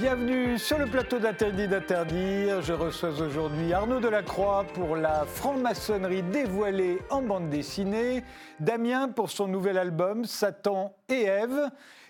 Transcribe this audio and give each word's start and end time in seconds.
Bienvenue 0.00 0.58
sur 0.58 0.78
le 0.78 0.86
plateau 0.86 1.18
d'Interdit 1.18 1.68
d'interdire. 1.68 2.62
Je 2.62 2.72
reçois 2.72 3.20
aujourd'hui 3.20 3.74
Arnaud 3.74 4.00
Delacroix 4.00 4.64
pour 4.72 4.96
la 4.96 5.26
franc-maçonnerie 5.26 6.22
dévoilée 6.22 7.00
en 7.10 7.20
bande 7.20 7.50
dessinée, 7.50 8.24
Damien 8.60 9.08
pour 9.08 9.30
son 9.30 9.46
nouvel 9.46 9.76
album 9.76 10.24
Satan 10.24 10.94
et 11.10 11.24
Ève, 11.24 11.68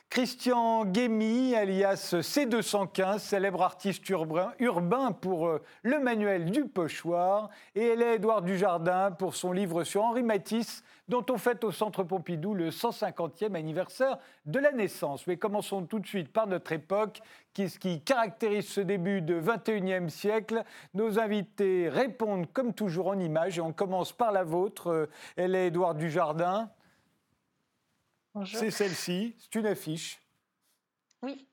Christian 0.09 0.85
Guémy, 0.85 1.57
alias 1.57 2.15
C215, 2.21 3.19
célèbre 3.19 3.61
artiste 3.61 4.09
urbain, 4.09 5.11
pour 5.11 5.49
euh, 5.49 5.61
le 5.83 5.99
manuel 5.99 6.53
du 6.53 6.67
pochoir, 6.67 7.51
et 7.75 7.97
Édouard 8.15 8.43
Dujardin 8.43 9.11
pour 9.11 9.35
son 9.35 9.51
livre 9.51 9.83
sur 9.83 10.05
Henri 10.05 10.23
Matisse, 10.23 10.85
dont 11.11 11.27
on 11.29 11.39
fête 11.39 11.65
au 11.65 11.73
Centre 11.73 12.05
Pompidou 12.05 12.55
le 12.55 12.71
150e 12.71 13.57
anniversaire 13.57 14.17
de 14.47 14.61
la 14.61 14.71
naissance. 14.71 15.27
Mais 15.27 15.37
commençons 15.37 15.85
tout 15.85 15.99
de 15.99 16.07
suite 16.07 16.33
par 16.33 16.47
notre 16.47 16.71
époque, 16.71 17.21
qui, 17.53 17.69
ce 17.69 17.81
qui 17.81 18.01
caractérise 18.01 18.69
ce 18.69 18.81
début 18.81 19.21
de 19.21 19.41
21e 19.41 20.09
siècle. 20.09 20.63
Nos 20.95 21.19
invités 21.19 21.89
répondent 21.89 22.51
comme 22.53 22.73
toujours 22.73 23.09
en 23.09 23.19
images, 23.19 23.59
et 23.59 23.61
on 23.61 23.73
commence 23.73 24.13
par 24.13 24.31
la 24.31 24.45
vôtre. 24.45 24.87
Euh, 24.87 25.11
elle 25.35 25.57
est 25.57 25.67
Édouard 25.67 25.97
Dujardin. 25.97 26.71
C'est 28.45 28.71
celle-ci, 28.71 29.35
c'est 29.37 29.59
une 29.59 29.67
affiche. 29.67 30.21
Oui, 31.23 31.49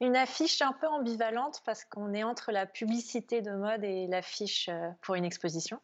une 0.00 0.16
affiche 0.16 0.62
un 0.62 0.72
peu 0.72 0.86
ambivalente 0.86 1.60
parce 1.66 1.84
qu'on 1.84 2.14
est 2.14 2.24
entre 2.24 2.50
la 2.50 2.64
publicité 2.64 3.42
de 3.42 3.52
mode 3.52 3.84
et 3.84 4.06
l'affiche 4.06 4.70
euh, 4.70 4.88
pour 5.02 5.16
une 5.16 5.26
exposition. 5.26 5.78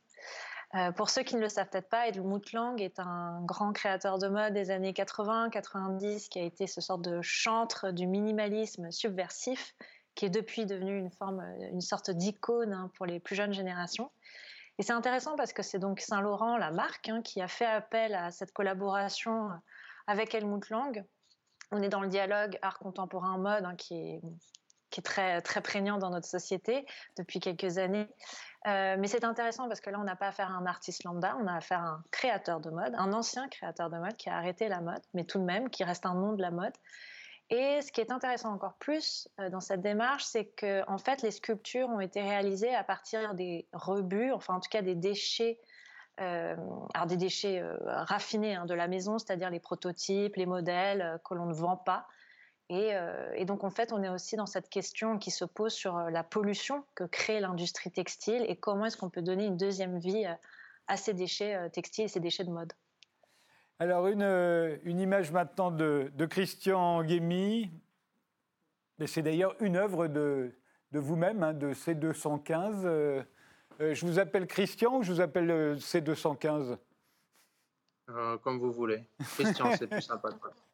Euh, 0.75 0.91
pour 0.91 1.11
ceux 1.11 1.23
qui 1.23 1.37
ne 1.37 1.41
le 1.41 1.51
savent 1.51 1.69
peut-être 1.69 1.91
pas, 1.91 2.09
Edmund 2.09 2.43
Lang 2.53 2.81
est 2.81 2.99
un 2.99 3.43
grand 3.43 3.73
créateur 3.73 4.19
de 4.19 4.29
mode 4.29 4.55
des 4.55 4.71
années 4.71 4.93
80-90 4.93 6.29
qui 6.29 6.39
a 6.39 6.43
été 6.43 6.67
ce 6.67 6.81
sorte 6.81 7.03
de 7.03 7.21
chantre 7.21 7.91
du 7.91 8.07
minimalisme 8.07 8.91
subversif 8.91 9.75
qui 10.15 10.27
est 10.27 10.31
depuis 10.31 10.67
devenu 10.67 10.99
une, 10.99 11.11
forme, 11.11 11.41
euh, 11.41 11.69
une 11.73 11.81
sorte 11.81 12.11
d'icône 12.11 12.73
hein, 12.73 12.91
pour 12.95 13.07
les 13.07 13.21
plus 13.21 13.35
jeunes 13.35 13.53
générations. 13.53 14.11
Et 14.79 14.83
c'est 14.83 14.93
intéressant 14.93 15.37
parce 15.37 15.53
que 15.53 15.63
c'est 15.63 15.79
donc 15.79 16.01
Saint-Laurent, 16.01 16.57
la 16.57 16.71
marque, 16.71 17.09
hein, 17.09 17.21
qui 17.23 17.41
a 17.43 17.49
fait 17.49 17.67
appel 17.67 18.15
à 18.15 18.31
cette 18.31 18.53
collaboration 18.53 19.51
avec 20.07 20.35
Helmut 20.35 20.71
Lang. 20.71 21.05
On 21.71 21.83
est 21.83 21.89
dans 21.89 22.01
le 22.01 22.09
dialogue 22.09 22.59
art 22.63 22.79
contemporain 22.79 23.39
mode 23.39 23.65
hein, 23.65 23.77
qui 23.77 23.95
est 23.95 24.23
qui 24.93 25.01
est 25.01 25.03
très, 25.03 25.41
très 25.43 25.61
prégnant 25.61 25.99
dans 25.99 26.11
notre 26.11 26.29
société 26.29 26.87
depuis 27.17 27.41
quelques 27.41 27.79
années. 27.79 28.09
Euh, 28.69 28.95
mais 28.99 29.09
c'est 29.09 29.25
intéressant 29.25 29.67
parce 29.67 29.81
que 29.81 29.91
là, 29.91 29.99
on 29.99 30.05
n'a 30.05 30.15
pas 30.15 30.29
affaire 30.29 30.51
à 30.51 30.55
un 30.55 30.67
artiste 30.67 31.03
lambda, 31.03 31.37
on 31.41 31.49
a 31.49 31.57
affaire 31.57 31.81
à 31.81 31.89
un 31.89 32.05
créateur 32.13 32.61
de 32.61 32.71
mode, 32.71 32.95
un 32.97 33.13
ancien 33.13 33.49
créateur 33.49 33.91
de 33.91 33.99
mode 33.99 34.17
qui 34.17 34.31
a 34.31 34.37
arrêté 34.37 34.69
la 34.69 34.81
mode, 34.81 35.03
mais 35.15 35.25
tout 35.25 35.41
de 35.41 35.45
même 35.45 35.69
qui 35.69 35.83
reste 35.83 36.07
un 36.07 36.15
nom 36.15 36.35
de 36.35 36.43
la 36.43 36.53
mode. 36.53 36.75
Et 37.51 37.83
ce 37.83 37.91
qui 37.91 38.01
est 38.01 38.13
intéressant 38.13 38.53
encore 38.53 38.75
plus 38.75 39.29
euh, 39.41 39.51
dans 39.51 39.61
cette 39.61 39.81
démarche, 39.81 40.23
c'est 40.25 40.45
que 40.45 40.89
en 40.89 40.99
fait, 40.99 41.23
les 41.23 41.33
sculptures 41.33 41.89
ont 41.89 42.01
été 42.01 42.23
réalisées 42.23 42.73
à 42.73 42.85
partir 42.85 43.35
des 43.35 43.67
rebuts, 43.73 44.31
enfin 44.31 44.55
en 44.55 44.61
tout 44.61 44.71
cas 44.71 44.83
des 44.83 44.95
déchets 44.95 45.59
euh, 46.21 46.55
alors 46.95 47.07
des 47.07 47.17
déchets 47.17 47.65
raffinés 47.87 48.55
hein, 48.55 48.67
de 48.67 48.75
la 48.75 48.87
maison, 48.87 49.19
c'est-à-dire 49.19 49.49
les 49.49 49.61
prototypes, 49.61 50.37
les 50.37 50.47
modèles 50.47 51.19
que 51.25 51.35
l'on 51.35 51.47
ne 51.47 51.55
vend 51.55 51.79
pas, 51.79 52.07
euh, 52.71 53.33
et, 53.35 53.45
donc, 53.45 53.65
en 53.65 53.71
fait, 53.71 53.93
on 53.93 54.03
est 54.03 54.09
aussi 54.09 54.37
dans 54.37 54.47
cette 54.47 54.69
question 54.69 55.19
qui 55.19 55.31
se 55.31 55.45
pose 55.45 55.73
sur 55.73 55.97
euh, 55.97 56.11
la 56.11 56.23
pollution 56.23 56.85
que 56.95 57.05
crée 57.05 57.41
l'industrie 57.41 57.91
textile 57.91 58.45
et 58.49 58.57
comment 58.57 58.87
est-ce 58.87 58.97
qu'on 58.97 59.11
peut 59.11 59.23
donner 59.23 59.47
une 59.47 59.57
deuxième 59.57 59.99
vie 59.99 60.25
euh, 60.27 60.35
à 60.89 60.97
ces 60.97 61.15
déchets 61.15 61.71
textiles 61.71 62.07
et 62.07 62.09
ces 62.09 62.21
déchets 62.21 62.45
de 62.45 62.51
mode. 62.51 62.73
Alors, 63.79 64.09
une, 64.09 64.23
une 64.85 65.01
image 65.01 65.31
maintenant 65.33 65.71
de, 65.71 66.11
de 66.15 66.27
Christian 66.27 67.03
Guémy. 67.05 67.71
C'est 69.07 69.23
d'ailleurs 69.23 69.55
une 69.61 69.77
œuvre 69.77 70.07
de, 70.09 70.53
de 70.93 70.99
vous-même, 70.99 71.43
hein, 71.43 71.53
de 71.55 71.73
C215. 71.73 73.25
je 73.81 74.07
vous 74.07 74.19
appelle 74.19 74.47
Christian 74.47 74.99
ou 74.99 75.03
je 75.03 75.13
vous 75.13 75.21
appelle 75.21 75.77
C215 75.77 76.77
Comme 78.43 78.59
vous 78.59 78.73
voulez. 78.73 79.09
Christian, 79.35 79.71
c'est 79.79 79.87
plus 79.87 80.03
sympa. 80.03 80.31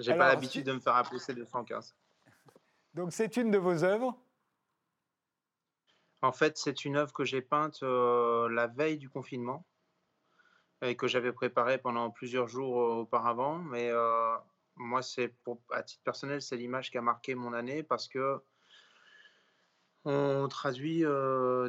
J'ai 0.00 0.14
pas 0.14 0.28
l'habitude 0.28 0.64
de 0.64 0.72
me 0.72 0.80
faire 0.80 0.96
appeler 0.96 1.18
C215. 1.18 1.94
Donc 2.94 3.12
c'est 3.12 3.36
une 3.36 3.50
de 3.50 3.58
vos 3.58 3.84
œuvres? 3.84 4.18
En 6.22 6.32
fait, 6.32 6.58
c'est 6.58 6.84
une 6.84 6.96
œuvre 6.96 7.12
que 7.12 7.24
j'ai 7.24 7.40
peinte 7.40 7.82
euh, 7.82 8.48
la 8.50 8.66
veille 8.66 8.98
du 8.98 9.08
confinement 9.08 9.64
et 10.82 10.96
que 10.96 11.06
j'avais 11.06 11.32
préparée 11.32 11.78
pendant 11.78 12.10
plusieurs 12.10 12.48
jours 12.48 12.80
euh, 12.80 12.94
auparavant. 13.02 13.58
Mais 13.58 13.90
euh, 13.90 14.36
moi, 14.76 15.02
c'est 15.02 15.34
à 15.70 15.82
titre 15.82 16.02
personnel, 16.02 16.42
c'est 16.42 16.56
l'image 16.56 16.90
qui 16.90 16.98
a 16.98 17.02
marqué 17.02 17.34
mon 17.34 17.52
année 17.52 17.82
parce 17.82 18.08
que 18.08 18.42
on 20.04 20.48
traduit 20.48 21.04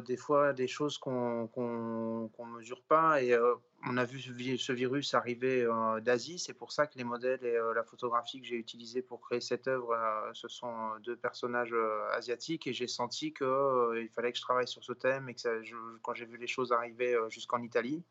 des 0.06 0.16
fois 0.16 0.52
des 0.52 0.66
choses 0.66 0.96
qu'on 0.98 1.48
ne 1.54 2.56
mesure 2.56 2.82
pas 2.82 3.22
et 3.22 3.38
on 3.84 3.96
a 3.96 4.04
vu 4.04 4.20
ce 4.20 4.72
virus 4.72 5.12
arriver 5.14 5.68
d'Asie. 6.00 6.38
C'est 6.38 6.54
pour 6.54 6.72
ça 6.72 6.86
que 6.86 6.96
les 6.96 7.04
modèles 7.04 7.44
et 7.44 7.58
la 7.74 7.84
photographie 7.84 8.40
que 8.40 8.46
j'ai 8.46 8.56
utilisée 8.56 9.02
pour 9.02 9.20
créer 9.20 9.40
cette 9.40 9.68
œuvre, 9.68 9.94
ce 10.32 10.48
sont 10.48 10.96
deux 11.04 11.16
personnages 11.16 11.74
asiatiques 12.12 12.66
et 12.66 12.72
j'ai 12.72 12.86
senti 12.86 13.34
qu'il 13.34 14.08
fallait 14.14 14.32
que 14.32 14.38
je 14.38 14.42
travaille 14.42 14.68
sur 14.68 14.82
ce 14.82 14.92
thème 14.92 15.28
et 15.28 15.34
que 15.34 15.98
quand 16.00 16.14
j'ai 16.14 16.26
vu 16.26 16.38
les 16.38 16.46
choses 16.46 16.72
arriver 16.72 17.18
jusqu'en 17.28 17.62
Italie, 17.62 18.02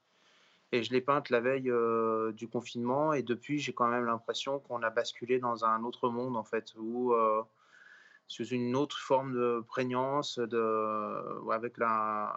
et 0.72 0.84
je 0.84 0.94
l'ai 0.94 1.02
peinte 1.02 1.30
la 1.30 1.42
veille 1.42 1.72
du 2.34 2.48
confinement 2.48 3.12
et 3.14 3.24
depuis 3.24 3.60
j'ai 3.60 3.74
quand 3.74 3.88
même 3.88 4.06
l'impression 4.06 4.60
qu'on 4.60 4.84
a 4.84 4.90
basculé 4.90 5.40
dans 5.40 5.66
un 5.66 5.84
autre 5.84 6.10
monde 6.10 6.38
en 6.38 6.44
fait 6.44 6.74
où 6.78 7.14
sous 8.32 8.48
une 8.48 8.78
autre 8.78 8.98
forme 8.98 9.34
de 9.34 9.62
prégnance, 9.68 10.40
de, 10.40 11.52
avec 11.52 11.78
la, 11.78 12.34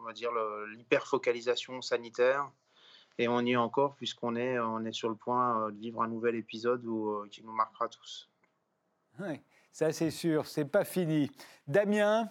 on 0.00 0.04
va 0.04 0.12
dire 0.12 0.32
l'hyperfocalisation 0.74 1.80
sanitaire. 1.80 2.50
Et 3.16 3.28
on 3.28 3.40
y 3.42 3.52
est 3.52 3.56
encore 3.56 3.94
puisqu'on 3.94 4.34
est, 4.34 4.58
on 4.58 4.84
est 4.84 4.92
sur 4.92 5.08
le 5.08 5.14
point 5.14 5.62
euh, 5.62 5.70
de 5.70 5.78
vivre 5.78 6.02
un 6.02 6.08
nouvel 6.08 6.34
épisode 6.34 6.84
où, 6.84 7.10
euh, 7.10 7.28
qui 7.30 7.44
nous 7.44 7.52
marquera 7.52 7.88
tous. 7.88 8.28
Oui, 9.20 9.40
ça 9.70 9.92
c'est 9.92 10.10
sûr, 10.10 10.44
c'est 10.44 10.64
pas 10.64 10.84
fini. 10.84 11.30
Damien, 11.68 12.28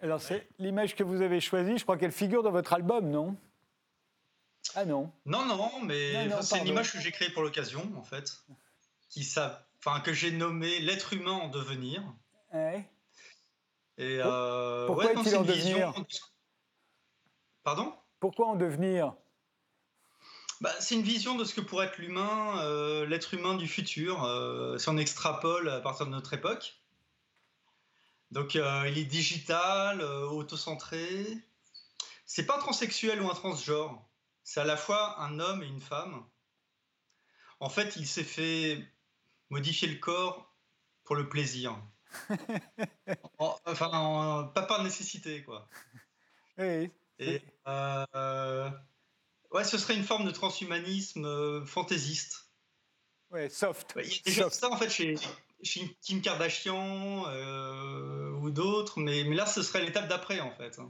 alors 0.00 0.22
c'est 0.22 0.48
l'image 0.58 0.96
que 0.96 1.04
vous 1.04 1.20
avez 1.20 1.40
choisie, 1.40 1.76
je 1.76 1.82
crois 1.82 1.98
qu'elle 1.98 2.10
figure 2.10 2.42
dans 2.42 2.52
votre 2.52 2.72
album, 2.72 3.10
non? 3.10 3.36
Ah 4.74 4.86
non. 4.86 5.12
Non, 5.26 5.44
non, 5.44 5.82
mais 5.82 6.30
c'est 6.40 6.58
une 6.58 6.68
image 6.68 6.90
que 6.90 6.98
j'ai 6.98 7.12
créée 7.12 7.28
pour 7.28 7.42
l'occasion, 7.42 7.92
en 7.98 8.02
fait, 8.02 8.42
qui, 9.10 9.22
ça, 9.24 9.68
enfin 9.84 10.00
que 10.00 10.12
j'ai 10.12 10.30
nommé 10.30 10.80
l'être 10.80 11.12
humain 11.12 11.32
en 11.32 11.48
devenir. 11.48 12.02
Ouais. 12.52 12.88
Et 13.98 14.18
euh, 14.20 14.86
Pourquoi 14.86 15.12
est-il 15.12 15.36
en 15.36 15.42
devenir 15.42 15.92
Pardon? 17.62 17.94
Pourquoi 18.20 18.48
en 18.48 18.56
devenir? 18.56 19.14
Bah, 20.60 20.72
c'est 20.80 20.94
une 20.94 21.02
vision 21.02 21.36
de 21.36 21.44
ce 21.44 21.54
que 21.54 21.60
pourrait 21.60 21.86
être 21.86 21.98
l'humain, 21.98 22.58
euh, 22.62 23.06
l'être 23.06 23.34
humain 23.34 23.54
du 23.54 23.68
futur, 23.68 24.24
euh, 24.24 24.78
si 24.78 24.88
on 24.88 24.96
extrapole 24.96 25.68
à 25.68 25.80
partir 25.80 26.06
de 26.06 26.10
notre 26.10 26.32
époque. 26.32 26.80
Donc 28.30 28.56
euh, 28.56 28.88
il 28.88 28.98
est 28.98 29.04
digital, 29.04 30.00
autocentré. 30.02 31.26
C'est 32.24 32.46
pas 32.46 32.58
transsexuel 32.58 33.20
ou 33.20 33.30
un 33.30 33.34
transgenre. 33.34 34.02
C'est 34.42 34.60
à 34.60 34.64
la 34.64 34.76
fois 34.76 35.20
un 35.20 35.38
homme 35.40 35.62
et 35.62 35.66
une 35.66 35.80
femme. 35.80 36.24
En 37.60 37.68
fait, 37.68 37.96
il 37.96 38.06
s'est 38.06 38.24
fait 38.24 38.93
modifier 39.54 39.86
le 39.86 39.98
corps 39.98 40.52
pour 41.04 41.14
le 41.14 41.28
plaisir. 41.28 41.80
enfin, 43.38 44.50
pas 44.52 44.62
par 44.62 44.82
nécessité, 44.82 45.44
quoi. 45.44 45.68
Oui. 46.58 46.90
Et, 47.20 47.40
euh, 47.68 48.68
ouais, 49.52 49.62
ce 49.62 49.78
serait 49.78 49.94
une 49.94 50.02
forme 50.02 50.24
de 50.24 50.32
transhumanisme 50.32 51.24
euh, 51.24 51.64
fantaisiste. 51.64 52.50
Ouais, 53.30 53.48
soft. 53.48 53.94
Il 53.96 54.02
y 54.02 54.18
a 54.18 54.22
déjà 54.24 54.50
ça, 54.50 54.70
en 54.70 54.76
fait, 54.76 54.90
chez, 54.90 55.14
chez 55.62 55.96
Kim 56.00 56.20
Kardashian 56.20 57.24
euh, 57.28 58.32
ou 58.32 58.50
d'autres, 58.50 58.98
mais, 58.98 59.22
mais 59.22 59.36
là, 59.36 59.46
ce 59.46 59.62
serait 59.62 59.84
l'étape 59.84 60.08
d'après, 60.08 60.40
en 60.40 60.50
fait. 60.50 60.80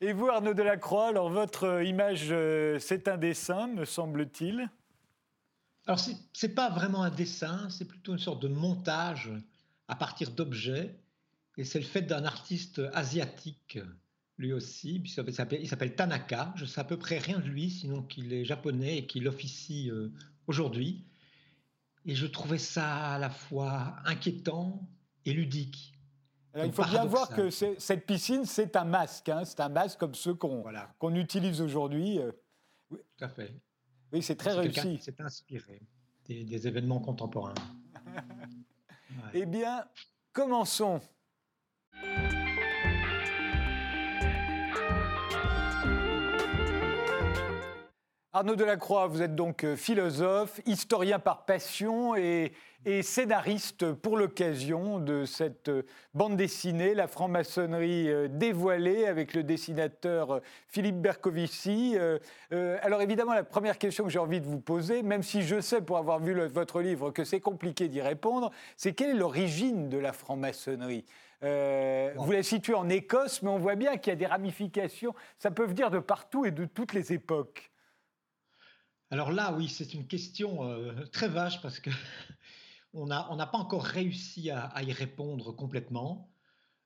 Et 0.00 0.12
vous, 0.12 0.28
Arnaud 0.28 0.54
Delacroix, 0.54 1.06
alors 1.06 1.30
votre 1.30 1.84
image, 1.84 2.34
c'est 2.80 3.06
un 3.06 3.18
dessin, 3.18 3.68
me 3.68 3.84
semble-t-il 3.84 4.68
alors, 5.86 5.98
ce 5.98 6.12
n'est 6.46 6.52
pas 6.52 6.70
vraiment 6.70 7.02
un 7.02 7.10
dessin, 7.10 7.68
c'est 7.70 7.86
plutôt 7.86 8.12
une 8.12 8.18
sorte 8.18 8.40
de 8.40 8.48
montage 8.48 9.30
à 9.88 9.96
partir 9.96 10.30
d'objets. 10.30 10.96
Et 11.58 11.64
c'est 11.64 11.80
le 11.80 11.84
fait 11.84 12.02
d'un 12.02 12.24
artiste 12.24 12.80
asiatique, 12.94 13.78
lui 14.38 14.52
aussi. 14.52 15.02
Il 15.04 15.68
s'appelle 15.68 15.94
Tanaka. 15.94 16.52
Je 16.56 16.64
sais 16.64 16.80
à 16.80 16.84
peu 16.84 16.98
près 16.98 17.18
rien 17.18 17.40
de 17.40 17.48
lui, 17.48 17.70
sinon 17.70 18.02
qu'il 18.02 18.32
est 18.32 18.44
japonais 18.44 18.98
et 18.98 19.06
qu'il 19.06 19.26
officie 19.26 19.90
euh, 19.90 20.12
aujourd'hui. 20.46 21.04
Et 22.06 22.14
je 22.14 22.26
trouvais 22.26 22.58
ça 22.58 23.14
à 23.14 23.18
la 23.18 23.30
fois 23.30 23.96
inquiétant 24.04 24.88
et 25.24 25.32
ludique. 25.32 25.92
il 26.56 26.72
faut 26.72 26.84
bien 26.84 27.04
voir 27.04 27.28
que 27.28 27.50
cette 27.50 28.06
piscine, 28.06 28.44
c'est 28.44 28.76
un 28.76 28.84
masque. 28.84 29.28
Hein. 29.28 29.44
c'est 29.44 29.60
un 29.60 29.68
masque 29.68 29.98
comme 29.98 30.14
ceux 30.14 30.34
qu'on 30.34 30.64
qu'on 30.98 31.14
utilise 31.16 31.60
aujourd'hui. 31.60 32.18
Euh. 32.18 32.32
Tout 32.88 33.24
à 33.24 33.28
fait. 33.28 33.52
Oui, 34.12 34.22
c'est 34.22 34.36
très 34.36 34.52
réussi. 34.52 34.98
C'est 35.00 35.20
inspiré 35.20 35.80
des, 36.26 36.66
événements 36.66 37.00
contemporains. 37.00 37.54
Eh 39.34 39.46
bien, 39.46 39.84
commençons. 40.32 41.00
Arnaud 48.34 48.56
Delacroix, 48.56 49.08
vous 49.08 49.20
êtes 49.20 49.34
donc 49.34 49.62
euh, 49.62 49.76
philosophe, 49.76 50.58
historien 50.64 51.18
par 51.18 51.44
passion 51.44 52.16
et, 52.16 52.54
scénariste 53.02 53.92
pour 53.92 54.16
l'occasion 54.16 54.98
de 54.98 55.26
cette 55.26 55.68
euh, 55.68 55.82
bande 56.14 56.38
dessinée, 56.38 56.94
La 56.94 57.08
franc-maçonnerie 57.08 58.08
euh, 58.08 58.28
dévoilée, 58.28 59.04
avec 59.04 59.34
le 59.34 59.42
dessinateur 59.42 60.40
Philippe 60.66 61.02
Bercovici. 61.02 61.98
alors 62.50 63.02
évidemment, 63.02 63.34
la 63.34 63.44
première 63.44 63.76
question 63.76 64.04
que 64.04 64.10
j'ai 64.10 64.18
envie 64.18 64.40
de 64.40 64.46
vous 64.46 64.60
poser, 64.60 65.02
même 65.02 65.22
si 65.22 65.42
je 65.42 65.60
sais 65.60 65.82
pour 65.82 65.98
avoir 65.98 66.18
vu 66.18 66.32
votre 66.48 66.80
livre 66.80 67.10
que 67.10 67.24
c'est 67.24 67.40
compliqué 67.40 67.88
d'y 67.88 68.00
répondre, 68.00 68.50
c'est 68.78 68.94
quelle 68.94 69.10
est 69.10 69.18
l'origine 69.18 69.90
de 69.90 69.98
la 69.98 70.14
franc-maçonnerie? 70.14 71.04
Vous 71.42 72.32
la 72.32 72.42
situez 72.42 72.74
en 72.74 72.88
Écosse, 72.88 73.42
mais 73.42 73.50
on 73.50 73.58
voit 73.58 73.74
bien 73.74 73.98
qu'il 73.98 74.10
y 74.10 74.14
a 74.14 74.16
des 74.16 74.26
ramifications. 74.26 75.12
Ça 75.38 75.50
peut 75.50 75.66
venir 75.66 75.90
de 75.90 75.98
partout 75.98 76.46
et 76.46 76.50
de 76.50 76.64
toutes 76.64 76.94
les 76.94 77.12
époques. 77.12 77.71
Alors 79.12 79.30
là, 79.30 79.52
oui, 79.52 79.68
c'est 79.68 79.92
une 79.92 80.06
question 80.06 80.64
euh, 80.64 81.04
très 81.12 81.28
vache 81.28 81.60
parce 81.60 81.80
que 81.80 81.90
on 82.94 83.04
n'a 83.04 83.46
pas 83.46 83.58
encore 83.58 83.84
réussi 83.84 84.48
à, 84.48 84.82
y 84.82 84.90
répondre 84.90 85.52
complètement. 85.52 86.32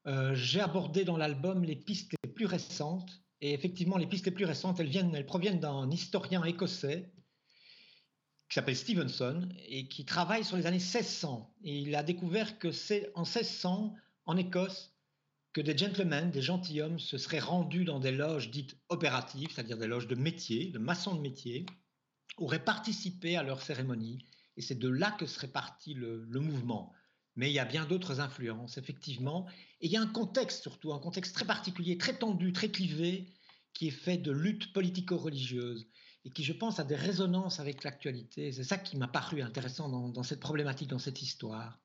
Euh, 0.09 0.35
j'ai 0.35 0.61
abordé 0.61 1.05
dans 1.05 1.17
l'album 1.17 1.63
les 1.63 1.77
pistes 1.77 2.17
les 2.25 2.33
plus 2.33 2.47
récentes. 2.47 3.23
Et 3.41 3.55
effectivement, 3.55 3.97
les 3.97 4.09
pistes 4.09 4.25
les 4.25 4.33
plus 4.33 4.45
récentes, 4.45 4.81
elles, 4.81 4.97
elles 4.97 5.25
proviennent 5.25 5.61
d'un 5.61 5.89
historien 5.89 6.43
écossais 6.43 7.13
qui 8.49 8.55
s'appelle 8.55 8.77
Stevenson 8.77 9.49
et 9.69 9.87
qui 9.87 10.05
travaille 10.05 10.43
sur 10.43 10.57
les 10.57 10.67
années 10.67 10.79
1600. 10.79 11.55
Et 11.63 11.79
il 11.79 11.95
a 11.95 12.03
découvert 12.03 12.59
que 12.59 12.73
c'est 12.73 13.13
en 13.15 13.23
1600, 13.23 13.95
en 14.25 14.37
Écosse, 14.37 14.97
que 15.53 15.61
des 15.61 15.79
gentlemen, 15.79 16.33
des 16.33 16.43
gentilshommes, 16.43 16.99
se 16.99 17.19
seraient 17.19 17.39
rendus 17.39 17.85
dans 17.85 18.01
des 18.01 18.11
loges 18.11 18.51
dites 18.51 18.77
opératives, 18.89 19.51
c'est-à-dire 19.53 19.79
des 19.79 19.87
loges 19.87 20.09
de 20.09 20.17
métier, 20.17 20.73
de 20.73 20.79
maçons 20.81 21.15
de 21.15 21.21
métier, 21.21 21.67
auraient 22.37 22.65
participé 22.65 23.37
à 23.37 23.43
leur 23.43 23.63
cérémonie. 23.63 24.25
Et 24.57 24.63
c'est 24.63 24.79
de 24.79 24.89
là 24.89 25.11
que 25.13 25.27
serait 25.27 25.49
parti 25.49 25.95
le, 25.95 26.27
mouvement. 26.27 26.93
Mais 27.35 27.51
il 27.51 27.53
y 27.53 27.59
a 27.59 27.65
bien 27.65 27.85
d'autres 27.85 28.21
influences, 28.21 28.79
effectivement. 28.79 29.47
Et 29.81 29.87
il 29.87 29.93
y 29.93 29.97
a 29.97 30.01
un 30.01 30.07
contexte 30.07 30.63
surtout, 30.63 30.93
un 30.93 30.99
contexte 30.99 31.35
très 31.35 31.45
particulier, 31.45 31.99
très 31.99 32.17
tendu, 32.17 32.53
très 32.53 32.71
clivé, 32.71 33.27
qui 33.75 33.89
est 33.89 33.91
fait 33.91 34.17
de 34.17 34.33
lutte 34.33 34.73
politico-religieuse 34.73 35.87
et 36.25 36.31
qui, 36.31 36.43
je 36.43 36.55
pense, 36.55 36.81
a 36.81 36.85
des 36.85 36.97
résonances 36.97 37.61
avec 37.61 37.85
l'actualité. 37.85 38.51
C'est 38.53 38.65
ça 38.65 38.79
qui 38.79 38.97
m'a 38.97 39.07
paru 39.07 39.43
intéressant 39.43 39.89
dans, 39.89 40.23
cette 40.23 40.41
problématique, 40.41 40.89
dans 40.89 40.99
cette 40.99 41.21
histoire. 41.21 41.79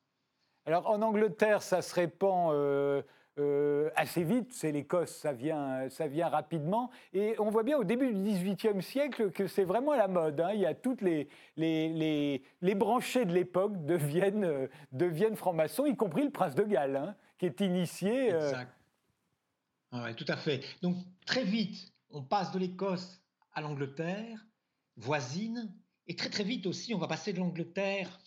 Alors 0.66 0.88
en 0.88 1.02
Angleterre, 1.02 1.62
ça 1.62 1.82
se 1.82 1.94
répand 1.94 2.54
euh, 2.54 3.02
euh, 3.42 3.90
assez 3.96 4.24
vite. 4.24 4.54
C'est 4.54 4.72
l'Écosse, 4.72 5.12
ça 5.12 5.34
vient, 5.34 5.90
ça 5.90 6.08
vient 6.08 6.30
rapidement. 6.30 6.90
Et 7.14 7.36
on 7.40 7.50
voit 7.50 7.64
bien 7.64 7.78
au 7.78 7.84
début 7.84 8.14
du 8.14 8.22
XVIIIe 8.22 8.82
siècle 8.82 9.32
que 9.32 9.48
c'est 9.48 9.64
vraiment 9.64 9.96
la 9.96 10.08
mode. 10.08 10.40
Hein. 10.40 10.52
Il 10.54 10.62
y 10.62 10.66
a 10.66 10.74
toutes 10.74 11.02
les, 11.02 11.28
les, 11.58 12.44
les, 12.62 12.76
branchés 12.76 13.26
de 13.26 13.34
l'époque 13.34 13.86
deviennent, 13.86 14.46
euh, 14.46 14.68
deviennent 14.92 15.36
francs-maçons, 15.36 15.86
y 15.86 15.96
compris 15.96 16.24
le 16.24 16.32
prince 16.32 16.56
de 16.56 16.64
Galles, 16.64 16.96
hein, 16.96 17.16
qui 17.38 17.46
est 17.46 17.60
initié. 17.62 18.34
Euh, 18.34 18.54
tout 20.16 20.26
à 20.28 20.38
fait. 20.38 20.64
Donc 20.82 20.98
très 21.26 21.44
vite, 21.44 21.92
on 22.12 22.24
passe 22.24 22.52
de 22.52 22.60
l'Écosse 22.60 23.22
à 23.54 23.62
l'Angleterre, 23.62 24.46
voisine, 24.96 25.74
et 26.08 26.16
très 26.16 26.30
très 26.30 26.44
vite 26.44 26.66
aussi, 26.66 26.94
on 26.94 26.98
va 26.98 27.08
passer 27.08 27.34
de 27.34 27.40
l'Angleterre 27.40 28.20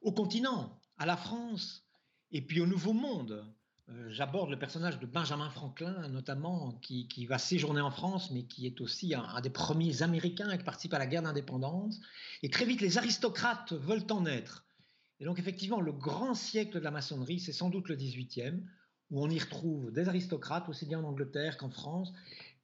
au 0.00 0.12
continent, 0.12 0.78
à 0.98 1.06
la 1.06 1.16
France, 1.16 1.84
et 2.32 2.40
puis 2.40 2.60
au 2.60 2.66
Nouveau 2.66 2.92
Monde. 2.92 3.46
Euh, 3.88 4.08
j'aborde 4.08 4.50
le 4.50 4.58
personnage 4.58 4.98
de 5.00 5.06
Benjamin 5.06 5.50
Franklin, 5.50 6.08
notamment, 6.08 6.78
qui, 6.82 7.26
va 7.26 7.38
séjourner 7.38 7.80
en 7.80 7.90
France, 7.90 8.30
mais 8.30 8.44
qui 8.44 8.66
est 8.66 8.80
aussi 8.80 9.14
un, 9.14 9.40
des 9.40 9.50
premiers 9.50 10.02
Américains 10.02 10.56
qui 10.56 10.64
participe 10.64 10.94
à 10.94 10.98
la 10.98 11.06
guerre 11.06 11.22
d'indépendance. 11.22 12.00
Et 12.42 12.50
très 12.50 12.64
vite, 12.64 12.80
les 12.80 12.98
aristocrates 12.98 13.72
veulent 13.72 14.06
en 14.10 14.24
être. 14.26 14.64
Et 15.20 15.24
donc, 15.24 15.38
effectivement, 15.38 15.80
le 15.80 15.92
grand 15.92 16.34
siècle 16.34 16.74
de 16.74 16.84
la 16.84 16.90
maçonnerie, 16.90 17.40
c'est 17.40 17.52
sans 17.52 17.70
doute 17.70 17.88
le 17.88 17.96
18e, 17.96 18.60
où 19.10 19.22
on 19.22 19.28
y 19.28 19.38
retrouve 19.38 19.92
des 19.92 20.08
aristocrates, 20.08 20.68
aussi 20.68 20.86
bien 20.86 21.00
en 21.00 21.04
Angleterre 21.04 21.56
qu'en 21.56 21.70
France. 21.70 22.12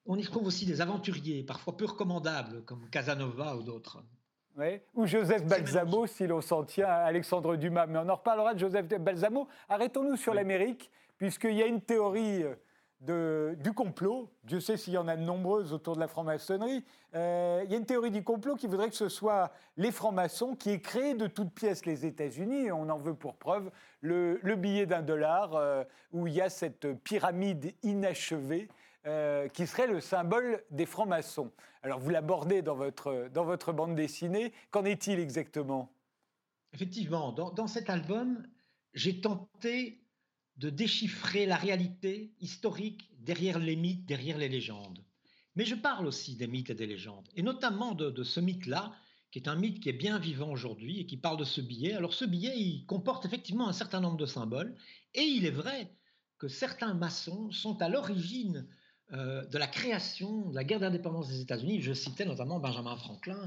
On 0.06 0.16
y 0.16 0.24
retrouve 0.24 0.46
aussi 0.46 0.66
des 0.66 0.80
aventuriers, 0.80 1.42
parfois 1.42 1.76
peu 1.76 1.84
recommandables, 1.84 2.64
comme 2.64 2.88
Casanova 2.90 3.56
ou 3.56 3.62
d'autres. 3.62 4.02
Oui. 4.56 4.80
Ou 4.94 5.06
Joseph 5.06 5.44
Balsamo, 5.44 6.06
si 6.06 6.26
l'on 6.26 6.40
s'en 6.40 6.64
tient 6.64 6.88
à 6.88 7.04
Alexandre 7.04 7.56
Dumas. 7.56 7.86
Mais 7.86 7.98
on 7.98 8.08
en 8.08 8.16
reparlera 8.16 8.54
de 8.54 8.58
Joseph 8.58 8.88
Balsamo. 8.88 9.46
Arrêtons-nous 9.68 10.16
sur 10.16 10.34
l'Amérique 10.34 10.90
puisqu'il 11.18 11.54
y 11.54 11.62
a 11.62 11.66
une 11.66 11.80
théorie 11.80 12.44
euh, 13.08 13.54
du 13.54 13.72
complot, 13.72 14.28
Dieu 14.42 14.58
sait 14.58 14.76
s'il 14.76 14.94
y 14.94 14.98
en 14.98 15.06
a 15.06 15.16
de 15.16 15.22
nombreuses 15.22 15.72
autour 15.72 15.94
de 15.94 16.00
la 16.00 16.08
franc-maçonnerie, 16.08 16.84
euh, 17.14 17.62
il 17.64 17.70
y 17.70 17.74
a 17.74 17.78
une 17.78 17.86
théorie 17.86 18.10
du 18.10 18.24
complot 18.24 18.56
qui 18.56 18.66
voudrait 18.66 18.88
que 18.88 18.96
ce 18.96 19.08
soit 19.08 19.52
les 19.76 19.92
francs-maçons 19.92 20.56
qui 20.56 20.70
aient 20.70 20.80
créé 20.80 21.14
de 21.14 21.28
toutes 21.28 21.52
pièces 21.52 21.86
les 21.86 22.06
États-Unis, 22.06 22.72
on 22.72 22.88
en 22.88 22.98
veut 22.98 23.14
pour 23.14 23.36
preuve 23.36 23.70
le, 24.00 24.40
billet 24.56 24.86
d'un 24.86 25.02
dollar 25.02 25.54
euh, 25.54 25.84
où 26.12 26.26
il 26.26 26.34
y 26.34 26.40
a 26.40 26.50
cette 26.50 26.92
pyramide 27.04 27.74
inachevée 27.82 28.68
qui 29.54 29.66
serait 29.66 29.86
le 29.86 30.00
symbole 30.00 30.62
des 30.70 30.84
francs-maçons. 30.84 31.50
Alors 31.82 31.98
vous 31.98 32.10
l'abordez 32.10 32.60
dans 32.60 32.74
votre, 32.74 33.30
dans 33.32 33.44
votre 33.44 33.72
bande 33.72 33.94
dessinée, 33.94 34.52
qu'en 34.70 34.84
est-il 34.84 35.18
exactement? 35.18 35.90
Effectivement, 36.74 37.32
dans 37.32 37.66
cet 37.66 37.88
album, 37.88 38.46
j'ai 38.92 39.22
tenté 39.22 39.98
de 40.58 40.70
déchiffrer 40.70 41.46
la 41.46 41.56
réalité 41.56 42.32
historique 42.40 43.10
derrière 43.20 43.58
les 43.58 43.76
mythes, 43.76 44.06
derrière 44.06 44.38
les 44.38 44.48
légendes. 44.48 45.04
Mais 45.54 45.64
je 45.64 45.74
parle 45.74 46.06
aussi 46.06 46.36
des 46.36 46.46
mythes 46.46 46.70
et 46.70 46.74
des 46.74 46.86
légendes, 46.86 47.28
et 47.34 47.42
notamment 47.42 47.94
de, 47.94 48.22
ce 48.22 48.40
mythe-là, 48.40 48.92
qui 49.30 49.38
est 49.38 49.48
un 49.48 49.56
mythe 49.56 49.80
qui 49.80 49.88
est 49.88 49.92
bien 49.92 50.18
vivant 50.18 50.50
aujourd'hui 50.50 51.00
et 51.00 51.06
qui 51.06 51.16
parle 51.16 51.36
de 51.36 51.44
ce 51.44 51.60
billet. 51.60 51.94
Alors 51.94 52.14
ce 52.14 52.24
billet, 52.24 52.56
il 52.56 52.86
comporte 52.86 53.24
effectivement 53.24 53.68
un 53.68 53.72
certain 53.72 54.00
nombre 54.00 54.16
de 54.16 54.26
symboles, 54.26 54.74
et 55.14 55.22
il 55.22 55.46
est 55.46 55.50
vrai 55.50 55.92
que 56.38 56.48
certains 56.48 56.94
maçons 56.94 57.50
sont 57.50 57.80
à 57.82 57.88
l'origine 57.88 58.66
euh, 59.12 59.44
de 59.46 59.58
la 59.58 59.66
création 59.66 60.50
de 60.50 60.54
la 60.54 60.64
guerre 60.64 60.80
d'indépendance 60.80 61.28
des 61.28 61.40
États-Unis. 61.40 61.82
Je 61.82 61.92
citais 61.92 62.24
notamment 62.24 62.60
Benjamin 62.60 62.96
Franklin. 62.96 63.46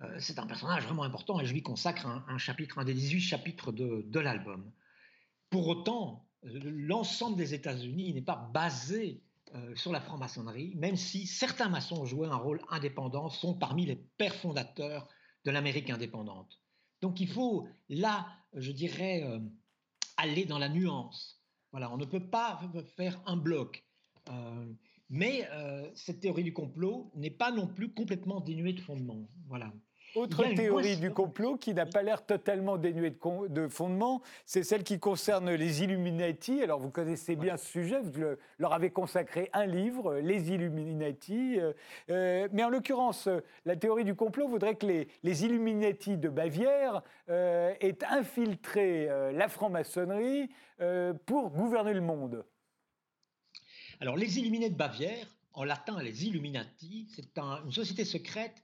Euh, 0.00 0.16
c'est 0.18 0.38
un 0.38 0.46
personnage 0.46 0.84
vraiment 0.84 1.02
important 1.02 1.40
et 1.40 1.46
je 1.46 1.52
lui 1.52 1.62
consacre 1.62 2.06
un, 2.06 2.38
chapitre, 2.38 2.78
un 2.78 2.84
des 2.84 2.94
18 2.94 3.20
chapitres 3.20 3.72
de, 3.72 4.04
de 4.06 4.20
l'album. 4.20 4.70
Pour 5.50 5.68
autant, 5.68 6.26
l'ensemble 6.44 7.36
des 7.36 7.54
États-Unis 7.54 8.12
n'est 8.12 8.22
pas 8.22 8.50
basé 8.52 9.22
euh, 9.54 9.74
sur 9.76 9.92
la 9.92 10.00
franc-maçonnerie, 10.00 10.74
même 10.76 10.96
si 10.96 11.26
certains 11.26 11.68
maçons 11.68 12.02
ont 12.02 12.06
joué 12.06 12.26
un 12.26 12.36
rôle 12.36 12.60
indépendant, 12.70 13.28
sont 13.28 13.54
parmi 13.54 13.86
les 13.86 13.96
pères 13.96 14.34
fondateurs 14.34 15.08
de 15.44 15.50
l'Amérique 15.50 15.90
indépendante. 15.90 16.60
Donc 17.00 17.20
il 17.20 17.28
faut 17.28 17.68
là, 17.88 18.26
je 18.54 18.72
dirais, 18.72 19.22
euh, 19.22 19.38
aller 20.16 20.44
dans 20.44 20.58
la 20.58 20.68
nuance. 20.68 21.40
Voilà, 21.72 21.92
on 21.92 21.96
ne 21.96 22.04
peut 22.04 22.30
pas 22.30 22.60
faire 22.96 23.20
un 23.26 23.36
bloc. 23.36 23.84
Euh, 24.30 24.72
mais 25.10 25.46
cette 25.94 26.20
théorie 26.20 26.42
du 26.42 26.54
complot 26.54 27.12
n'est 27.14 27.30
pas 27.30 27.52
non 27.52 27.68
plus 27.68 27.92
complètement 27.92 28.40
dénuée 28.40 28.72
de 28.72 28.80
fondement. 28.80 29.28
Voilà. 29.46 29.72
Autre 30.14 30.44
théorie 30.54 30.96
du 30.96 31.10
complot 31.10 31.56
qui 31.56 31.74
n'a 31.74 31.86
pas 31.86 32.02
l'air 32.02 32.24
totalement 32.24 32.76
dénuée 32.76 33.16
de, 33.48 33.66
fondement, 33.66 34.22
c'est 34.46 34.62
celle 34.62 34.84
qui 34.84 35.00
concerne 35.00 35.50
les 35.50 35.82
Illuminati. 35.82 36.62
Alors 36.62 36.78
vous 36.78 36.90
connaissez 36.90 37.34
bien 37.34 37.56
ce 37.56 37.66
sujet, 37.66 38.00
vous 38.00 38.22
leur 38.58 38.72
avez 38.72 38.90
consacré 38.90 39.50
un 39.52 39.66
livre, 39.66 40.14
Les 40.18 40.52
Illuminati. 40.52 41.58
Euh, 41.58 41.72
euh, 42.10 42.48
mais 42.52 42.62
en 42.62 42.68
l'occurrence, 42.68 43.28
la 43.64 43.74
théorie 43.74 44.04
du 44.04 44.14
complot 44.14 44.46
voudrait 44.46 44.76
que 44.76 44.86
les, 44.86 45.44
Illuminati 45.44 46.16
de 46.16 46.28
Bavière 46.28 47.02
euh, 47.28 47.74
aient 47.80 48.04
infiltré 48.08 49.08
la 49.32 49.48
franc-maçonnerie 49.48 50.48
pour 51.26 51.50
gouverner 51.50 51.92
le 51.92 52.00
monde. 52.00 52.44
Alors 54.00 54.16
les 54.16 54.38
Illuminati 54.38 54.70
de 54.70 54.76
Bavière, 54.76 55.26
en 55.54 55.64
latin 55.64 56.00
les 56.00 56.26
Illuminati, 56.26 57.08
c'est 57.14 57.36
une 57.38 57.72
société 57.72 58.04
secrète 58.04 58.63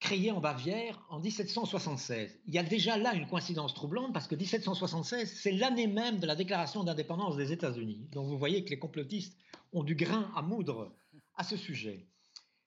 créé 0.00 0.32
en 0.32 0.40
Bavière 0.40 0.98
en 1.10 1.20
1776. 1.20 2.40
Il 2.46 2.54
y 2.54 2.58
a 2.58 2.62
déjà 2.62 2.96
là 2.96 3.14
une 3.14 3.28
coïncidence 3.28 3.74
troublante 3.74 4.12
parce 4.12 4.26
que 4.26 4.34
1776, 4.34 5.30
c'est 5.30 5.52
l'année 5.52 5.86
même 5.86 6.18
de 6.18 6.26
la 6.26 6.34
déclaration 6.34 6.82
d'indépendance 6.82 7.36
des 7.36 7.52
États-Unis. 7.52 8.08
Donc 8.10 8.26
vous 8.26 8.38
voyez 8.38 8.64
que 8.64 8.70
les 8.70 8.78
complotistes 8.78 9.36
ont 9.72 9.84
du 9.84 9.94
grain 9.94 10.32
à 10.34 10.42
moudre 10.42 10.92
à 11.36 11.44
ce 11.44 11.56
sujet. 11.56 12.06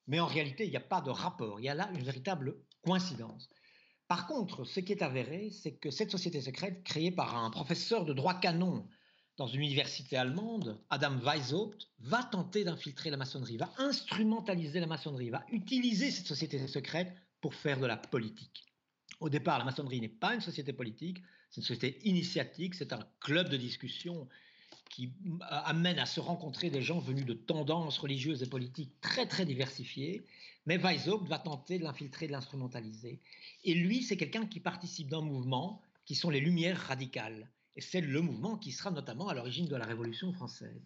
Mais 0.07 0.19
en 0.19 0.27
réalité, 0.27 0.65
il 0.65 0.69
n'y 0.69 0.77
a 0.77 0.81
pas 0.81 1.01
de 1.01 1.09
rapport. 1.09 1.59
Il 1.59 1.63
y 1.63 1.69
a 1.69 1.75
là 1.75 1.89
une 1.93 2.03
véritable 2.03 2.55
coïncidence. 2.85 3.49
Par 4.07 4.27
contre, 4.27 4.63
ce 4.63 4.79
qui 4.79 4.91
est 4.91 5.01
avéré, 5.01 5.49
c'est 5.49 5.73
que 5.73 5.89
cette 5.89 6.11
société 6.11 6.39
secrète, 6.39 6.83
créée 6.83 7.11
par 7.11 7.35
un 7.35 7.49
professeur 7.49 8.05
de 8.05 8.13
droit 8.13 8.35
canon 8.35 8.87
dans 9.37 9.47
une 9.47 9.61
université 9.61 10.15
allemande, 10.17 10.79
Adam 10.91 11.17
Weishaupt, 11.17 11.87
va 11.99 12.23
tenter 12.23 12.63
d'infiltrer 12.63 13.09
la 13.09 13.17
maçonnerie, 13.17 13.57
va 13.57 13.71
instrumentaliser 13.77 14.79
la 14.79 14.85
maçonnerie, 14.85 15.31
va 15.31 15.43
utiliser 15.51 16.11
cette 16.11 16.27
société 16.27 16.67
secrète 16.67 17.11
pour 17.43 17.55
faire 17.55 17.77
de 17.77 17.85
la 17.85 17.97
politique. 17.97 18.63
Au 19.19 19.27
départ, 19.27 19.59
la 19.59 19.65
maçonnerie 19.65 19.99
n'est 19.99 20.07
pas 20.07 20.33
une 20.33 20.39
société 20.39 20.71
politique, 20.71 21.21
C'est 21.49 21.59
une 21.59 21.67
société 21.67 21.99
initiatique, 22.07 22.73
c'est 22.73 22.93
un 22.93 23.05
club 23.19 23.49
de 23.49 23.57
discussion 23.57 24.29
qui 24.89 25.11
amène 25.41 25.99
à 25.99 26.05
se 26.05 26.21
rencontrer 26.21 26.69
des 26.69 26.81
gens 26.81 26.99
venus 26.99 27.25
de 27.25 27.33
tendances 27.33 27.97
religieuses 27.97 28.41
et 28.43 28.47
politiques 28.47 28.93
très 29.01 29.25
très 29.25 29.45
diversifiées. 29.45 30.25
Mais 30.65 30.77
Weishaupt 30.77 31.27
va 31.27 31.37
tenter 31.37 31.79
de 31.79 31.83
l'infiltrer, 31.83 32.27
de 32.27 32.31
l'instrumentaliser. 32.31 33.19
Et 33.65 33.73
lui, 33.73 34.03
c'est 34.03 34.15
quelqu'un 34.15 34.45
qui 34.45 34.61
participe 34.61 35.09
d'un 35.09 35.21
mouvement 35.21 35.81
qui 36.05 36.15
sont 36.15 36.29
les 36.29 36.39
Lumières 36.39 36.79
radicales. 36.79 37.51
Et 37.75 37.81
c'est 37.81 37.99
le 37.99 38.21
mouvement 38.21 38.55
qui 38.55 38.71
sera 38.71 38.89
notamment 38.89 39.27
à 39.27 39.33
l'origine 39.33 39.67
de 39.67 39.75
la 39.75 39.85
Révolution 39.85 40.31
française. 40.31 40.81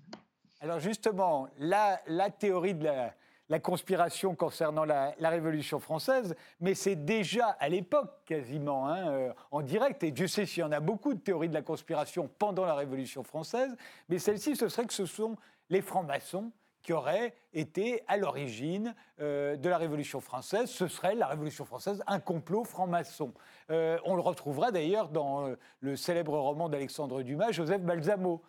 Alors 0.60 0.80
justement, 0.80 1.50
la, 1.60 2.02
la 2.08 2.32
théorie 2.32 2.74
de 2.74 2.86
la, 2.86 3.16
la 3.50 3.60
conspiration 3.60 4.36
concernant 4.36 4.84
la, 4.84 5.14
Révolution 5.20 5.80
française, 5.80 6.36
mais 6.60 6.74
c'est 6.74 6.96
déjà 6.96 7.48
à 7.60 7.70
l'époque 7.70 8.12
quasiment 8.26 8.88
hein, 8.88 9.10
euh, 9.10 9.34
en 9.52 9.62
direct, 9.62 10.04
et 10.04 10.12
Dieu 10.12 10.28
sait 10.28 10.46
s'il 10.46 10.62
y 10.62 10.64
en 10.64 10.72
a 10.72 10.80
beaucoup 10.80 11.14
de 11.14 11.20
théories 11.20 11.50
de 11.50 11.54
la 11.54 11.62
conspiration 11.62 12.30
pendant 12.40 12.66
la 12.66 12.76
Révolution 12.76 13.24
française, 13.24 13.76
mais 14.10 14.20
celle-ci, 14.20 14.56
ce 14.56 14.70
serait 14.70 14.86
que 14.86 14.94
ce 14.94 15.06
sont 15.06 15.36
les 15.70 15.82
francs-maçons 15.82 16.52
qui 16.82 16.94
auraient 16.94 17.34
été 17.54 18.04
à 18.08 18.16
l'origine 18.16 18.96
euh, 19.20 19.58
de 19.58 19.68
la 19.68 19.78
Révolution 19.78 20.22
française. 20.22 20.70
Ce 20.70 20.88
serait 20.88 21.16
la 21.16 21.28
Révolution 21.28 21.66
française 21.66 22.02
un 22.08 22.20
complot 22.20 22.64
franc-maçon. 22.64 23.34
Euh, 23.70 23.98
on 24.06 24.16
le 24.16 24.22
retrouvera 24.22 24.72
d'ailleurs 24.72 25.10
dans 25.10 25.54
le 25.82 25.96
célèbre 25.98 26.38
roman 26.38 26.70
d'Alexandre 26.70 27.22
Dumas, 27.24 27.52
Joseph 27.52 27.82
Balsamo. 27.82 28.42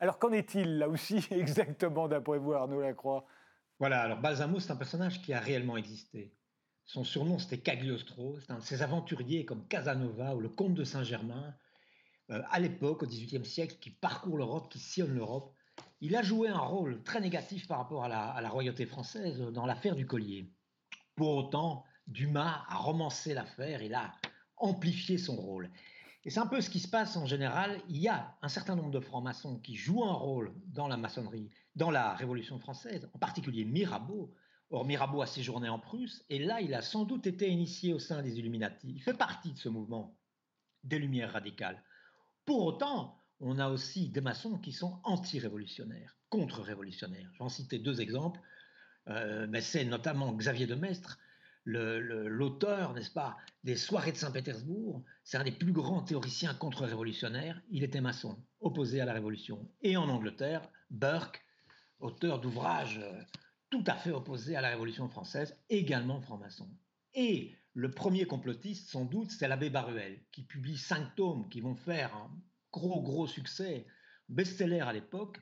alors 0.00 0.18
qu'en 0.18 0.32
est-il 0.32 0.78
là 0.78 0.88
aussi 0.88 1.26
exactement 1.30 2.08
d'après 2.08 2.38
vous, 2.38 2.52
Arnaud 2.52 2.80
Lacroix? 2.80 3.24
Voilà, 3.82 4.02
alors 4.02 4.20
Balsamo, 4.20 4.60
c'est 4.60 4.70
un 4.70 4.76
personnage 4.76 5.20
qui 5.22 5.32
a 5.32 5.40
réellement 5.40 5.76
existé. 5.76 6.32
Son 6.84 7.02
surnom, 7.02 7.40
c'était 7.40 7.58
Cagliostro. 7.58 8.38
C'est 8.38 8.52
un 8.52 8.58
de 8.58 8.62
ces 8.62 8.80
aventuriers 8.80 9.44
comme 9.44 9.66
Casanova 9.66 10.36
ou 10.36 10.40
le 10.40 10.48
comte 10.48 10.74
de 10.74 10.84
Saint-Germain, 10.84 11.52
euh, 12.30 12.40
à 12.52 12.60
l'époque, 12.60 13.02
au 13.02 13.06
XVIIIe 13.06 13.44
siècle, 13.44 13.78
qui 13.80 13.90
parcourt 13.90 14.36
l'Europe, 14.36 14.70
qui 14.70 14.78
sillonne 14.78 15.14
l'Europe. 15.14 15.52
Il 16.00 16.14
a 16.14 16.22
joué 16.22 16.48
un 16.48 16.60
rôle 16.60 17.02
très 17.02 17.20
négatif 17.20 17.66
par 17.66 17.78
rapport 17.78 18.04
à 18.04 18.08
la, 18.08 18.30
à 18.30 18.40
la 18.40 18.50
royauté 18.50 18.86
française 18.86 19.40
dans 19.40 19.66
l'affaire 19.66 19.96
du 19.96 20.06
collier. 20.06 20.48
Pour 21.16 21.34
autant, 21.34 21.84
Dumas 22.06 22.64
a 22.68 22.76
romancé 22.76 23.34
l'affaire, 23.34 23.82
il 23.82 23.94
a 23.94 24.12
amplifié 24.58 25.18
son 25.18 25.34
rôle. 25.34 25.72
Et 26.24 26.30
c'est 26.30 26.40
un 26.40 26.46
peu 26.46 26.60
ce 26.60 26.70
qui 26.70 26.78
se 26.80 26.88
passe 26.88 27.16
en 27.16 27.26
général. 27.26 27.80
Il 27.88 27.98
y 27.98 28.08
a 28.08 28.36
un 28.42 28.48
certain 28.48 28.76
nombre 28.76 28.90
de 28.90 29.00
francs-maçons 29.00 29.58
qui 29.58 29.74
jouent 29.74 30.04
un 30.04 30.12
rôle 30.12 30.52
dans 30.66 30.86
la 30.86 30.96
maçonnerie, 30.96 31.50
dans 31.74 31.90
la 31.90 32.14
Révolution 32.14 32.58
française, 32.58 33.08
en 33.12 33.18
particulier 33.18 33.64
Mirabeau. 33.64 34.32
Or, 34.70 34.86
Mirabeau 34.86 35.20
a 35.20 35.26
séjourné 35.26 35.68
en 35.68 35.78
Prusse, 35.78 36.24
et 36.30 36.38
là, 36.38 36.62
il 36.62 36.72
a 36.72 36.80
sans 36.80 37.04
doute 37.04 37.26
été 37.26 37.50
initié 37.50 37.92
au 37.92 37.98
sein 37.98 38.22
des 38.22 38.38
Illuminati. 38.38 38.90
Il 38.90 39.02
fait 39.02 39.12
partie 39.12 39.52
de 39.52 39.58
ce 39.58 39.68
mouvement 39.68 40.16
des 40.84 40.98
Lumières 40.98 41.32
radicales. 41.32 41.82
Pour 42.46 42.64
autant, 42.64 43.18
on 43.40 43.58
a 43.58 43.68
aussi 43.68 44.08
des 44.08 44.20
maçons 44.20 44.58
qui 44.58 44.72
sont 44.72 44.98
anti-révolutionnaires, 45.04 46.16
contre-révolutionnaires. 46.30 47.30
J'en 47.34 47.48
citais 47.48 47.78
deux 47.78 48.00
exemples, 48.00 48.40
euh, 49.08 49.46
mais 49.50 49.60
c'est 49.60 49.84
notamment 49.84 50.32
Xavier 50.32 50.66
de 50.66 50.74
Maistre, 50.74 51.18
l'auteur, 51.64 52.92
n'est-ce 52.94 53.10
pas, 53.10 53.36
des 53.64 53.76
soirées 53.76 54.12
de 54.12 54.16
Saint-Pétersbourg, 54.16 55.02
c'est 55.24 55.36
un 55.36 55.44
des 55.44 55.52
plus 55.52 55.72
grands 55.72 56.02
théoriciens 56.02 56.54
contre-révolutionnaires. 56.54 57.60
Il 57.70 57.84
était 57.84 58.00
maçon, 58.00 58.36
opposé 58.60 59.00
à 59.00 59.04
la 59.04 59.12
Révolution. 59.12 59.68
Et 59.82 59.96
en 59.96 60.08
Angleterre, 60.08 60.68
Burke, 60.90 61.42
auteur 62.00 62.40
d'ouvrages 62.40 62.98
euh, 62.98 63.22
tout 63.70 63.84
à 63.86 63.94
fait 63.94 64.10
opposés 64.10 64.56
à 64.56 64.60
la 64.60 64.70
Révolution 64.70 65.08
française, 65.08 65.56
également 65.70 66.20
franc-maçon. 66.20 66.68
Et 67.14 67.54
le 67.74 67.90
premier 67.90 68.26
complotiste, 68.26 68.90
sans 68.90 69.04
doute, 69.04 69.30
c'est 69.30 69.48
l'abbé 69.48 69.70
Baruel, 69.70 70.20
qui 70.30 70.42
publie 70.42 70.76
cinq 70.76 71.14
tomes 71.14 71.48
qui 71.48 71.60
vont 71.60 71.74
faire 71.74 72.14
un 72.14 72.30
gros, 72.70 73.02
gros 73.02 73.26
succès, 73.26 73.86
best-seller 74.28 74.80
à 74.80 74.92
l'époque, 74.92 75.40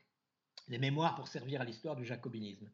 les 0.67 0.77
mémoires 0.77 1.15
pour 1.15 1.27
servir 1.27 1.61
à 1.61 1.65
l'histoire 1.65 1.95
du 1.95 2.05
jacobinisme. 2.05 2.69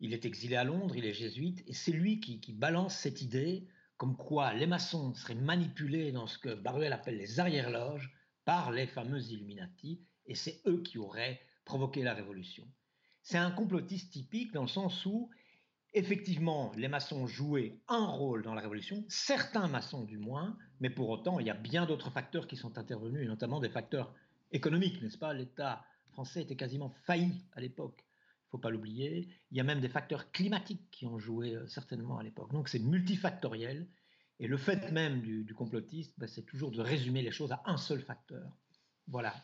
Il 0.00 0.14
est 0.14 0.24
exilé 0.24 0.56
à 0.56 0.64
Londres, 0.64 0.96
il 0.96 1.04
est 1.04 1.12
jésuite, 1.12 1.62
et 1.66 1.74
c'est 1.74 1.92
lui 1.92 2.20
qui, 2.20 2.52
balance 2.52 2.96
cette 2.96 3.20
idée 3.20 3.66
comme 3.98 4.16
quoi 4.16 4.54
les 4.54 4.66
maçons 4.66 5.12
seraient 5.12 5.34
manipulés 5.34 6.10
dans 6.10 6.26
ce 6.26 6.38
que 6.38 6.54
Baruel 6.54 6.94
appelle 6.94 7.18
les 7.18 7.38
arrière-loges 7.38 8.10
par 8.46 8.70
les 8.70 8.86
fameux 8.86 9.20
Illuminati, 9.20 10.00
et 10.24 10.34
c'est 10.34 10.62
eux 10.66 10.82
qui 10.82 10.96
auraient 10.96 11.40
provoqué 11.66 12.02
la 12.02 12.14
révolution. 12.14 12.66
C'est 13.22 13.36
un 13.36 13.50
complotiste 13.50 14.10
typique 14.10 14.52
dans 14.52 14.62
le 14.62 14.68
sens 14.68 15.04
où, 15.04 15.28
effectivement, 15.92 16.72
les 16.76 16.88
maçons 16.88 17.26
jouaient 17.26 17.78
un 17.88 18.06
rôle 18.06 18.42
dans 18.42 18.54
la 18.54 18.62
révolution, 18.62 19.04
certains 19.08 19.68
maçons 19.68 20.04
du 20.04 20.16
moins, 20.16 20.56
mais 20.80 20.88
pour 20.88 21.10
autant, 21.10 21.38
il 21.40 21.46
y 21.46 21.50
a 21.50 21.54
bien 21.54 21.84
d'autres 21.84 22.10
facteurs 22.10 22.46
qui 22.46 22.56
sont 22.56 22.78
intervenus, 22.78 23.28
notamment 23.28 23.60
des 23.60 23.68
facteurs 23.68 24.14
économiques, 24.50 25.02
n'est-ce 25.02 25.18
pas? 25.18 25.34
L'État 25.34 25.84
français 26.12 26.40
était 26.40 26.56
quasiment 26.56 26.88
failli 27.04 27.44
à 27.52 27.60
l'époque 27.60 28.02
faut 28.50 28.58
pas 28.58 28.70
l'oublier. 28.70 29.28
Il 29.50 29.56
y 29.56 29.60
a 29.60 29.64
même 29.64 29.80
des 29.80 29.88
facteurs 29.88 30.30
climatiques 30.32 30.90
qui 30.90 31.06
ont 31.06 31.18
joué 31.18 31.54
euh, 31.54 31.66
certainement 31.66 32.18
à 32.18 32.22
l'époque. 32.22 32.52
Donc 32.52 32.68
c'est 32.68 32.80
multifactoriel. 32.80 33.86
Et 34.40 34.46
le 34.46 34.56
fait 34.56 34.90
même 34.90 35.20
du, 35.20 35.44
du 35.44 35.54
complotiste, 35.54 36.14
ben, 36.18 36.26
c'est 36.26 36.42
toujours 36.42 36.70
de 36.70 36.80
résumer 36.80 37.22
les 37.22 37.30
choses 37.30 37.52
à 37.52 37.62
un 37.66 37.76
seul 37.76 38.00
facteur. 38.00 38.56
Voilà. 39.06 39.34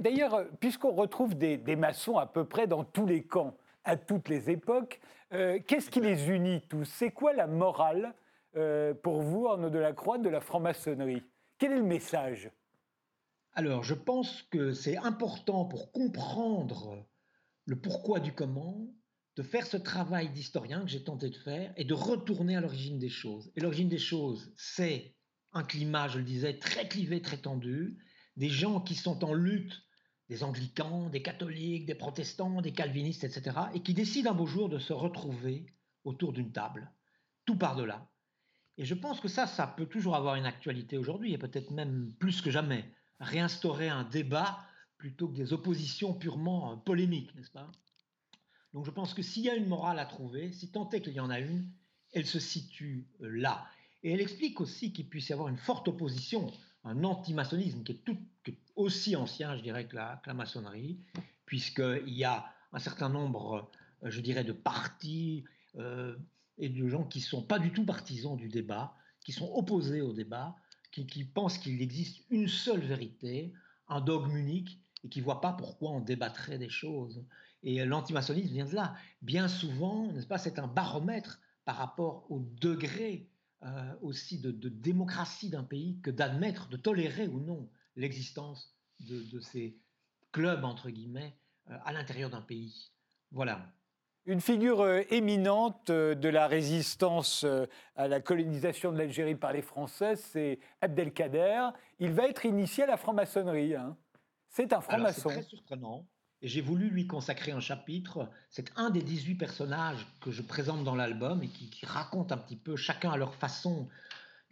D'ailleurs, 0.00 0.34
euh, 0.34 0.44
puisqu'on 0.58 0.92
retrouve 0.92 1.36
des, 1.36 1.76
maçons 1.76 2.16
à 2.16 2.26
peu 2.26 2.44
près 2.44 2.66
dans 2.66 2.82
tous 2.82 3.06
les 3.06 3.24
camps, 3.24 3.56
à 3.84 3.96
toutes 3.96 4.28
les 4.28 4.50
époques, 4.50 5.00
euh, 5.32 5.60
qu'est-ce 5.66 5.90
qui 5.90 6.00
les 6.00 6.30
unit 6.30 6.62
tous? 6.68 6.84
C'est 6.84 7.10
quoi 7.10 7.32
la 7.32 7.46
morale 7.46 8.14
pour 9.02 9.20
vous, 9.20 9.48
Arnaud 9.48 9.68
Delacroix, 9.68 10.16
de 10.18 10.28
la 10.28 10.40
franc-maçonnerie? 10.40 11.24
Quel 11.58 11.72
est 11.72 11.78
le 11.78 11.82
message? 11.82 12.52
Alors, 13.54 13.82
je 13.82 13.94
pense 13.94 14.42
que 14.44 14.72
c'est 14.72 14.96
important 14.96 15.64
pour 15.64 15.90
comprendre 15.90 17.04
le 17.66 17.80
pourquoi 17.80 18.20
du 18.20 18.32
comment, 18.32 18.94
de 19.36 19.42
faire 19.42 19.66
ce 19.66 19.76
travail 19.76 20.30
d'historien 20.30 20.82
que 20.82 20.90
j'ai 20.90 21.02
tenté 21.02 21.28
de 21.28 21.36
faire 21.36 21.72
et 21.76 21.84
de 21.84 21.94
retourner 21.94 22.56
à 22.56 22.60
l'origine 22.60 22.98
des 22.98 23.08
choses. 23.08 23.50
Et 23.56 23.60
l'origine 23.60 23.88
des 23.88 23.98
choses, 23.98 24.52
c'est 24.56 25.16
un 25.52 25.64
climat, 25.64 26.08
je 26.08 26.18
le 26.18 26.24
disais, 26.24 26.58
très 26.58 26.88
clivé, 26.88 27.20
très 27.20 27.38
tendu, 27.38 27.98
des 28.36 28.48
gens 28.48 28.80
qui 28.80 28.94
sont 28.94 29.24
en 29.24 29.34
lutte, 29.34 29.82
des 30.28 30.42
anglicans, 30.42 31.10
des 31.10 31.22
catholiques, 31.22 31.86
des 31.86 31.94
protestants, 31.94 32.62
des 32.62 32.72
calvinistes, 32.72 33.24
etc., 33.24 33.56
et 33.74 33.82
qui 33.82 33.94
décident 33.94 34.30
un 34.30 34.34
beau 34.34 34.46
jour 34.46 34.68
de 34.68 34.78
se 34.78 34.92
retrouver 34.92 35.66
autour 36.04 36.32
d'une 36.32 36.52
table. 36.52 36.92
Tout 37.44 37.56
par 37.56 37.76
delà. 37.76 38.08
Et 38.76 38.84
je 38.84 38.94
pense 38.94 39.20
que 39.20 39.28
ça, 39.28 39.46
ça 39.46 39.66
peut 39.66 39.86
toujours 39.86 40.16
avoir 40.16 40.34
une 40.34 40.46
actualité 40.46 40.98
aujourd'hui, 40.98 41.32
et 41.32 41.38
peut-être 41.38 41.70
même 41.70 42.12
plus 42.18 42.40
que 42.40 42.50
jamais. 42.50 42.84
Réinstaurer 43.20 43.88
un 43.88 44.04
débat 44.04 44.58
plutôt 44.96 45.28
que 45.28 45.34
des 45.34 45.52
oppositions 45.52 46.14
purement 46.14 46.72
euh, 46.72 46.76
polémiques, 46.76 47.34
n'est-ce 47.34 47.50
pas? 47.50 47.70
Donc 48.72 48.84
je 48.84 48.90
pense 48.90 49.14
que 49.14 49.22
s'il 49.22 49.44
y 49.44 49.50
a 49.50 49.54
une 49.54 49.68
morale 49.68 49.98
à 49.98 50.06
trouver, 50.06 50.52
si 50.52 50.70
tant 50.70 50.88
est 50.90 51.00
qu'il 51.00 51.12
y 51.12 51.20
en 51.20 51.30
a 51.30 51.40
une, 51.40 51.68
elle 52.12 52.26
se 52.26 52.40
situe 52.40 53.06
euh, 53.20 53.28
là. 53.28 53.66
Et 54.02 54.12
elle 54.12 54.20
explique 54.20 54.60
aussi 54.60 54.92
qu'il 54.92 55.08
puisse 55.08 55.28
y 55.28 55.32
avoir 55.32 55.48
une 55.48 55.56
forte 55.56 55.88
opposition, 55.88 56.52
un 56.84 57.04
anti-maçonnisme 57.04 57.82
qui 57.82 57.92
est, 57.92 58.04
tout, 58.04 58.18
aussi 58.76 59.16
ancien, 59.16 59.56
je 59.56 59.62
dirais, 59.62 59.86
que 59.86 59.96
la, 59.96 60.20
maçonnerie, 60.34 60.98
puisqu'il 61.46 62.12
y 62.14 62.24
a 62.24 62.44
un 62.72 62.78
certain 62.78 63.08
nombre, 63.08 63.70
euh, 64.02 64.10
je 64.10 64.20
dirais, 64.20 64.44
de 64.44 64.52
partis 64.52 65.44
et 66.56 66.68
de 66.68 66.86
gens 66.86 67.02
qui 67.02 67.18
ne 67.18 67.24
sont 67.24 67.42
pas 67.42 67.58
du 67.58 67.72
tout 67.72 67.84
partisans 67.84 68.36
du 68.36 68.48
débat, 68.48 68.94
qui 69.24 69.32
sont 69.32 69.50
opposés 69.54 70.02
au 70.02 70.12
débat, 70.12 70.54
qui 70.92 71.24
pensent 71.24 71.58
qu'il 71.58 71.82
existe 71.82 72.20
une 72.30 72.46
seule 72.46 72.82
vérité, 72.82 73.52
un 73.88 74.00
dogme 74.00 74.36
unique, 74.36 74.78
et 75.04 75.08
qui 75.08 75.20
ne 75.20 75.24
voient 75.24 75.40
pas 75.40 75.52
pourquoi 75.52 75.90
on 75.90 76.00
débattrait 76.00 76.58
des 76.58 76.70
choses. 76.70 77.24
Et 77.62 77.84
l'antimaçonnisme 77.84 78.52
vient 78.52 78.66
de 78.66 78.74
là. 78.74 78.94
Bien 79.22 79.48
souvent, 79.48 80.10
n'est-ce 80.12 80.26
pas, 80.26 80.38
c'est 80.38 80.58
un 80.58 80.66
baromètre 80.66 81.40
par 81.64 81.76
rapport 81.76 82.26
au 82.30 82.40
degré 82.40 83.28
euh, 83.64 83.94
aussi 84.02 84.38
de, 84.40 84.50
démocratie 84.68 85.48
d'un 85.48 85.62
pays 85.62 85.98
que 86.02 86.10
d'admettre, 86.10 86.68
de 86.68 86.76
tolérer 86.76 87.28
ou 87.28 87.40
non 87.40 87.70
l'existence 87.96 88.76
de, 89.00 89.40
ces 89.40 89.78
clubs, 90.32 90.64
entre 90.64 90.90
guillemets, 90.90 91.34
euh, 91.70 91.76
à 91.84 91.92
l'intérieur 91.92 92.28
d'un 92.28 92.42
pays. 92.42 92.90
Voilà. 93.30 93.72
Une 94.26 94.40
figure 94.42 94.82
euh, 94.82 95.02
éminente 95.10 95.90
de 95.90 96.28
la 96.28 96.46
résistance 96.46 97.46
à 97.96 98.08
la 98.08 98.20
colonisation 98.20 98.92
de 98.92 98.98
l'Algérie 98.98 99.34
par 99.34 99.52
les 99.52 99.62
Français, 99.62 100.16
c'est 100.16 100.58
Abdelkader. 100.82 101.68
Il 102.00 102.12
va 102.12 102.28
être 102.28 102.44
initié 102.44 102.84
à 102.84 102.86
la 102.86 102.98
franc-maçonnerie. 102.98 103.74
Hein. 103.74 103.96
C'est 104.54 104.72
un 104.72 104.80
franc-maçon. 104.80 105.30
C'est 105.30 105.40
très 105.40 105.42
surprenant. 105.42 106.06
Et 106.40 106.46
j'ai 106.46 106.60
voulu 106.60 106.88
lui 106.88 107.08
consacrer 107.08 107.50
un 107.50 107.58
chapitre. 107.58 108.30
C'est 108.50 108.70
un 108.76 108.90
des 108.90 109.02
18 109.02 109.34
personnages 109.34 110.06
que 110.20 110.30
je 110.30 110.42
présente 110.42 110.84
dans 110.84 110.94
l'album 110.94 111.42
et 111.42 111.48
qui, 111.48 111.84
racontent 111.84 112.32
un 112.32 112.38
petit 112.38 112.54
peu, 112.54 112.76
chacun 112.76 113.10
à 113.10 113.16
leur 113.16 113.34
façon, 113.34 113.88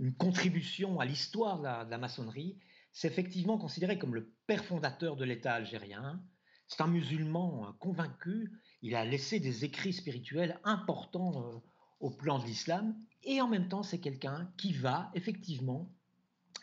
une 0.00 0.12
contribution 0.12 0.99
à 0.99 1.04
l'histoire 1.04 1.59
de, 1.59 1.88
la, 1.88 1.99
maçonnerie. 1.99 2.59
C'est 2.90 3.06
effectivement 3.06 3.59
considéré 3.59 3.97
comme 3.97 4.16
le 4.16 4.35
père 4.49 4.64
fondateur 4.64 5.14
de 5.14 5.25
l'État 5.25 5.54
algérien. 5.54 6.21
C'est 6.66 6.80
un 6.80 6.88
musulman 6.88 7.68
euh, 7.68 7.73
convaincu. 7.78 8.50
Il 8.80 8.97
a 8.97 9.04
laissé 9.04 9.38
des 9.38 9.64
écrits 9.64 9.92
spirituels 9.92 10.59
importants 10.64 11.47
euh, 11.47 11.59
au 12.00 12.11
plan 12.11 12.40
de 12.40 12.47
l'islam. 12.47 12.97
Et 13.23 13.40
en 13.40 13.47
même 13.47 13.68
temps, 13.68 13.85
c'est 13.85 14.00
quelqu'un 14.00 14.52
qui 14.56 14.73
va 14.73 15.12
effectivement 15.14 15.88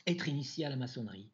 être 0.08 0.28
initié 0.28 0.66
à 0.66 0.70
la 0.70 0.76
maçonnerie 0.76 1.32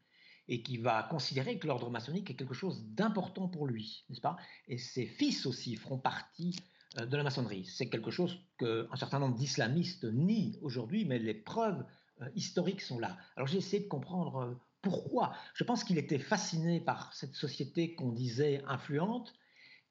et 0.47 0.61
qui 0.61 0.77
va 0.77 1.03
considérer 1.03 1.57
que 1.57 1.67
l'ordre 1.67 1.89
maçonnique 1.89 2.29
est 2.29 2.35
quelque 2.35 2.53
chose 2.53 2.83
d'important 2.87 3.47
pour 3.47 3.65
lui, 3.65 4.05
n'est-ce 4.09 4.21
pas? 4.21 4.37
Et 4.67 4.77
ses 4.77 5.05
fils 5.05 5.45
aussi 5.45 5.75
feront 5.75 5.97
partie 5.97 6.55
euh, 6.99 7.05
de 7.05 7.17
la 7.17 7.23
maçonnerie. 7.23 7.65
C'est 7.65 7.89
quelque 7.89 8.11
chose 8.11 8.37
qu'un 8.57 8.95
certain 8.95 9.19
nombre 9.19 9.35
d'islamistes 9.35 10.05
nient 10.05 10.57
aujourd'hui, 10.61 11.05
mais 11.05 11.19
les 11.19 11.33
preuves 11.33 11.83
euh, 12.21 12.29
historiques 12.35 12.81
sont 12.81 12.99
là. 12.99 13.17
Alors 13.35 13.47
j'ai 13.47 13.57
essayé 13.57 13.83
de 13.83 13.87
comprendre 13.87 14.37
euh, 14.37 14.53
pourquoi. 14.81 15.33
Je 15.55 15.63
pense 15.63 15.83
qu'il 15.83 15.97
était 15.97 16.19
fasciné 16.19 16.79
par 16.79 17.13
cette 17.13 17.33
société 17.33 17.95
qu'on 17.95 18.11
disait 18.11 18.63
influente, 18.67 19.33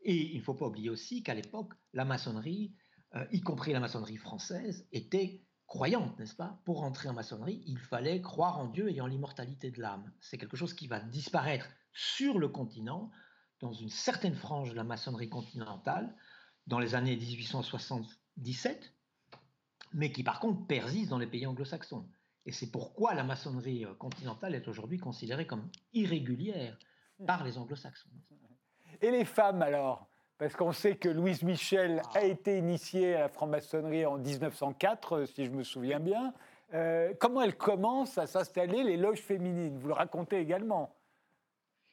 et 0.03 0.35
il 0.35 0.39
ne 0.39 0.43
faut 0.43 0.55
pas 0.55 0.67
oublier 0.67 0.91
aussi 0.91 1.23
qu'à 1.23 1.35
l'époque, 1.35 1.73
la 1.95 2.05
maçonnerie, 2.05 2.75
y 3.33 3.41
compris 3.41 3.73
la 3.73 3.81
maçonnerie 3.81 4.17
française, 4.17 4.87
était 4.93 5.45
croyante, 5.67 6.19
n'est-ce 6.19 6.35
pas? 6.35 6.61
Pour 6.65 6.83
entrer 6.83 7.09
en 7.09 7.15
maçonnerie, 7.15 7.63
il 7.67 7.79
fallait 7.79 8.21
croire 8.21 8.59
en 8.59 8.67
Dieu 8.67 8.91
et 8.91 9.01
en 9.01 9.07
l'immortalité 9.07 9.71
de 9.71 9.81
l'âme. 9.81 10.13
C'est 10.21 10.39
quelque 10.39 10.57
chose 10.57 10.75
qui 10.75 10.87
va 10.87 11.01
disparaître 11.01 11.69
sur 11.93 12.39
le 12.39 12.49
continent, 12.49 13.11
dans 13.61 13.73
une 13.73 13.89
certaine 13.89 14.35
frange 14.35 14.71
de 14.71 14.77
la 14.77 14.85
maçonnerie 14.85 15.29
continentale, 15.29 16.15
dans 16.67 16.79
les 16.79 16.95
années 16.95 17.17
1877, 17.17 18.95
mais 19.93 20.13
qui 20.13 20.23
par 20.23 20.41
contre 20.41 20.67
persiste 20.67 21.11
dans 21.11 21.19
les 21.19 21.27
pays 21.27 21.47
anglo-saxons. 21.47 22.09
Et 22.47 22.53
c'est 22.53 22.71
pourquoi 22.71 23.15
la 23.15 23.25
maçonnerie 23.25 23.85
euh, 23.85 23.95
continentale 23.95 24.55
est 24.55 24.69
aujourd'hui 24.69 24.99
considérée 24.99 25.47
comme 25.47 25.71
irrégulière 25.93 26.79
par 27.27 27.45
les 27.45 27.57
anglo-saxons. 27.57 28.11
Et 29.01 29.11
les 29.11 29.25
femmes 29.25 29.63
alors? 29.63 30.11
Parce 30.39 30.55
qu'on 30.55 30.73
sait 30.73 30.97
que 30.97 31.09
Louise 31.09 31.43
Michel 31.43 32.01
a 32.01 32.11
ah. 32.17 32.25
été 32.25 32.59
initiée 32.59 33.15
à 33.15 33.21
la 33.21 33.29
franc-maçonnerie 33.29 34.05
en 34.07 34.19
1904, 34.19 35.13
euh, 35.13 35.27
si 35.27 35.45
je 35.45 35.51
me 35.51 35.63
souviens 35.63 36.01
bien. 36.01 36.33
Euh, 36.73 37.13
comment 37.21 37.43
elle 37.43 37.57
commence 37.57 38.19
à 38.19 38.27
s'installer 38.27 38.83
les 38.83 38.97
loges 38.97 39.21
féminines? 39.21 39.79
Vous 39.79 39.89
le 39.89 39.95
racontez 39.95 40.39
également. 40.39 40.97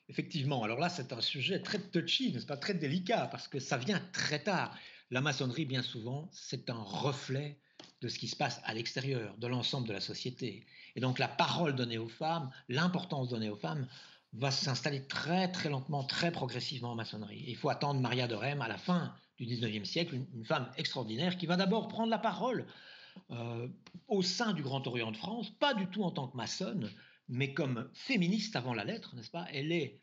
Effectivement, 0.09 0.63
alors 0.63 0.79
là, 0.79 0.89
c'est 0.89 1.13
un 1.13 1.21
sujet 1.21 1.61
très 1.61 1.79
touchy, 1.79 2.33
n'est-ce 2.33 2.45
pas, 2.45 2.57
très 2.57 2.73
délicat, 2.73 3.27
parce 3.31 3.47
que 3.47 3.59
ça 3.59 3.77
vient 3.77 4.01
très 4.11 4.43
tard. 4.43 4.75
La 5.11 5.21
maçonnerie, 5.21 5.65
bien 5.65 5.83
souvent, 5.83 6.27
c'est 6.31 6.69
un 6.69 6.81
reflet 6.81 7.57
de 8.01 8.07
ce 8.07 8.17
qui 8.17 8.27
se 8.27 8.35
passe 8.35 8.59
à 8.63 8.73
l'extérieur, 8.73 9.35
de 9.37 9.47
l'ensemble 9.47 9.87
de 9.87 9.93
la 9.93 10.01
société. 10.01 10.65
Et 10.95 10.99
donc 10.99 11.19
la 11.19 11.27
parole 11.27 11.75
donnée 11.75 11.97
aux 11.97 12.09
femmes, 12.09 12.51
l'importance 12.67 13.29
donnée 13.29 13.49
aux 13.49 13.55
femmes, 13.55 13.87
va 14.33 14.51
s'installer 14.51 15.05
très 15.07 15.51
très 15.51 15.69
lentement, 15.69 16.03
très 16.03 16.31
progressivement 16.31 16.91
en 16.91 16.95
maçonnerie. 16.95 17.43
Il 17.47 17.57
faut 17.57 17.69
attendre 17.69 17.99
Maria 17.99 18.27
de 18.27 18.35
Rem 18.35 18.61
à 18.61 18.67
la 18.67 18.77
fin 18.77 19.13
du 19.37 19.45
19e 19.45 19.85
siècle, 19.85 20.15
une, 20.33 20.45
femme 20.45 20.71
extraordinaire 20.77 21.37
qui 21.37 21.47
va 21.47 21.57
d'abord 21.57 21.87
prendre 21.87 22.09
la 22.09 22.19
parole 22.19 22.67
euh, 23.31 23.67
au 24.07 24.21
sein 24.21 24.53
du 24.53 24.61
Grand 24.61 24.85
Orient 24.87 25.11
de 25.11 25.17
France, 25.17 25.49
pas 25.59 25.73
du 25.73 25.87
tout 25.87 26.03
en 26.03 26.11
tant 26.11 26.27
que 26.27 26.37
maçonne, 26.37 26.89
mais 27.27 27.53
comme 27.53 27.89
féministe 27.93 28.55
avant 28.55 28.73
la 28.73 28.83
lettre, 28.83 29.15
n'est-ce 29.15 29.31
pas? 29.31 29.47
Elle 29.51 29.71
est, 29.71 29.99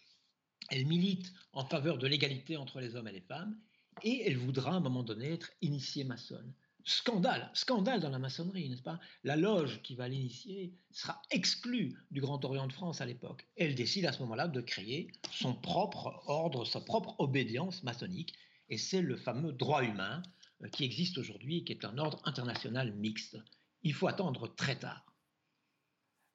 elle 0.70 0.86
milite 0.86 1.32
en 1.52 1.64
faveur 1.64 1.98
de 1.98 2.06
l'égalité 2.06 2.56
entre 2.56 2.80
les 2.80 2.96
hommes 2.96 3.08
et 3.08 3.12
les 3.12 3.20
femmes, 3.20 3.58
et 4.02 4.26
elle 4.26 4.36
voudra 4.36 4.72
à 4.72 4.74
un 4.74 4.80
moment 4.80 5.02
donné 5.02 5.32
être 5.32 5.50
initiée 5.62 6.04
maçonne. 6.04 6.52
Scandale, 6.90 7.50
scandale 7.52 8.00
dans 8.00 8.08
la 8.08 8.18
maçonnerie, 8.18 8.70
n'est-ce 8.70 8.80
pas? 8.80 8.98
La 9.22 9.36
loge 9.36 9.82
qui 9.82 9.94
va 9.94 10.08
l'initier 10.08 10.72
sera 10.90 11.20
exclue 11.30 11.94
du 12.10 12.22
Grand 12.22 12.42
Orient 12.46 12.66
de 12.66 12.72
France 12.72 13.02
à 13.02 13.04
l'époque. 13.04 13.46
Elle 13.56 13.74
décide 13.74 14.06
à 14.06 14.12
ce 14.12 14.20
moment-là 14.20 14.48
de 14.48 14.62
créer 14.62 15.12
son 15.30 15.52
propre 15.52 16.22
ordre, 16.28 16.64
sa 16.64 16.80
propre 16.80 17.14
obédience 17.18 17.82
maçonnique, 17.82 18.32
et 18.70 18.78
c'est 18.78 19.02
le 19.02 19.18
fameux 19.18 19.52
droit 19.52 19.84
humain 19.84 20.22
euh, 20.62 20.68
qui 20.68 20.84
existe 20.84 21.18
aujourd'hui 21.18 21.58
et 21.58 21.64
qui 21.64 21.72
est 21.72 21.84
un 21.84 21.98
ordre 21.98 22.22
international 22.24 22.94
mixte. 22.94 23.36
Il 23.82 23.92
faut 23.92 24.08
attendre 24.08 24.48
très 24.54 24.78
tard. 24.78 25.04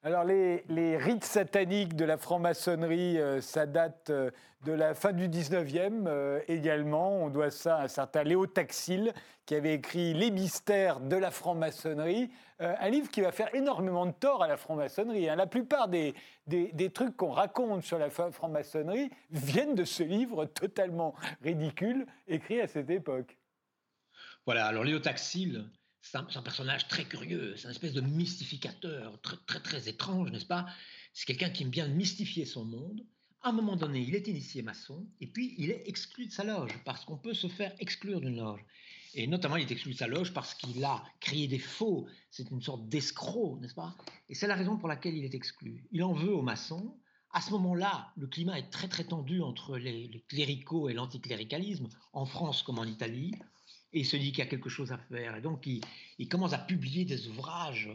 Alors 0.06 0.26
les, 0.26 0.98
rites 0.98 1.24
sataniques 1.24 1.96
de 1.96 2.04
la 2.04 2.18
franc-maçonnerie, 2.18 3.18
euh, 3.20 3.40
ça 3.40 3.66
date 3.66 4.10
euh, 4.10 4.32
de 4.66 4.74
la 4.74 4.96
fin 4.96 5.14
du 5.14 5.30
19e 5.30 6.08
euh, 6.08 6.42
également. 6.50 7.24
On 7.24 7.30
doit 7.30 7.52
ça 7.52 7.78
à 7.78 7.84
un 7.84 7.88
certain 7.88 8.24
Léo 8.24 8.46
Taxil 8.46 9.14
qui 9.46 9.56
avait 9.56 9.76
écrit 9.76 10.14
Les 10.14 10.30
mystères 10.30 11.00
de 11.00 11.16
la 11.16 11.32
franc-maçonnerie, 11.32 12.30
un 12.60 12.90
livre 12.90 13.10
qui 13.10 13.20
va 13.20 13.34
faire 13.34 13.54
énormément 13.54 14.06
de 14.06 14.12
tort 14.14 14.42
à 14.42 14.48
la 14.48 14.56
franc-maçonnerie. 14.56 15.30
Hein. 15.30 15.36
La 15.36 15.48
plupart 15.48 15.90
des, 15.90 16.14
des 16.48 16.90
trucs 16.92 17.18
qu'on 17.18 17.32
raconte 17.32 17.84
sur 17.84 17.98
la 17.98 18.10
franc-maçonnerie 18.10 19.10
viennent 19.32 19.76
de 19.76 19.84
ce 19.84 20.04
livre 20.04 20.46
totalement 20.46 21.14
ridicule 21.42 22.06
écrit 22.28 22.62
à 22.62 22.68
cette 22.68 22.90
époque. 22.90 23.38
Voilà, 24.46 24.66
alors 24.66 24.86
Léo 24.86 25.00
Taxil, 25.00 25.66
c'est 26.04 26.18
un, 26.18 26.42
personnage 26.42 26.88
très 26.90 27.06
curieux, 27.06 27.56
c'est 27.56 27.68
un 27.68 27.72
espèce 27.72 27.94
de 27.94 28.02
mystificateur 28.02 29.20
très 29.22 29.62
très, 29.62 29.88
étrange, 29.88 30.32
n'est-ce 30.32 30.46
pas? 30.46 30.68
C'est 31.14 31.26
quelqu'un 31.26 31.50
qui 31.50 31.64
aime 31.64 31.70
bien 31.70 31.88
mystifier 31.88 32.46
son 32.46 32.66
monde. 32.66 33.06
À 33.42 33.50
un 33.50 33.52
moment 33.54 33.78
donné, 33.78 34.02
il 34.02 34.14
est 34.14 34.28
initié 34.28 34.62
maçon 34.62 35.08
et 35.22 35.28
puis 35.28 35.56
il 35.58 35.72
est 35.72 35.88
exclu 35.88 36.28
de 36.28 36.32
sa 36.32 36.44
loge 36.44 36.78
parce 36.84 37.06
qu'on 37.06 37.18
peut 37.18 37.34
se 37.34 37.48
faire 37.48 37.74
exclure 37.80 38.20
d'une 38.20 38.36
loge. 38.36 38.60
Et 39.14 39.28
notamment, 39.28 39.56
il 39.56 39.64
est 39.64 39.72
exclu 39.72 39.94
de 39.94 39.98
sa 39.98 40.08
loge 40.08 40.34
parce 40.34 40.54
qu'il 40.56 40.84
a 40.84 41.04
créé 41.22 41.48
des 41.48 41.60
faux. 41.60 42.08
C'est 42.30 42.52
une 42.52 42.62
sorte 42.62 42.90
d'escroc, 42.90 43.60
n'est-ce 43.62 43.76
pas? 43.76 43.96
Et 44.28 44.36
c'est 44.36 44.48
la 44.48 44.56
raison 44.56 44.78
pour 44.78 44.90
laquelle 44.90 45.16
il 45.16 45.24
est 45.24 45.36
exclu. 45.36 45.86
Il 45.92 46.04
en 46.04 46.14
veut 46.14 46.34
aux 46.34 46.42
maçons. 46.42 46.98
À 47.32 47.42
ce 47.42 47.52
moment-là, 47.52 48.12
le 48.18 48.28
climat 48.28 48.60
est 48.60 48.70
très 48.70 48.90
très 48.90 49.06
tendu 49.06 49.42
entre 49.42 49.78
les 49.78 50.24
cléricaux 50.28 50.90
et 50.90 50.94
l'anticléricalisme, 50.94 51.88
en 52.12 52.26
France 52.26 52.62
comme 52.62 52.80
en 52.80 52.86
Italie 52.86 53.34
et 53.94 54.00
il 54.00 54.06
se 54.06 54.18
dit 54.18 54.32
qu'il 54.32 54.40
y 54.40 54.48
a 54.48 54.50
quelque 54.50 54.70
chose 54.70 54.92
à 54.92 54.98
faire. 54.98 55.36
Et 55.36 55.42
donc, 55.42 55.66
il, 55.68 56.28
commence 56.28 56.54
à 56.54 56.58
publier 56.58 57.06
des 57.06 57.28
ouvrages 57.28 57.90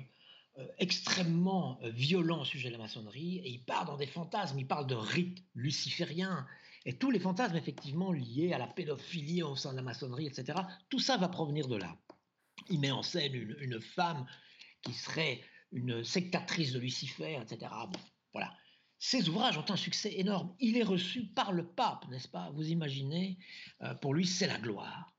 euh, 0.59 0.67
extrêmement 0.79 1.79
euh, 1.83 1.91
violents 1.91 2.43
au 2.43 2.45
sujet 2.45 2.69
de 2.69 2.75
la 2.75 2.79
maçonnerie, 2.79 3.39
et 3.39 3.51
il 3.51 3.65
part 3.65 3.85
dans 3.85 3.97
des 3.97 4.07
fantasmes, 4.07 4.59
il 4.59 4.67
parle 4.67 4.87
de 4.87 4.95
rites 4.95 5.43
lucifériens, 5.55 6.47
et 6.85 6.97
tous 6.97 7.11
les 7.11 7.19
fantasmes 7.19 7.57
effectivement 7.57 8.13
liés 8.13 8.53
à 8.53 8.59
la 8.59 8.69
pédophilie 8.69 9.43
au 9.43 9.57
sein 9.57 9.73
de 9.73 9.77
la 9.77 9.83
maçonnerie, 9.83 10.27
etc., 10.27 10.59
tout 10.89 11.01
ça 11.01 11.17
va 11.17 11.29
provenir 11.29 11.67
de 11.67 11.77
là. 11.77 11.97
Il 12.71 12.81
met 12.81 12.91
en 12.91 13.03
scène 13.03 13.35
une, 13.35 13.81
femme 13.81 14.27
qui 14.83 14.93
serait 14.93 15.43
une 15.73 16.05
sectatrice 16.05 16.73
de 16.73 16.79
Lucifer, 16.79 17.39
etc. 17.43 17.73
voilà. 18.33 18.55
Ces 19.01 19.29
ouvrages 19.29 19.57
ont 19.59 19.71
un 19.71 19.77
succès 19.77 20.13
énorme. 20.19 20.57
Il 20.59 20.77
est 20.77 20.83
reçu 20.83 21.27
par 21.27 21.53
le 21.53 21.65
pape, 21.65 22.09
n'est-ce 22.09 22.27
pas? 22.27 22.51
Vous 22.55 22.69
imaginez, 22.69 23.39
euh, 23.83 23.95
pour 23.95 24.13
lui, 24.13 24.27
c'est 24.27 24.49
la 24.49 24.59
gloire. 24.59 25.13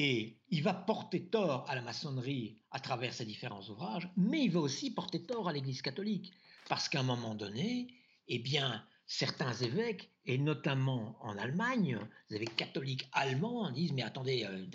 Et 0.00 0.38
il 0.50 0.62
va 0.62 0.74
porter 0.74 1.24
tort 1.24 1.68
à 1.68 1.74
la 1.74 1.82
maçonnerie 1.82 2.62
à 2.70 2.78
travers 2.78 3.12
ses 3.12 3.24
différents 3.24 3.68
ouvrages, 3.68 4.08
mais 4.16 4.44
il 4.44 4.52
va 4.52 4.60
aussi 4.60 4.92
porter 4.92 5.24
tort 5.24 5.48
à 5.48 5.52
l'Église 5.52 5.82
catholique, 5.82 6.32
parce 6.68 6.88
qu'à 6.88 7.00
un 7.00 7.02
moment 7.02 7.34
donné, 7.34 7.88
eh 8.28 8.38
bien, 8.38 8.86
certains 9.06 9.52
évêques, 9.54 10.08
et 10.24 10.38
notamment 10.38 11.18
en 11.20 11.36
Allemagne, 11.36 11.98
les 12.30 12.36
évêques 12.36 12.54
catholiques 12.54 13.08
allemands 13.10 13.72
disent 13.72 13.92
mais 13.92 14.02
attendez, 14.02 14.44
euh, 14.44 14.66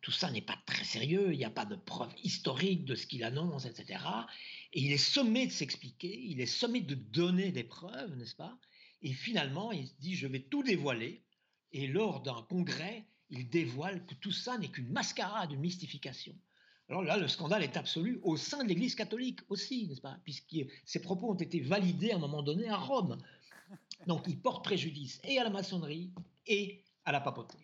tout 0.00 0.12
ça 0.12 0.30
n'est 0.30 0.40
pas 0.40 0.58
très 0.64 0.84
sérieux, 0.84 1.34
il 1.34 1.36
n'y 1.36 1.44
a 1.44 1.50
pas 1.50 1.66
de 1.66 1.76
preuves 1.76 2.14
historiques 2.24 2.86
de 2.86 2.94
ce 2.94 3.06
qu'il 3.06 3.22
annonce, 3.22 3.66
etc. 3.66 4.02
Et 4.72 4.80
il 4.80 4.92
est 4.92 4.96
sommé 4.96 5.46
de 5.46 5.52
s'expliquer, 5.52 6.18
il 6.24 6.40
est 6.40 6.46
sommé 6.46 6.80
de 6.80 6.94
donner 6.94 7.52
des 7.52 7.64
preuves, 7.64 8.16
n'est-ce 8.16 8.34
pas? 8.34 8.56
Et 9.02 9.12
finalement, 9.12 9.72
il 9.72 9.88
se 9.88 9.94
dit 9.98 10.14
je 10.14 10.26
vais 10.26 10.40
tout 10.40 10.62
dévoiler. 10.62 11.22
Et 11.72 11.86
lors 11.86 12.22
d'un 12.22 12.42
congrès, 12.48 13.04
il 13.30 13.48
dévoile 13.48 14.04
que 14.06 14.14
tout 14.14 14.32
ça 14.32 14.58
n'est 14.58 14.68
qu'une 14.68 14.90
mascarade, 14.90 15.52
une 15.52 15.60
mystification. 15.60 16.34
Alors 16.88 17.02
là, 17.02 17.16
le 17.16 17.28
scandale 17.28 17.62
est 17.62 17.76
absolu 17.76 18.18
au 18.24 18.36
sein 18.36 18.64
de 18.64 18.68
l'Église 18.68 18.96
catholique 18.96 19.40
aussi, 19.48 19.86
n'est-ce 19.86 20.00
pas? 20.00 20.16
Puisque 20.24 20.56
ces 20.84 21.00
propos 21.00 21.30
ont 21.30 21.36
été 21.36 21.60
validés 21.60 22.10
à 22.10 22.16
un 22.16 22.18
moment 22.18 22.42
donné 22.42 22.68
à 22.68 22.76
Rome. 22.76 23.16
Donc 24.08 24.24
il 24.26 24.40
porte 24.40 24.64
préjudice 24.64 25.20
et 25.22 25.38
à 25.38 25.44
la 25.44 25.50
maçonnerie 25.50 26.10
et 26.48 26.82
à 27.04 27.12
la 27.12 27.20
papauté. 27.20 27.58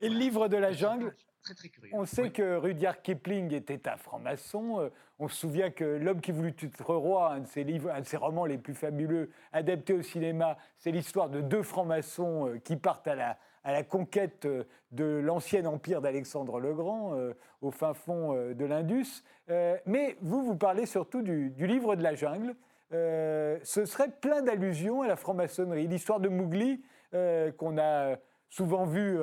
Et 0.00 0.08
le 0.08 0.16
livre 0.16 0.46
de 0.46 0.56
la 0.56 0.72
jungle, 0.72 1.16
très, 1.42 1.54
très 1.54 1.68
curieux. 1.70 1.90
on 1.92 2.04
sait 2.04 2.30
que 2.30 2.56
Rudyard 2.56 3.02
Kipling 3.02 3.52
était 3.52 3.88
un 3.88 3.96
franc-maçon. 3.96 4.80
Euh, 4.80 4.90
on 5.18 5.26
se 5.26 5.36
souvient 5.36 5.70
que 5.70 5.84
L'homme 5.84 6.20
qui 6.20 6.30
voulut 6.30 6.54
être 6.62 6.94
roi, 6.94 7.32
un 7.32 7.40
de 7.40 7.48
ses, 7.48 7.64
livres, 7.64 7.90
un 7.90 8.00
de 8.00 8.06
ses 8.06 8.16
romans 8.16 8.46
les 8.46 8.58
plus 8.58 8.74
fabuleux, 8.74 9.32
adapté 9.52 9.92
au 9.92 10.02
cinéma, 10.02 10.56
c'est 10.78 10.92
l'histoire 10.92 11.30
de 11.30 11.40
deux 11.40 11.64
francs-maçons 11.64 12.48
euh, 12.48 12.58
qui 12.58 12.76
partent 12.76 13.08
à 13.08 13.16
la, 13.16 13.38
à 13.64 13.72
la 13.72 13.82
conquête 13.82 14.44
euh, 14.44 14.64
de 14.90 15.04
l'ancien 15.04 15.64
empire 15.66 16.00
d'Alexandre 16.00 16.60
le 16.60 16.74
Grand 16.74 17.14
euh, 17.14 17.32
au 17.60 17.70
fin 17.70 17.94
fond 17.94 18.34
euh, 18.34 18.54
de 18.54 18.64
l'Indus. 18.64 19.22
mais 19.86 20.16
vous, 20.20 20.42
vous 20.44 20.56
parlez 20.56 20.86
surtout 20.86 21.22
du, 21.22 21.52
livre 21.58 21.96
de 21.96 22.02
la 22.02 22.14
jungle. 22.14 22.54
ce 22.90 23.84
serait 23.84 24.10
plein 24.10 24.42
d'allusions 24.42 25.02
à 25.02 25.08
la 25.08 25.16
franc-maçonnerie. 25.16 25.86
L'histoire 25.86 26.20
de 26.20 26.28
Mowgli, 26.28 26.82
qu'on 27.58 27.78
a 27.78 28.16
souvent 28.48 28.86
vu 28.86 29.18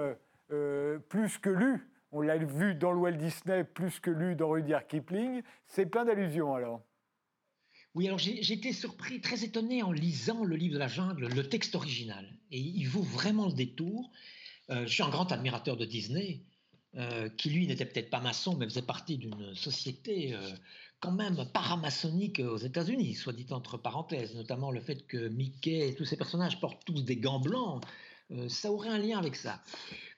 plus 1.10 1.40
que 1.40 1.50
lu, 1.50 1.90
on 2.12 2.22
l'a 2.22 2.38
vu 2.38 2.76
dans 2.76 2.92
le 2.92 3.00
Walt 3.00 3.14
Disney 3.14 3.64
plus 3.64 4.00
que 4.00 4.12
lu 4.12 4.36
dans 4.36 4.50
Rudyard 4.50 4.86
Kipling, 4.86 5.42
c'est 5.66 5.88
plein 5.88 6.06
d'allusions 6.06 6.54
alors. 6.54 6.82
Oui, 7.96 8.08
alors 8.08 8.20
j'ai 8.20 8.54
été 8.54 8.72
surpris, 8.72 9.20
très 9.20 9.44
étonné 9.44 9.82
en 9.82 9.92
lisant 9.92 10.44
le 10.44 10.56
livre 10.56 10.76
de 10.76 10.80
la 10.80 10.88
jungle, 10.88 11.28
le 11.28 11.50
texte 11.50 11.76
original. 11.76 12.38
Et 12.52 12.60
il 12.60 12.86
vaut 12.86 13.02
vraiment 13.02 13.48
le 13.48 13.54
détour. 13.54 14.12
Euh, 14.70 14.86
je 14.86 14.94
suis 14.94 15.04
un 15.04 15.10
grand 15.10 15.32
admirateur 15.32 15.76
de 15.76 15.86
Disney, 15.86 16.44
euh, 16.96 17.30
qui 17.30 17.50
lui 17.50 17.66
n'était 17.68 17.86
peut-être 17.86 18.12
pas 18.12 18.20
maçon, 18.20 18.56
mais 18.56 18.66
faisait 18.66 18.84
partie 18.84 19.18
d'une 19.18 19.56
société 19.56 20.36
euh, 20.36 20.52
quand 21.00 21.12
même 21.12 21.46
paramaçonnique 21.52 22.40
aux 22.40 22.58
États-Unis, 22.58 23.16
soit 23.16 23.34
dit 23.34 23.48
entre 23.52 23.78
parenthèses, 23.78 24.36
notamment 24.36 24.70
le 24.70 24.82
fait 24.82 25.08
que 25.08 25.28
Mickey 25.28 25.90
et 25.90 25.96
tous 25.96 26.06
ces 26.06 26.18
personnages 26.18 26.60
portent 26.60 26.86
tous 26.86 27.04
des 27.04 27.18
gants 27.18 27.40
blancs. 27.40 27.84
Euh, 28.32 28.48
ça 28.50 28.72
aurait 28.72 28.90
un 28.90 28.98
lien 28.98 29.18
avec 29.18 29.36
ça. 29.36 29.62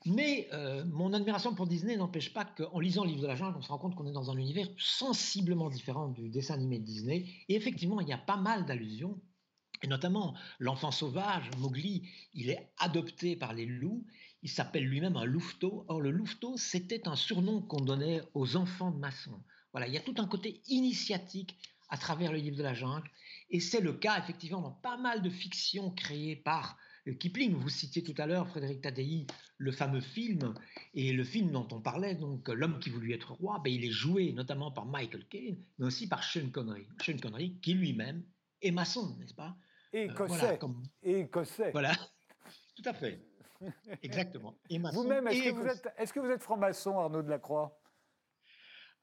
Mais 0.05 0.49
euh, 0.51 0.83
mon 0.85 1.13
admiration 1.13 1.53
pour 1.53 1.67
Disney 1.67 1.95
n'empêche 1.95 2.33
pas 2.33 2.43
qu'en 2.43 2.79
lisant 2.79 3.03
le 3.03 3.11
livre 3.11 3.21
de 3.21 3.27
la 3.27 3.35
jungle, 3.35 3.57
on 3.57 3.61
se 3.61 3.69
rend 3.69 3.77
compte 3.77 3.95
qu'on 3.95 4.07
est 4.07 4.11
dans 4.11 4.31
un 4.31 4.37
univers 4.37 4.67
sensiblement 4.77 5.69
différent 5.69 6.09
du 6.09 6.29
dessin 6.29 6.55
animé 6.55 6.79
de 6.79 6.85
Disney. 6.85 7.25
Et 7.47 7.55
effectivement, 7.55 8.01
il 8.01 8.07
y 8.07 8.13
a 8.13 8.17
pas 8.17 8.37
mal 8.37 8.65
d'allusions. 8.65 9.19
Et 9.83 9.87
notamment, 9.87 10.35
l'enfant 10.59 10.91
sauvage, 10.91 11.49
Mowgli, 11.57 12.09
il 12.33 12.49
est 12.49 12.71
adopté 12.79 13.35
par 13.35 13.53
les 13.53 13.65
loups. 13.65 14.05
Il 14.43 14.49
s'appelle 14.49 14.85
lui-même 14.85 15.17
un 15.17 15.25
louveteau. 15.25 15.85
Or, 15.87 16.01
le 16.01 16.11
louveteau, 16.11 16.57
c'était 16.57 17.07
un 17.07 17.15
surnom 17.15 17.61
qu'on 17.61 17.81
donnait 17.81 18.21
aux 18.33 18.57
enfants 18.57 18.91
de 18.91 18.99
maçons. 18.99 19.41
Voilà, 19.71 19.87
il 19.87 19.93
y 19.93 19.97
a 19.97 20.01
tout 20.01 20.15
un 20.17 20.27
côté 20.27 20.61
initiatique 20.67 21.55
à 21.89 21.97
travers 21.97 22.31
le 22.31 22.39
livre 22.39 22.57
de 22.57 22.63
la 22.63 22.73
jungle. 22.73 23.09
Et 23.49 23.59
c'est 23.59 23.81
le 23.81 23.93
cas, 23.93 24.17
effectivement, 24.19 24.61
dans 24.61 24.71
pas 24.71 24.97
mal 24.97 25.21
de 25.21 25.29
fictions 25.29 25.91
créées 25.91 26.35
par 26.35 26.77
Kipling. 27.19 27.53
Vous 27.55 27.69
citiez 27.69 28.03
tout 28.03 28.13
à 28.17 28.25
l'heure, 28.25 28.47
Frédéric 28.47 28.81
Tadei, 28.81 29.25
le 29.57 29.71
fameux 29.71 30.01
film. 30.01 30.53
Et 30.93 31.13
le 31.13 31.23
film 31.23 31.51
dont 31.51 31.67
on 31.71 31.81
parlait, 31.81 32.15
donc 32.15 32.47
L'homme 32.49 32.79
qui 32.79 32.89
voulut 32.89 33.13
être 33.13 33.31
roi, 33.33 33.59
ben, 33.63 33.71
il 33.71 33.85
est 33.85 33.91
joué 33.91 34.33
notamment 34.33 34.71
par 34.71 34.85
Michael 34.85 35.25
Caine, 35.27 35.57
mais 35.79 35.85
aussi 35.85 36.07
par 36.07 36.23
Sean 36.23 36.49
Connery. 36.51 36.87
Sean 37.01 37.17
Connery, 37.17 37.57
qui 37.61 37.73
lui-même 37.73 38.23
est 38.61 38.71
maçon, 38.71 39.15
n'est-ce 39.19 39.33
pas? 39.33 39.55
Et 39.93 40.09
euh, 40.09 40.11
écossais. 40.11 40.59
Et 41.03 41.19
écossais. 41.21 41.71
Voilà, 41.71 41.93
tout 42.75 42.83
à 42.85 42.93
fait. 42.93 43.19
Exactement. 44.01 44.57
Vous-même, 44.69 45.27
est-ce 45.27 46.13
que, 46.13 46.19
vous 46.19 46.29
êtes 46.29 46.41
franc-maçon, 46.41 46.97
Arnaud 46.97 47.21
Delacroix? 47.21 47.80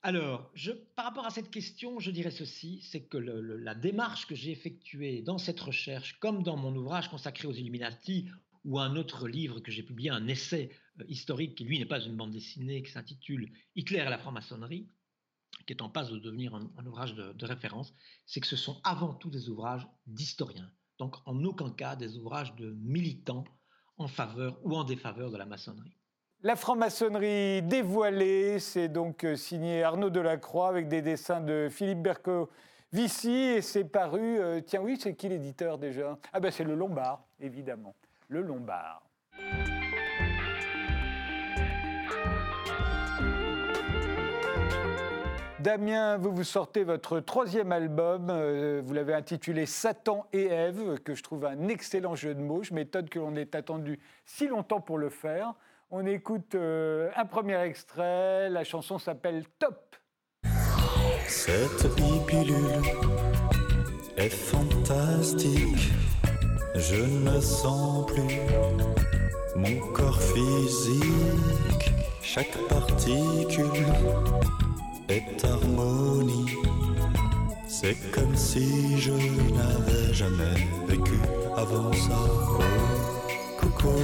Alors, 0.02 0.52
par 0.94 1.06
rapport 1.06 1.26
à 1.26 1.30
cette 1.30 1.50
question, 1.50 1.98
je 1.98 2.12
dirais 2.12 2.30
ceci, 2.30 2.80
c'est 2.82 3.02
que 3.02 3.18
la 3.18 3.74
démarche 3.74 4.26
que 4.26 4.36
j'ai 4.36 4.52
effectuée 4.52 5.22
dans 5.22 5.38
cette 5.38 5.58
recherche, 5.58 6.18
comme 6.20 6.44
dans 6.44 6.56
mon 6.56 6.74
ouvrage 6.76 7.08
consacré 7.08 7.48
aux 7.48 7.52
Illuminati, 7.52 8.28
ou 8.64 8.78
un 8.78 8.96
autre 8.96 9.26
livre 9.26 9.60
que 9.60 9.72
j'ai 9.72 9.82
publié, 9.82 10.10
un 10.10 10.28
essai 10.28 10.70
euh, 11.00 11.04
historique 11.08 11.56
qui, 11.56 11.64
lui, 11.64 11.78
n'est 11.78 11.86
pas 11.86 12.00
une 12.00 12.16
bande 12.16 12.32
dessinée, 12.32 12.82
qui 12.82 12.90
s'intitule 12.90 13.52
Hitler 13.74 13.98
et 13.98 14.04
la 14.04 14.18
franc-maçonnerie, 14.18 14.88
qui 15.66 15.72
est 15.72 15.82
en 15.82 15.88
passe 15.88 16.10
de 16.10 16.18
devenir 16.18 16.54
un, 16.54 16.86
ouvrage 16.86 17.14
de 17.14 17.46
référence, 17.46 17.92
c'est 18.26 18.40
que 18.40 18.46
ce 18.46 18.56
sont 18.56 18.80
avant 18.84 19.14
tout 19.14 19.30
des 19.30 19.48
ouvrages 19.48 19.86
d'historiens. 20.06 20.70
Donc, 20.98 21.16
en 21.26 21.42
aucun 21.44 21.70
cas 21.70 21.96
des 21.96 22.16
ouvrages 22.16 22.54
de 22.56 22.72
militants 22.80 23.44
en 23.96 24.08
faveur 24.08 24.58
ou 24.64 24.76
en 24.76 24.84
défaveur 24.84 25.30
de 25.30 25.36
la 25.36 25.46
maçonnerie. 25.46 25.97
La 26.44 26.54
franc-maçonnerie 26.54 27.62
dévoilée, 27.62 28.60
c'est 28.60 28.86
donc 28.86 29.24
euh, 29.24 29.34
signé 29.34 29.82
Arnaud 29.82 30.08
Delacroix 30.08 30.68
avec 30.68 30.86
des 30.86 31.02
dessins 31.02 31.40
de 31.40 31.66
Philippe 31.68 32.00
Berco. 32.00 32.48
Vici 32.92 33.34
et 33.34 33.60
c'est 33.60 33.82
paru, 33.82 34.38
euh, 34.38 34.60
tiens 34.60 34.80
oui, 34.80 34.96
c'est 35.02 35.16
qui 35.16 35.28
l'éditeur 35.28 35.78
déjà? 35.78 36.16
Ah 36.32 36.38
ben 36.38 36.52
c'est 36.52 36.62
le 36.62 36.76
Lombard, 36.76 37.24
évidemment, 37.40 37.96
le 38.28 38.42
Lombard. 38.42 39.02
Damien, 45.58 46.18
vous 46.18 46.30
vous 46.30 46.44
sortez 46.44 46.84
votre 46.84 47.18
troisième 47.18 47.72
album, 47.72 48.28
euh, 48.30 48.80
vous 48.84 48.94
l'avez 48.94 49.14
intitulé 49.14 49.66
Satan 49.66 50.24
et 50.32 50.46
Ève, 50.46 51.00
que 51.00 51.16
je 51.16 51.22
trouve 51.24 51.46
un 51.46 51.66
excellent 51.66 52.14
jeu 52.14 52.32
de 52.32 52.40
mots. 52.40 52.62
Je 52.62 52.74
m'étonne 52.74 53.08
que 53.08 53.18
l'on 53.18 53.34
ait 53.34 53.56
attendu 53.56 53.98
si 54.24 54.46
longtemps 54.46 54.80
pour 54.80 54.98
le 54.98 55.08
faire. 55.08 55.54
On 55.90 56.04
écoute 56.04 56.54
euh, 56.54 57.08
un 57.16 57.24
premier 57.24 57.58
extrait, 57.62 58.50
la 58.50 58.62
chanson 58.62 58.98
s'appelle 58.98 59.44
Top. 59.58 59.96
Cette 61.26 61.94
pilule 62.26 62.82
est 64.18 64.28
fantastique, 64.28 65.90
je 66.74 67.02
ne 67.02 67.40
sens 67.40 68.04
plus 68.04 68.38
mon 69.56 69.80
corps 69.94 70.20
physique, 70.20 71.90
chaque 72.20 72.58
particule 72.68 73.86
est 75.08 75.42
harmonie. 75.42 76.54
C'est 77.66 77.96
comme 78.10 78.36
si 78.36 78.98
je 78.98 79.12
n'avais 79.12 80.12
jamais 80.12 80.66
vécu 80.86 81.18
avant 81.56 81.90
ça. 81.94 82.18
Oh, 82.18 82.60
coucou, 83.58 83.94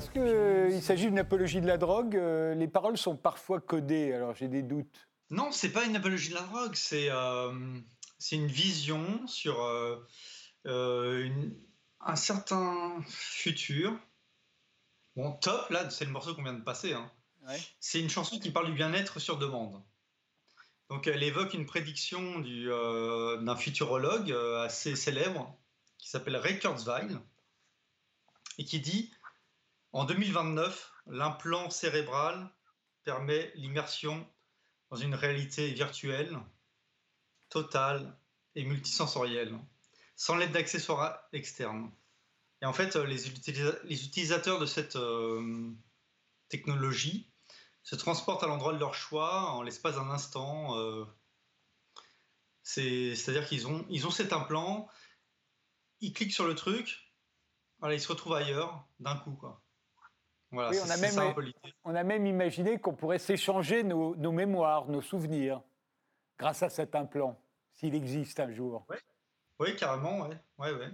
coucou. 0.00 0.20
Il 0.70 0.82
s'agit 0.82 1.06
d'une 1.06 1.18
apologie 1.18 1.60
de 1.60 1.66
la 1.66 1.78
drogue. 1.78 2.16
Euh, 2.16 2.54
les 2.54 2.68
paroles 2.68 2.98
sont 2.98 3.16
parfois 3.16 3.60
codées, 3.60 4.12
alors 4.12 4.34
j'ai 4.34 4.48
des 4.48 4.62
doutes. 4.62 5.08
Non, 5.30 5.52
c'est 5.52 5.72
pas 5.72 5.84
une 5.84 5.96
apologie 5.96 6.30
de 6.30 6.34
la 6.34 6.42
drogue, 6.42 6.74
c'est 6.74 7.08
euh, 7.10 7.52
une 8.32 8.46
vision 8.46 9.26
sur 9.26 9.62
euh, 9.62 11.28
un 12.00 12.16
certain 12.16 13.02
futur. 13.08 13.98
Bon, 15.16 15.32
top, 15.32 15.70
là, 15.70 15.88
c'est 15.90 16.04
le 16.04 16.10
morceau 16.10 16.34
qu'on 16.34 16.42
vient 16.42 16.52
de 16.52 16.62
passer. 16.62 16.92
Hein. 16.92 17.10
C'est 17.80 18.00
une 18.00 18.10
chanson 18.10 18.38
qui 18.38 18.50
parle 18.50 18.66
du 18.66 18.72
bien-être 18.72 19.18
sur 19.18 19.38
demande. 19.38 19.82
Donc 20.90 21.06
elle 21.06 21.22
évoque 21.22 21.54
une 21.54 21.66
prédiction 21.66 22.40
d'un 22.40 23.56
futurologue 23.56 24.32
assez 24.64 24.96
célèbre 24.96 25.56
qui 25.98 26.08
s'appelle 26.08 26.36
Ray 26.36 26.58
Kurzweil 26.58 27.16
et 28.58 28.64
qui 28.64 28.80
dit 28.80 29.10
en 29.94 30.04
2029, 30.04 30.92
l'implant 31.06 31.70
cérébral 31.70 32.50
permet 33.04 33.52
l'immersion 33.54 34.28
dans 34.90 34.96
une 34.96 35.14
réalité 35.14 35.72
virtuelle, 35.72 36.36
totale 37.48 38.18
et 38.56 38.64
multisensorielle, 38.64 39.56
sans 40.16 40.34
l'aide 40.34 40.50
d'accessoires 40.50 41.20
externes. 41.32 41.92
Et 42.60 42.66
en 42.66 42.72
fait, 42.72 42.96
les, 42.96 43.28
utilisateurs 43.28 44.58
de 44.58 44.66
cette 44.66 44.96
euh, 44.96 45.70
technologie 46.48 47.30
se 47.84 47.94
transportent 47.94 48.42
à 48.42 48.48
l'endroit 48.48 48.72
de 48.72 48.80
leur 48.80 48.94
choix 48.94 49.52
en 49.52 49.62
l'espace 49.62 49.94
d'un 49.94 50.10
instant. 50.10 50.76
Euh, 50.76 51.04
c'est-à-dire 52.64 53.46
qu'ils 53.46 53.68
ont, 53.68 53.86
ont 53.88 54.10
cet 54.10 54.32
implant, 54.32 54.88
ils 56.00 56.12
cliquent 56.12 56.32
sur 56.32 56.48
le 56.48 56.56
truc, 56.56 57.12
voilà, 57.78 57.94
ils 57.94 58.00
se 58.00 58.08
retrouvent 58.08 58.34
ailleurs 58.34 58.88
d'un 58.98 59.16
coup. 59.16 59.34
Quoi 59.34 59.63
on, 60.56 60.90
a 60.90 60.96
même, 60.96 61.34
on, 61.84 61.94
a 61.94 62.04
même, 62.04 62.26
imaginé 62.26 62.78
qu'on 62.78 62.94
pourrait 62.94 63.18
s'échanger 63.18 63.82
nos, 63.82 64.32
mémoires, 64.32 64.88
nos 64.88 65.02
souvenirs, 65.02 65.62
grâce 66.38 66.62
à 66.62 66.68
cet 66.68 66.94
implant, 66.94 67.38
s'il 67.74 67.94
existe 67.94 68.40
un 68.40 68.50
jour. 68.50 68.86
Oui, 69.58 69.76
carrément, 69.76 70.20
ouais. 70.20 70.36
Ouais, 70.58 70.88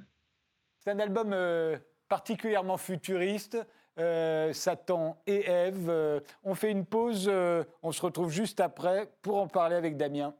C'est 0.78 0.90
un 0.90 0.98
album 0.98 1.32
euh, 1.32 1.78
particulièrement 2.08 2.76
futuriste. 2.76 3.58
Euh, 3.98 4.52
Satan 4.52 5.20
et 5.26 5.44
Ève. 5.46 5.90
Euh, 5.90 6.20
on 6.44 6.54
fait 6.54 6.70
une 6.70 6.86
pause, 6.86 7.30
on 7.82 7.92
se 7.92 8.00
retrouve 8.00 8.30
juste 8.30 8.60
après 8.60 9.10
pour 9.20 9.36
en 9.38 9.48
parler 9.48 9.76
avec 9.76 9.96
Damien. 9.96 10.34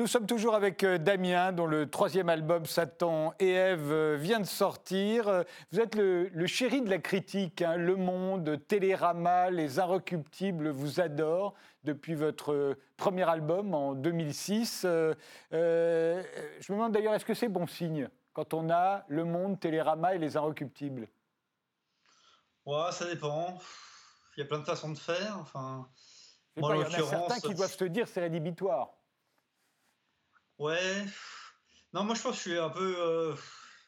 Nous 0.00 0.06
sommes 0.06 0.26
toujours 0.26 0.54
avec 0.54 0.82
euh, 0.82 0.96
Damien, 0.96 1.52
dont 1.52 1.66
le 1.66 1.90
troisième 1.90 2.30
album 2.30 2.64
Satan 2.64 3.34
et 3.38 3.50
Ève 3.50 3.92
euh, 3.92 4.16
vient 4.18 4.40
de 4.40 4.46
sortir. 4.46 5.44
Vous 5.70 5.78
êtes 5.78 5.94
le, 5.94 6.46
chéri 6.46 6.80
de 6.80 6.88
la 6.88 6.96
critique. 6.96 7.60
Hein. 7.60 7.76
Le 7.76 7.96
Monde, 7.96 8.58
Télérama, 8.66 9.50
Les 9.50 9.78
Inrecuptibles 9.78 10.70
vous 10.70 11.00
adorent 11.00 11.52
depuis 11.84 12.14
votre 12.14 12.78
premier 12.96 13.28
album 13.28 13.74
en 13.74 13.92
2006. 13.92 14.86
Euh, 14.86 15.14
je 15.52 16.72
me 16.72 16.78
demande 16.78 16.92
d'ailleurs, 16.92 17.12
est-ce 17.12 17.26
que 17.26 17.34
c'est 17.34 17.48
bon 17.48 17.66
signe 17.66 18.08
quand 18.32 18.54
on 18.54 18.70
a 18.70 19.04
Le 19.08 19.26
Monde, 19.26 19.60
Télérama 19.60 20.14
et 20.14 20.18
Les 20.18 20.34
Inrecuptibles? 20.34 21.08
Ouais, 22.64 22.90
ça 22.92 23.04
dépend. 23.04 23.58
Il 24.38 24.40
y 24.40 24.42
a 24.44 24.46
plein 24.46 24.60
de 24.60 24.64
façons 24.64 24.88
de 24.88 24.98
faire. 24.98 25.36
Enfin, 25.38 25.86
il 26.56 26.62
y 26.62 26.64
en 26.64 26.80
a 26.80 26.90
certains 26.90 27.38
qui 27.38 27.54
doivent 27.54 27.76
se 27.76 27.84
dire 27.84 28.08
c'est 28.08 28.22
rédhibitoire. 28.22 28.94
Ouais. 30.60 31.06
Non, 31.94 32.04
moi 32.04 32.14
je 32.14 32.20
pense 32.20 32.32
que 32.32 32.36
je 32.36 32.50
suis 32.50 32.58
un 32.58 32.68
peu 32.68 32.94
euh, 32.98 33.34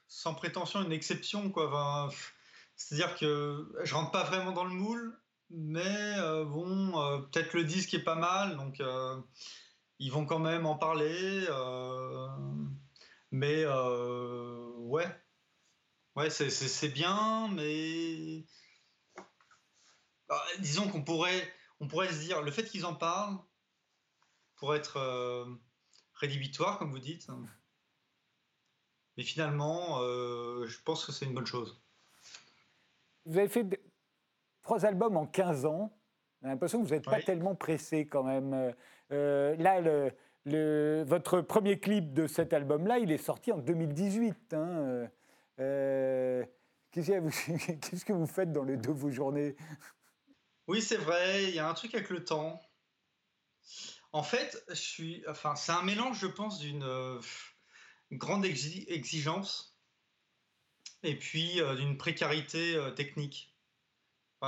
sans 0.08 0.34
prétention 0.34 0.82
une 0.82 0.90
exception. 0.90 1.50
quoi. 1.50 2.08
C'est-à-dire 2.76 3.14
que 3.18 3.70
je 3.84 3.94
rentre 3.94 4.10
pas 4.10 4.24
vraiment 4.24 4.52
dans 4.52 4.64
le 4.64 4.70
moule, 4.70 5.20
mais 5.50 6.14
euh, 6.16 6.46
bon, 6.46 6.98
euh, 6.98 7.18
peut-être 7.18 7.52
le 7.52 7.64
disque 7.64 7.92
est 7.92 8.02
pas 8.02 8.14
mal, 8.14 8.56
donc 8.56 8.82
ils 9.98 10.10
vont 10.10 10.24
quand 10.24 10.38
même 10.38 10.64
en 10.64 10.76
parler. 10.78 11.46
mais 13.32 13.66
ouais, 13.66 15.06
ouais, 16.16 16.30
c'est 16.30 16.88
bien, 16.88 17.48
mais 17.48 18.46
bah, 20.26 20.42
disons 20.60 20.88
qu'on 20.88 21.04
pourrait, 21.04 21.52
on 21.80 21.86
pourrait 21.86 22.10
se 22.10 22.20
dire, 22.20 22.40
le 22.40 22.50
fait 22.50 22.64
qu'ils 22.64 22.86
en 22.86 22.94
parlent 22.94 23.36
pourrait 24.56 24.78
être 24.78 24.98
rédhibitoire, 26.22 26.78
comme 26.78 26.90
vous 26.90 26.98
dites. 26.98 27.28
Mais 29.16 29.24
finalement, 29.24 30.00
euh, 30.00 30.66
je 30.66 30.80
pense 30.82 31.04
que 31.04 31.12
c'est 31.12 31.26
une 31.26 31.34
bonne 31.34 31.46
chose. 31.46 31.82
Vous 33.26 33.36
avez 33.38 33.48
fait 33.48 33.66
trois 34.62 34.86
albums 34.86 35.16
en 35.16 35.26
15 35.26 35.66
ans. 35.66 35.92
J'ai 36.40 36.48
l'impression 36.48 36.80
que 36.80 36.86
vous 36.86 36.94
n'êtes 36.94 37.04
pas 37.04 37.20
tellement 37.20 37.54
pressé 37.54 38.06
quand 38.06 38.22
même. 38.22 38.74
Euh, 39.12 39.56
là, 39.56 39.80
le, 40.44 41.02
votre 41.02 41.40
premier 41.40 41.78
clip 41.78 42.14
de 42.14 42.26
cet 42.26 42.52
album-là, 42.52 42.98
il 42.98 43.12
est 43.12 43.18
sorti 43.18 43.52
en 43.52 43.58
2018. 43.58 44.54
Hein. 44.54 45.08
Qu'est-ce 46.92 48.04
que 48.04 48.12
vous 48.12 48.26
faites 48.26 48.52
dans 48.52 48.64
les 48.64 48.76
deux 48.76 48.92
vos 48.92 49.10
journées? 49.10 49.56
Oui, 50.68 50.80
c'est 50.80 50.96
vrai, 50.96 51.44
il 51.44 51.54
y 51.54 51.58
a 51.58 51.68
un 51.68 51.74
truc 51.74 51.94
avec 51.94 52.10
le 52.10 52.24
temps. 52.24 52.60
En 54.12 54.22
fait, 54.22 54.62
je 54.68 54.74
suis, 54.74 55.24
enfin, 55.26 55.56
c'est 55.56 55.72
un 55.72 55.82
mélange, 55.82 56.20
je 56.20 56.26
pense, 56.26 56.58
d'une 56.58 56.82
euh, 56.82 57.18
grande 58.12 58.44
exigence 58.44 59.74
et 61.02 61.18
puis 61.18 61.60
euh, 61.60 61.74
d'une 61.76 61.96
précarité 61.96 62.76
euh, 62.76 62.90
technique. 62.90 63.54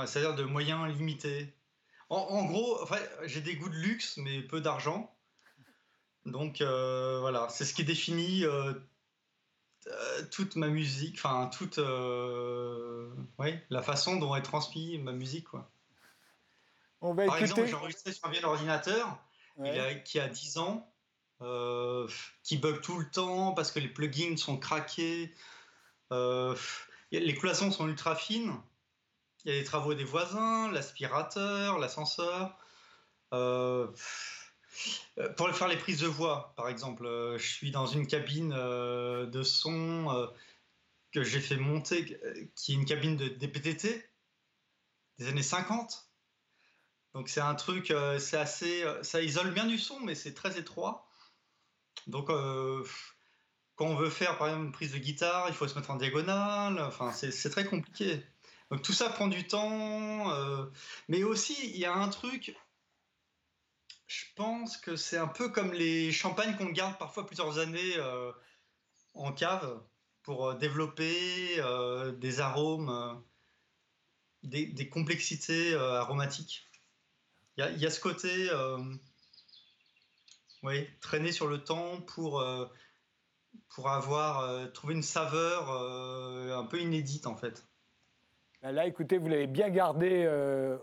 c'est-à-dire 0.05 0.35
de 0.35 0.43
moyens 0.43 0.87
limités. 0.95 1.51
En, 2.09 2.45
gros, 2.45 2.87
j'ai 3.23 3.41
des 3.41 3.55
goûts 3.55 3.69
de 3.69 3.75
luxe, 3.75 4.17
mais 4.17 4.43
peu 4.43 4.61
d'argent. 4.61 5.11
Donc 6.27 6.61
voilà, 6.61 7.49
c'est 7.49 7.65
ce 7.65 7.73
qui 7.73 7.83
définit 7.83 8.43
toute 10.29 10.55
ma 10.55 10.67
musique, 10.67 11.15
enfin 11.15 11.49
toute 11.51 11.79
ouais, 13.39 13.65
la 13.71 13.81
façon 13.81 14.17
dont 14.17 14.35
est 14.35 14.43
transmise 14.43 14.99
ma 14.99 15.13
musique. 15.13 15.45
Quoi. 15.45 15.71
Par 16.99 17.37
exemple, 17.37 17.65
j'ai 17.65 17.73
enregistré 17.73 18.13
sur 18.13 18.27
un 18.27 18.29
vieil 18.29 18.45
ordinateur 18.45 19.19
qui 20.03 20.19
a 20.19 20.27
10 20.27 20.57
ans, 20.57 20.93
euh, 21.41 22.07
qui 22.43 22.57
bug 22.57 22.81
tout 22.81 22.97
le 22.99 23.09
temps 23.09 23.53
parce 23.53 23.71
que 23.71 23.79
les 23.79 23.87
plugins 23.87 24.37
sont 24.37 24.57
craqués. 24.57 25.33
Euh, 26.11 26.55
les 27.11 27.35
cloisons 27.35 27.71
sont 27.71 27.87
ultra 27.87 28.15
fines. 28.15 28.55
Il 29.43 29.51
y 29.51 29.55
a 29.55 29.59
les 29.59 29.63
travaux 29.63 29.93
des 29.93 30.03
voisins, 30.03 30.71
l'aspirateur, 30.71 31.77
l'ascenseur. 31.77 32.57
Euh, 33.33 33.87
pour 35.37 35.49
faire 35.55 35.67
les 35.67 35.77
prises 35.77 35.99
de 35.99 36.07
voix, 36.07 36.53
par 36.57 36.67
exemple, 36.67 37.05
je 37.37 37.47
suis 37.47 37.71
dans 37.71 37.85
une 37.85 38.07
cabine 38.07 38.49
de 38.49 39.43
son 39.43 40.29
que 41.11 41.23
j'ai 41.23 41.39
fait 41.39 41.55
monter, 41.55 42.19
qui 42.55 42.73
est 42.73 42.75
une 42.75 42.85
cabine 42.85 43.15
de 43.15 43.29
DPTT 43.29 44.09
des 45.17 45.27
années 45.27 45.43
50. 45.43 46.04
Donc 47.15 47.29
c'est 47.29 47.41
un 47.41 47.55
truc, 47.55 47.91
euh, 47.91 48.19
c'est 48.19 48.35
assez, 48.37 48.83
euh, 48.83 49.01
ça 49.01 49.21
isole 49.21 49.51
bien 49.51 49.65
du 49.65 49.77
son, 49.77 50.01
mais 50.01 50.15
c'est 50.15 50.33
très 50.33 50.59
étroit. 50.59 51.07
Donc 52.07 52.29
euh, 52.29 52.85
quand 53.75 53.85
on 53.85 53.95
veut 53.95 54.09
faire 54.09 54.37
par 54.37 54.49
exemple 54.49 54.65
une 54.65 54.71
prise 54.73 54.91
de 54.91 54.97
guitare, 54.97 55.47
il 55.47 55.55
faut 55.55 55.65
se 55.65 55.75
mettre 55.75 55.91
en 55.91 55.95
diagonale. 55.95 56.77
Enfin, 56.81 57.13
c'est 57.13 57.49
très 57.49 57.63
compliqué. 57.65 58.21
Donc 58.69 58.81
tout 58.81 58.91
ça 58.91 59.09
prend 59.09 59.27
du 59.27 59.47
temps, 59.47 60.33
mais 61.07 61.23
aussi 61.23 61.55
il 61.69 61.77
y 61.77 61.85
a 61.85 61.93
un 61.93 62.09
truc. 62.09 62.55
Je 64.07 64.25
pense 64.35 64.77
que 64.77 64.95
c'est 64.95 65.17
un 65.17 65.27
peu 65.27 65.49
comme 65.49 65.71
les 65.73 66.11
champagnes 66.11 66.55
qu'on 66.57 66.65
garde 66.65 66.97
parfois 66.97 67.25
plusieurs 67.25 67.59
années 67.59 67.95
en 69.13 69.31
cave 69.33 69.81
pour 70.23 70.55
développer 70.55 71.61
des 72.17 72.39
arômes, 72.41 73.23
des 74.43 74.89
complexités 74.89 75.75
aromatiques. 75.75 76.65
Il 77.57 77.81
y, 77.81 77.85
a 77.85 77.89
ce 77.89 78.01
côté, 78.01 78.49
euh, 78.51 78.77
oui, 80.61 80.89
traîner 80.99 81.31
sur 81.31 81.47
le 81.47 81.59
temps 81.59 82.01
pour, 82.01 82.41
euh, 82.41 82.65
pour 83.69 83.89
avoir 83.89 84.41
euh, 84.41 84.65
trouvé 84.67 84.93
une 84.93 85.01
saveur 85.01 85.71
un 85.71 86.65
peu 86.65 86.81
inédite 86.81 87.27
en 87.27 87.37
fait. 87.37 87.65
Bah 88.61 88.73
là, 88.73 88.85
écoutez, 88.87 89.17
vous 89.19 89.29
l'avez 89.29 89.47
bien 89.47 89.69
gardé 89.69 90.27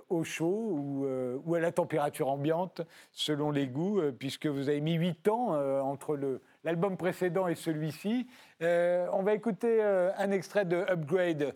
au 0.08 0.24
chaud 0.24 1.42
ou, 1.44 1.54
à 1.54 1.60
la 1.60 1.72
température 1.72 2.28
ambiante, 2.28 2.80
selon 3.10 3.50
les 3.50 3.66
goûts, 3.66 4.00
puisque 4.18 4.46
vous 4.46 4.70
avez 4.70 4.80
mis 4.80 4.94
8 4.94 5.28
ans 5.28 5.80
entre 5.82 6.40
l'album 6.64 6.96
précédent 6.96 7.48
et 7.48 7.54
celui-ci. 7.54 8.26
on 8.60 9.22
va 9.22 9.34
écouter 9.34 9.82
un 9.82 10.30
extrait 10.30 10.64
de 10.64 10.76
Upgrade. 10.88 11.54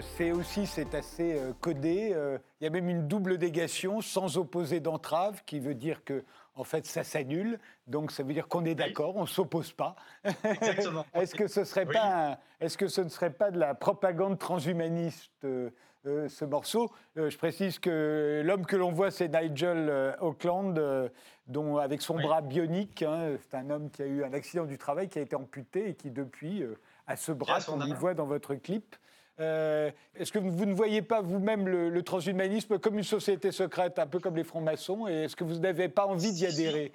C'est 0.00 0.32
aussi 0.32 0.66
c'est 0.66 0.94
assez 0.94 1.38
euh, 1.38 1.52
codé. 1.60 2.12
Euh, 2.14 2.38
il 2.60 2.64
y 2.64 2.66
a 2.66 2.70
même 2.70 2.88
une 2.88 3.06
double 3.06 3.36
négation 3.36 4.00
sans 4.00 4.38
opposer 4.38 4.80
d'entrave, 4.80 5.42
qui 5.46 5.60
veut 5.60 5.74
dire 5.74 6.04
que 6.04 6.24
en 6.54 6.64
fait 6.64 6.86
ça 6.86 7.04
s'annule. 7.04 7.58
Donc 7.86 8.10
ça 8.10 8.22
veut 8.22 8.32
dire 8.32 8.48
qu'on 8.48 8.64
est 8.64 8.74
d'accord, 8.74 9.16
on 9.16 9.26
s'oppose 9.26 9.72
pas. 9.72 9.96
Exactement. 10.44 11.04
est-ce 11.14 11.34
que 11.34 11.46
ce 11.46 11.64
serait 11.64 11.86
pas 11.86 12.38
est-ce 12.60 12.76
que 12.76 12.88
ce 12.88 13.00
ne 13.00 13.08
serait 13.08 13.32
pas 13.32 13.50
de 13.50 13.58
la 13.58 13.74
propagande 13.74 14.38
transhumaniste 14.38 15.44
euh, 15.44 15.70
ce 16.04 16.44
morceau? 16.44 16.90
Je 17.16 17.36
précise 17.36 17.78
que 17.78 18.42
l'homme 18.44 18.66
que 18.66 18.76
l'on 18.76 18.92
voit 18.92 19.10
c'est 19.10 19.28
Nigel 19.28 20.16
Auckland, 20.20 21.10
dont 21.46 21.76
avec 21.76 22.02
son 22.02 22.16
bras 22.16 22.40
bionique. 22.40 23.02
Hein, 23.02 23.36
c'est 23.40 23.56
un 23.56 23.70
homme 23.70 23.90
qui 23.90 24.02
a 24.02 24.06
eu 24.06 24.24
un 24.24 24.32
accident 24.32 24.64
du 24.64 24.78
travail, 24.78 25.08
qui 25.08 25.18
a 25.18 25.22
été 25.22 25.36
amputé 25.36 25.90
et 25.90 25.94
qui 25.94 26.10
depuis 26.10 26.64
a 27.06 27.16
ce 27.16 27.32
bras 27.32 27.60
qu'on 27.60 27.80
y 27.80 27.92
voit 27.92 28.14
dans 28.14 28.26
votre 28.26 28.54
clip. 28.54 28.96
Euh, 29.40 29.90
est-ce 30.14 30.32
que 30.32 30.38
vous 30.38 30.64
ne 30.66 30.74
voyez 30.74 31.02
pas 31.02 31.20
vous-même 31.20 31.68
le, 31.68 32.02
transhumanisme 32.02 32.78
comme 32.78 32.98
une 32.98 33.04
société 33.04 33.52
secrète, 33.52 33.98
un 33.98 34.06
peu 34.06 34.18
comme 34.18 34.36
les 34.36 34.44
francs-maçons 34.44 35.06
Et 35.08 35.24
est-ce 35.24 35.36
que 35.36 35.44
vous 35.44 35.58
n'avez 35.58 35.88
pas 35.88 36.06
envie 36.06 36.32
d'y 36.32 36.46
adhérer? 36.46 36.92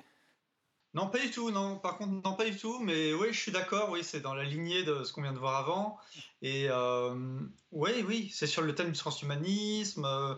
Non, 0.93 1.07
pas 1.07 1.19
du 1.19 1.31
tout. 1.31 1.49
Non, 1.49 1.77
par 1.77 1.97
contre, 1.97 2.11
non, 2.11 2.35
pas 2.35 2.45
du 2.45 2.55
tout. 2.55 2.79
Mais 2.79 3.13
oui, 3.13 3.29
je 3.31 3.39
suis 3.39 3.51
d'accord. 3.51 3.89
Oui, 3.89 4.03
c'est 4.03 4.19
dans 4.19 4.35
la 4.35 4.43
lignée 4.43 4.83
de 4.83 5.03
ce 5.03 5.11
qu'on 5.11 5.21
vient 5.21 5.33
de 5.33 5.39
voir 5.39 5.57
avant. 5.57 5.97
Et 6.41 6.67
euh, 6.69 7.39
oui, 7.71 8.03
oui, 8.07 8.29
c'est 8.31 8.47
sur 8.47 8.61
le 8.61 8.75
thème 8.75 8.91
du 8.91 8.97
transhumanisme. 8.97 10.05
Euh, 10.05 10.35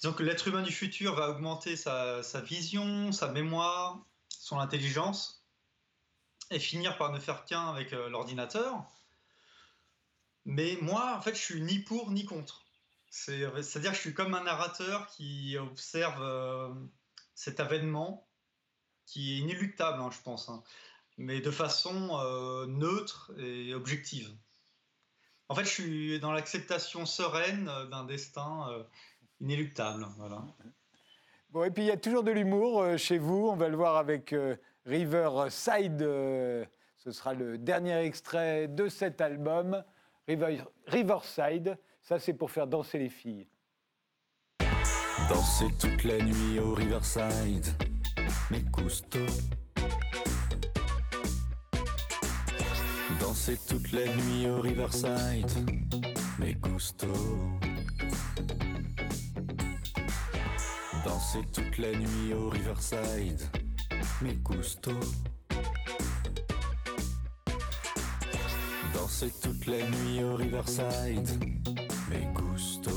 disons 0.00 0.12
que 0.12 0.22
l'être 0.22 0.46
humain 0.48 0.62
du 0.62 0.72
futur 0.72 1.14
va 1.14 1.30
augmenter 1.30 1.76
sa, 1.76 2.22
sa 2.22 2.40
vision, 2.40 3.12
sa 3.12 3.28
mémoire, 3.28 3.98
son 4.28 4.58
intelligence, 4.58 5.46
et 6.50 6.58
finir 6.58 6.98
par 6.98 7.10
ne 7.12 7.18
faire 7.18 7.44
qu'un 7.46 7.68
avec 7.68 7.92
l'ordinateur. 7.92 8.84
Mais 10.44 10.76
moi, 10.82 11.16
en 11.16 11.20
fait, 11.20 11.34
je 11.34 11.40
suis 11.40 11.62
ni 11.62 11.78
pour 11.78 12.10
ni 12.10 12.24
contre. 12.24 12.64
C'est-à-dire 13.10 13.90
que 13.90 13.96
je 13.96 14.00
suis 14.00 14.14
comme 14.14 14.34
un 14.34 14.42
narrateur 14.42 15.06
qui 15.08 15.56
observe 15.56 16.20
euh, 16.20 16.74
cet 17.34 17.60
avènement 17.60 18.26
qui 19.06 19.34
est 19.34 19.38
inéluctable, 19.38 20.00
hein, 20.00 20.10
je 20.10 20.20
pense, 20.22 20.48
hein, 20.48 20.62
mais 21.18 21.40
de 21.40 21.50
façon 21.50 22.18
euh, 22.18 22.66
neutre 22.66 23.32
et 23.38 23.74
objective. 23.74 24.30
En 25.48 25.54
fait, 25.54 25.64
je 25.64 25.70
suis 25.70 26.20
dans 26.20 26.32
l'acceptation 26.32 27.06
sereine 27.06 27.70
d'un 27.90 28.04
destin 28.04 28.66
euh, 28.70 28.82
inéluctable. 29.40 30.06
Voilà. 30.16 30.42
Bon, 31.50 31.64
et 31.64 31.70
puis 31.70 31.84
il 31.84 31.86
y 31.86 31.92
a 31.92 31.96
toujours 31.96 32.24
de 32.24 32.30
l'humour 32.30 32.82
euh, 32.82 32.96
chez 32.96 33.18
vous. 33.18 33.48
On 33.48 33.56
va 33.56 33.68
le 33.68 33.76
voir 33.76 33.96
avec 33.96 34.34
Riverside. 34.86 36.00
ce 36.00 37.10
sera 37.10 37.34
le 37.34 37.58
dernier 37.58 37.98
extrait 37.98 38.68
de 38.68 38.88
cet 38.88 39.20
album, 39.20 39.84
Riverside. 40.26 41.78
Ça, 42.00 42.18
c'est 42.18 42.34
pour 42.34 42.50
faire 42.50 42.66
danser 42.66 42.98
les 42.98 43.08
filles. 43.08 43.46
Danser 45.28 45.66
toute 45.80 46.04
la 46.04 46.18
nuit 46.18 46.58
au 46.58 46.74
Riverside, 46.74 47.66
mais 48.50 48.60
gusto. 48.60 49.18
Danser 53.20 53.58
toute 53.66 53.92
la 53.92 54.06
nuit 54.06 54.48
au 54.48 54.60
Riverside, 54.60 55.50
mais 56.38 56.54
gusto. 56.54 57.06
Danser 61.04 61.40
toute 61.52 61.78
la 61.78 61.92
nuit 61.92 62.34
au 62.34 62.50
Riverside, 62.50 63.40
mais 64.20 64.34
gusto. 64.34 64.92
Danser 69.04 69.32
toute 69.42 69.66
la 69.66 69.82
nuit 69.82 70.24
au 70.24 70.34
Riverside, 70.34 71.28
mais 72.08 72.26
gusto. 72.32 72.90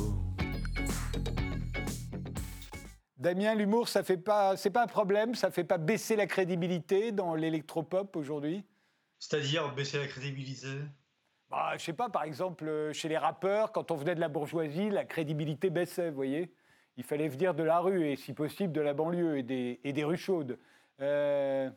Damien, 3.18 3.56
l'humour, 3.56 3.90
ça 3.90 4.04
fait 4.04 4.16
pas, 4.16 4.56
c'est 4.56 4.70
pas 4.70 4.84
un 4.84 4.88
problème, 4.88 5.36
ça 5.36 5.52
fait 5.52 5.66
pas 5.66 5.78
baisser 5.78 6.16
la 6.16 6.26
crédibilité 6.26 7.12
dans 7.12 7.36
l'électropop 7.36 8.16
aujourd'hui? 8.16 8.64
C'est-à-dire 9.20 9.76
baisser 9.76 9.98
la 9.98 10.08
crédibilité? 10.08 10.70
Bah, 11.50 11.74
Je 11.78 11.84
sais 11.84 11.92
pas, 11.92 12.08
par 12.08 12.24
exemple, 12.24 12.70
euh, 12.70 12.94
chez 12.94 13.10
les 13.10 13.18
rappeurs, 13.18 13.74
quand 13.74 13.92
on 13.92 13.98
venait 13.98 14.16
de 14.16 14.22
la 14.22 14.30
bourgeoisie, 14.30 14.90
la 14.90 15.04
crédibilité 15.04 15.70
baissait, 15.70 16.10
vous 16.10 16.16
voyez? 16.16 16.54
Il 16.96 17.04
fallait 17.04 17.28
venir 17.28 17.54
de 17.54 17.64
la 17.64 17.80
rue 17.80 18.08
et, 18.08 18.16
si 18.16 18.32
possible, 18.32 18.72
de 18.72 18.80
la 18.80 18.94
banlieue 18.94 19.40
et 19.40 19.44
des, 19.44 19.82
et 19.84 19.92
des 19.92 20.06
rues 20.06 20.16
chaudes. 20.16 20.58
Euh, 21.02 21.70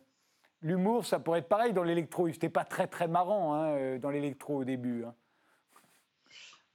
l'humour, 0.62 1.06
ça 1.06 1.18
pourrait 1.18 1.40
être 1.40 1.48
pareil 1.48 1.72
dans 1.72 1.82
l'électro. 1.82 2.30
C'était 2.32 2.48
pas 2.48 2.64
très 2.64 2.86
très 2.86 3.08
marrant 3.08 3.54
hein, 3.54 3.74
euh, 3.76 3.98
dans 3.98 4.10
l'électro 4.10 4.58
au 4.58 4.64
début. 4.64 5.04
Hein. 5.04 5.14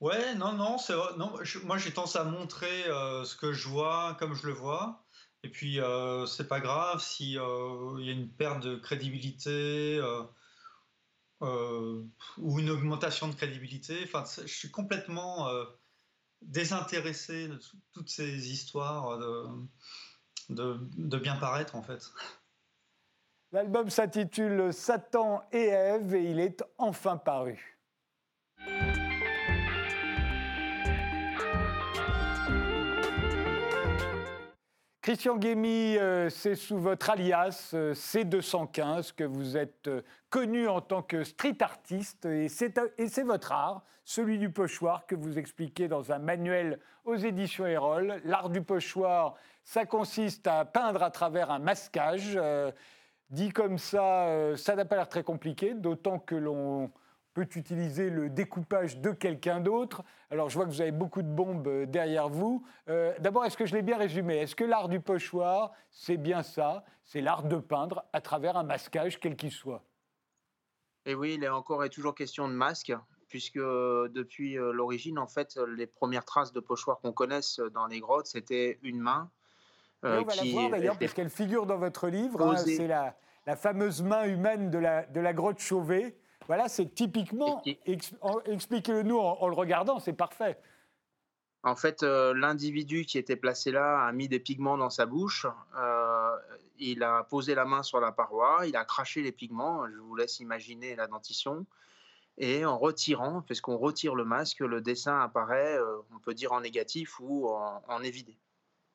Ouais, 0.00 0.34
non, 0.34 0.52
non, 0.52 0.76
c'est 0.76 0.94
non. 1.16 1.32
moi, 1.64 1.78
j'ai 1.78 1.90
tendance 1.92 2.16
à 2.16 2.24
montrer 2.24 2.84
euh, 2.84 3.24
ce 3.24 3.34
que 3.34 3.52
je 3.52 3.68
vois 3.68 4.14
comme 4.18 4.34
je 4.34 4.46
le 4.46 4.52
vois. 4.52 5.06
Et 5.42 5.48
puis, 5.48 5.80
euh, 5.80 6.26
c'est 6.26 6.48
pas 6.48 6.60
grave 6.60 7.00
si 7.00 7.38
euh, 7.38 7.96
y 8.00 8.10
a 8.10 8.12
une 8.12 8.28
perte 8.28 8.62
de 8.62 8.76
crédibilité 8.76 10.00
ou 11.40 12.58
une 12.58 12.70
augmentation 12.70 13.28
de 13.28 13.34
crédibilité. 13.34 14.00
Enfin, 14.04 14.24
je 14.42 14.52
suis 14.52 14.70
complètement 14.70 15.48
désintéressé 16.42 17.48
de 17.48 17.58
toutes 17.92 18.10
ces 18.10 18.50
histoires 18.50 19.18
de 20.48 21.18
bien 21.18 21.36
paraître, 21.36 21.74
en 21.74 21.82
fait. 21.82 22.10
L'album 23.52 23.90
s'intitule 23.90 24.72
Satan 24.72 25.42
et 25.52 25.66
Ève 25.66 26.14
et 26.14 26.24
il 26.24 26.40
est 26.40 26.64
enfin 26.78 27.16
paru. 27.16 27.78
Christian 35.00 35.36
Guémy, 35.36 35.96
euh, 35.98 36.28
c'est 36.30 36.56
sous 36.56 36.78
votre 36.78 37.10
alias 37.10 37.70
euh, 37.74 37.94
C215 37.94 39.14
que 39.14 39.22
vous 39.22 39.56
êtes 39.56 39.86
euh, 39.86 40.02
connu 40.30 40.66
en 40.66 40.80
tant 40.80 41.00
que 41.00 41.22
street 41.22 41.58
artiste 41.60 42.26
et 42.26 42.48
c'est 42.48 43.22
votre 43.22 43.52
art, 43.52 43.84
celui 44.04 44.36
du 44.36 44.50
pochoir 44.50 45.06
que 45.06 45.14
vous 45.14 45.38
expliquez 45.38 45.86
dans 45.86 46.10
un 46.10 46.18
manuel 46.18 46.80
aux 47.04 47.14
éditions 47.14 47.66
Erol. 47.66 48.20
L'art 48.24 48.50
du 48.50 48.62
pochoir, 48.62 49.36
ça 49.62 49.86
consiste 49.86 50.48
à 50.48 50.64
peindre 50.64 51.04
à 51.04 51.12
travers 51.12 51.52
un 51.52 51.60
masquage. 51.60 52.36
Dit 53.30 53.50
comme 53.50 53.78
ça, 53.78 54.56
ça 54.56 54.76
n'a 54.76 54.84
pas 54.84 54.96
l'air 54.96 55.08
très 55.08 55.24
compliqué, 55.24 55.74
d'autant 55.74 56.18
que 56.18 56.34
l'on 56.34 56.90
peut 57.36 57.46
utiliser 57.54 58.08
le 58.08 58.30
découpage 58.30 58.96
de 58.96 59.10
quelqu'un 59.10 59.60
d'autre. 59.60 60.02
Alors, 60.30 60.48
je 60.48 60.54
vois 60.54 60.64
que 60.64 60.70
vous 60.70 60.80
avez 60.80 60.90
beaucoup 60.90 61.20
de 61.20 61.28
bombes 61.28 61.68
euh, 61.68 61.84
derrière 61.84 62.30
vous. 62.30 62.64
Euh, 62.88 63.12
d'abord, 63.18 63.44
est-ce 63.44 63.58
que 63.58 63.66
je 63.66 63.74
l'ai 63.74 63.82
bien 63.82 63.98
résumé? 63.98 64.38
Est-ce 64.38 64.56
que 64.56 64.64
l'art 64.64 64.88
du 64.88 65.00
pochoir, 65.00 65.72
c'est 65.90 66.16
bien 66.16 66.42
ça? 66.42 66.82
C'est 67.04 67.20
l'art 67.20 67.42
de 67.42 67.56
peindre 67.56 68.06
à 68.14 68.22
travers 68.22 68.56
un 68.56 68.62
masquage, 68.62 69.20
quel 69.20 69.36
qu'il 69.36 69.50
soit 69.50 69.84
Et 71.04 71.14
oui, 71.14 71.34
il 71.34 71.44
est 71.44 71.50
encore 71.50 71.84
et 71.84 71.90
toujours 71.90 72.14
question 72.14 72.48
de 72.48 72.54
masque, 72.54 72.94
puisque 73.28 73.58
euh, 73.58 74.08
depuis 74.08 74.54
l'origine, 74.54 75.18
en 75.18 75.26
fait, 75.26 75.58
les 75.76 75.86
premières 75.86 76.24
traces 76.24 76.52
de 76.52 76.60
pochoir 76.60 77.00
qu'on 77.00 77.12
connaisse 77.12 77.60
dans 77.74 77.86
les 77.86 78.00
grottes, 78.00 78.28
c'était 78.28 78.78
une 78.82 78.98
main. 78.98 79.30
On 80.02 80.22
va 80.22 80.34
la 80.34 80.50
voir 80.50 80.70
d'ailleurs, 80.70 80.98
parce 80.98 81.14
qu'elle 81.14 81.30
figure 81.30 81.66
dans 81.66 81.78
votre 81.78 82.08
livre. 82.08 82.42
Hein. 82.42 82.56
c'est 82.56 82.86
la, 82.86 83.16
la, 83.46 83.56
fameuse 83.56 84.02
main 84.02 84.24
humaine 84.24 84.70
de 84.70 84.78
la, 84.78 85.04
de 85.06 85.20
la 85.20 85.32
grotte 85.32 85.58
Chauvet. 85.58 86.16
Voilà, 86.46 86.68
c'est 86.68 86.94
typiquement. 86.94 87.62
Expliquez-le-nous 88.46 89.18
en, 89.18 89.48
le 89.48 89.54
regardant, 89.54 89.98
c'est 89.98 90.12
parfait. 90.12 90.58
En 91.62 91.74
fait, 91.74 92.04
euh, 92.04 92.32
l'individu 92.34 93.04
qui 93.04 93.18
était 93.18 93.34
placé 93.34 93.72
là 93.72 94.06
a 94.06 94.12
mis 94.12 94.28
des 94.28 94.38
pigments 94.38 94.78
dans 94.78 94.90
sa 94.90 95.06
bouche. 95.06 95.46
Euh, 95.76 96.36
il 96.78 97.02
a 97.02 97.24
posé 97.24 97.56
la 97.56 97.64
main 97.64 97.82
sur 97.82 97.98
la 97.98 98.12
paroi, 98.12 98.66
il 98.66 98.76
a 98.76 98.84
craché 98.84 99.22
les 99.22 99.32
pigments. 99.32 99.88
Je 99.88 99.98
vous 99.98 100.14
laisse 100.14 100.38
imaginer 100.38 100.94
la 100.94 101.08
dentition. 101.08 101.66
Et 102.38 102.64
en 102.64 102.78
retirant, 102.78 103.40
puisqu'on 103.42 103.78
retire 103.78 104.14
le 104.14 104.24
masque, 104.24 104.60
le 104.60 104.80
dessin 104.80 105.18
apparaît, 105.20 105.76
euh, 105.78 105.96
on 106.14 106.18
peut 106.18 106.34
dire 106.34 106.52
en 106.52 106.60
négatif 106.60 107.18
ou 107.18 107.48
en, 107.48 107.82
en 107.88 108.02
évidé. 108.02 108.36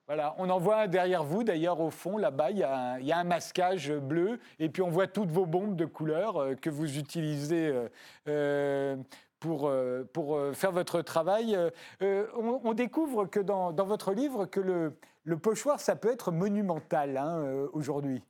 Voilà, 0.07 0.35
on 0.39 0.49
en 0.49 0.59
voit 0.59 0.87
derrière 0.87 1.23
vous, 1.23 1.43
d'ailleurs, 1.43 1.79
au 1.79 1.89
fond, 1.89 2.17
là-bas, 2.17 2.51
il 2.51 2.57
y, 2.57 2.63
a 2.63 3.17
un 3.17 3.23
masquage 3.23 3.91
bleu, 3.93 4.39
et 4.59 4.67
puis 4.67 4.81
on 4.81 4.89
voit 4.89 5.07
toutes 5.07 5.31
vos 5.31 5.45
bombes 5.45 5.75
de 5.75 5.85
couleur 5.85 6.37
euh, 6.37 6.55
que 6.55 6.69
vous 6.69 6.97
utilisez 6.97 7.67
euh, 7.67 7.87
euh, 8.27 8.97
pour, 9.39 9.71
pour 10.13 10.39
faire 10.53 10.71
votre 10.71 11.01
travail. 11.01 11.57
On, 12.01 12.73
découvre 12.73 13.25
que 13.25 13.39
dans, 13.39 13.71
votre 13.73 14.13
livre 14.13 14.45
que 14.45 14.59
le, 14.59 14.99
le, 15.23 15.37
pochoir, 15.37 15.79
ça 15.79 15.95
peut 15.95 16.11
être 16.11 16.31
monumental 16.31 17.17
hein, 17.17 17.67
aujourd'hui. 17.73 18.21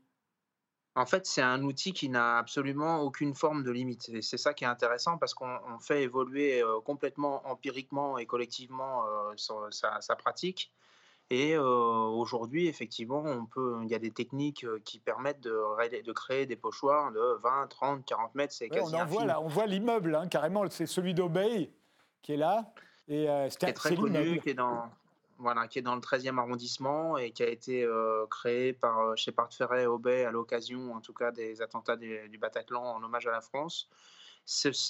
En 0.95 1.05
fait, 1.05 1.25
c'est 1.25 1.41
un 1.41 1.63
outil 1.63 1.91
qui 1.91 2.07
n'a 2.07 2.37
absolument 2.37 3.01
aucune 3.01 3.33
forme 3.33 3.63
de 3.63 3.71
limite. 3.71 4.07
Et 4.09 4.21
c'est 4.21 4.37
ça 4.37 4.53
qui 4.53 4.63
est 4.63 4.67
intéressant 4.67 5.17
parce 5.17 5.33
qu'on 5.33 5.79
fait 5.81 6.03
évoluer 6.03 6.63
complètement 6.85 7.45
empiriquement 7.45 8.17
et 8.17 8.25
collectivement 8.25 9.03
sa, 9.35 10.15
pratique. 10.15 10.71
Et 11.33 11.57
aujourd'hui, 11.57 12.67
effectivement, 12.67 13.23
on 13.25 13.45
peut, 13.45 13.79
il 13.83 13.89
y 13.89 13.95
a 13.95 13.99
des 13.99 14.11
techniques 14.11 14.65
qui 14.83 14.99
permettent 14.99 15.39
de, 15.39 16.03
de 16.03 16.11
créer 16.11 16.45
des 16.45 16.57
pochoirs 16.57 17.13
de 17.13 17.37
20, 17.41 17.67
30, 17.67 18.05
40 18.05 18.35
mètres. 18.35 18.53
C'est 18.53 18.67
quasi 18.67 18.93
on 18.93 18.99
en 18.99 19.05
voit 19.05 19.23
là, 19.23 19.39
on 19.39 19.47
voit 19.47 19.65
l'immeuble 19.65 20.13
hein, 20.13 20.27
carrément. 20.27 20.69
C'est 20.69 20.85
celui 20.85 21.13
d'Obey 21.13 21.71
qui 22.21 22.33
est 22.33 22.37
là. 22.37 22.73
Et 23.07 23.27
qui 23.57 23.65
est 23.65 23.73
très 23.73 23.95
connu, 23.95 24.41
qui 24.41 24.49
est 24.49 24.53
dans 24.55 24.89
voilà, 25.37 25.67
qui 25.67 25.79
est 25.79 25.81
dans 25.81 25.95
le 25.95 26.01
13e 26.01 26.37
arrondissement 26.37 27.17
et 27.17 27.31
qui 27.31 27.43
a 27.43 27.47
été 27.47 27.87
créé 28.29 28.73
par 28.73 29.17
Shepard 29.17 29.53
Ferret 29.53 29.83
et 29.83 29.87
Obey 29.87 30.25
à 30.25 30.31
l'occasion, 30.31 30.93
en 30.93 30.99
tout 30.99 31.13
cas, 31.13 31.31
des 31.31 31.61
attentats 31.61 31.95
du 31.95 32.37
Bataclan 32.39 32.83
en 32.83 33.01
hommage 33.01 33.25
à 33.25 33.31
la 33.31 33.41
France. 33.41 33.89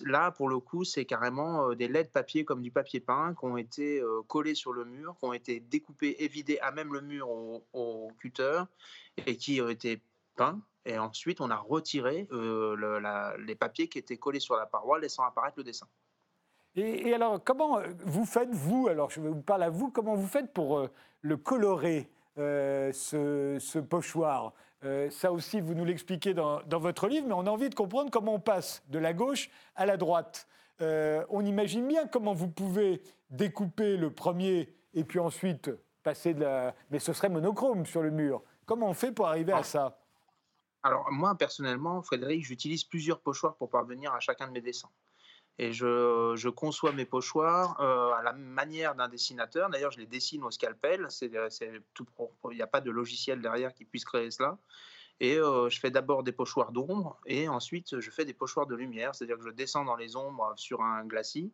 Là, 0.06 0.32
pour 0.32 0.50
le 0.50 0.60
coup, 0.60 0.84
c'est 0.84 1.06
carrément 1.06 1.74
des 1.74 1.88
laits 1.88 2.08
de 2.08 2.12
papier 2.12 2.46
comme 2.46 2.62
du 2.62 2.72
papier 2.72 3.00
peint 3.00 3.36
qui 3.38 3.46
ont 3.46 3.58
été 3.58 4.02
collés 4.28 4.56
sur 4.56 4.74
le 4.74 4.86
mur, 4.86 5.16
qui 5.20 5.26
ont 5.26 5.34
été 5.34 5.60
découpés 5.60 6.16
et 6.20 6.28
vidés 6.28 6.58
à 6.60 6.72
même 6.72 6.94
le 6.94 7.02
mur 7.02 7.30
au, 7.30 8.12
cutter 8.20 8.64
et 9.26 9.38
qui 9.38 9.62
ont 9.62 9.70
été 9.70 10.02
peints. 10.36 10.60
Et 10.86 10.98
ensuite, 10.98 11.42
on 11.42 11.52
a 11.52 11.58
retiré 11.58 12.28
les 12.32 13.56
papiers 13.56 13.88
qui 13.88 14.00
étaient 14.00 14.18
collés 14.18 14.40
sur 14.40 14.56
la 14.56 14.66
paroi, 14.66 15.00
laissant 15.00 15.24
apparaître 15.24 15.58
le 15.58 15.64
dessin. 15.64 15.88
Et, 16.76 17.14
alors, 17.14 17.44
comment 17.44 17.82
vous 18.06 18.26
faites, 18.26 18.50
vous, 18.50 18.88
alors 18.88 19.10
je 19.10 19.20
vous 19.20 19.42
parle 19.42 19.64
à 19.64 19.70
vous, 19.70 19.92
comment 19.92 20.16
vous 20.16 20.28
faites 20.28 20.54
pour 20.54 20.88
le 21.22 21.38
colorer, 21.38 22.10
ce, 22.38 23.80
pochoir? 23.80 24.54
Euh, 24.84 25.10
ça 25.10 25.32
aussi, 25.32 25.62
vous 25.62 25.76
nous 25.76 25.86
l'expliquez 25.86 26.34
dans, 26.34 26.62
votre 26.68 27.08
livre, 27.08 27.28
mais 27.28 27.34
on 27.34 27.46
a 27.46 27.50
envie 27.50 27.70
de 27.70 27.76
comprendre 27.76 28.10
comment 28.10 28.36
on 28.36 28.40
passe 28.40 28.84
de 28.88 28.98
la 28.98 29.14
gauche 29.14 29.50
à 29.76 29.86
la 29.86 29.98
droite. 29.98 30.48
Euh, 30.82 31.24
on 31.30 31.46
imagine 31.46 31.88
bien 31.88 32.08
comment 32.08 32.34
vous 32.34 32.48
pouvez 32.48 33.04
découper 33.30 33.98
le 33.98 34.12
premier 34.12 34.74
et 34.94 35.04
puis 35.04 35.20
ensuite 35.20 35.70
passer 36.02 36.34
de 36.34 36.42
la... 36.42 36.76
Mais 36.90 36.98
ce 36.98 37.14
serait 37.14 37.30
monochrome 37.30 37.86
sur 37.86 38.02
le 38.02 38.10
mur. 38.10 38.42
Comment 38.66 38.90
on 38.90 38.94
fait 38.94 39.12
pour 39.12 39.28
arriver 39.28 39.54
à 39.54 39.64
ça? 39.64 40.00
Alors 40.82 41.12
moi, 41.12 41.36
personnellement, 41.38 42.02
Frédéric, 42.02 42.44
j'utilise 42.44 42.84
plusieurs 42.84 43.20
pochoirs 43.20 43.56
pour 43.56 43.70
parvenir 43.70 44.12
à 44.14 44.20
chacun 44.20 44.48
de 44.48 44.52
mes 44.52 44.62
dessins. 44.62 44.90
Et 45.60 45.74
je, 45.74 46.50
conçois 46.50 46.92
mes 46.92 47.06
pochoirs 47.06 47.80
à 47.80 48.22
la 48.24 48.34
manière 48.34 48.96
d'un 48.96 49.08
dessinateur. 49.08 49.70
D'ailleurs, 49.70 49.92
je 49.92 50.00
les 50.00 50.08
dessine 50.08 50.44
au 50.44 50.52
scalpel. 50.52 51.08
Tout 51.94 52.08
Il 52.50 52.56
n'y 52.56 52.62
a 52.62 52.68
pas 52.68 52.82
de 52.82 52.90
logiciel 52.90 53.42
derrière 53.42 53.74
qui 53.74 53.86
puisse 53.86 54.06
créer 54.06 54.32
cela. 54.32 54.58
Et 55.20 55.36
je 55.36 55.80
fais 55.80 55.92
d'abord 55.92 56.24
des 56.24 56.32
pochoirs 56.32 56.72
d'ombre 56.72 57.20
et 57.28 57.48
ensuite 57.48 58.00
je 58.00 58.10
fais 58.10 58.26
des 58.26 58.34
pochoirs 58.34 58.66
de 58.66 58.74
lumière, 58.74 59.14
c'est-à-dire 59.14 59.38
que 59.38 59.44
je 59.44 59.52
descends 59.52 59.86
dans 59.86 59.96
les 59.96 60.16
ombres 60.16 60.52
sur 60.56 60.82
un 60.82 61.06
glacis, 61.06 61.54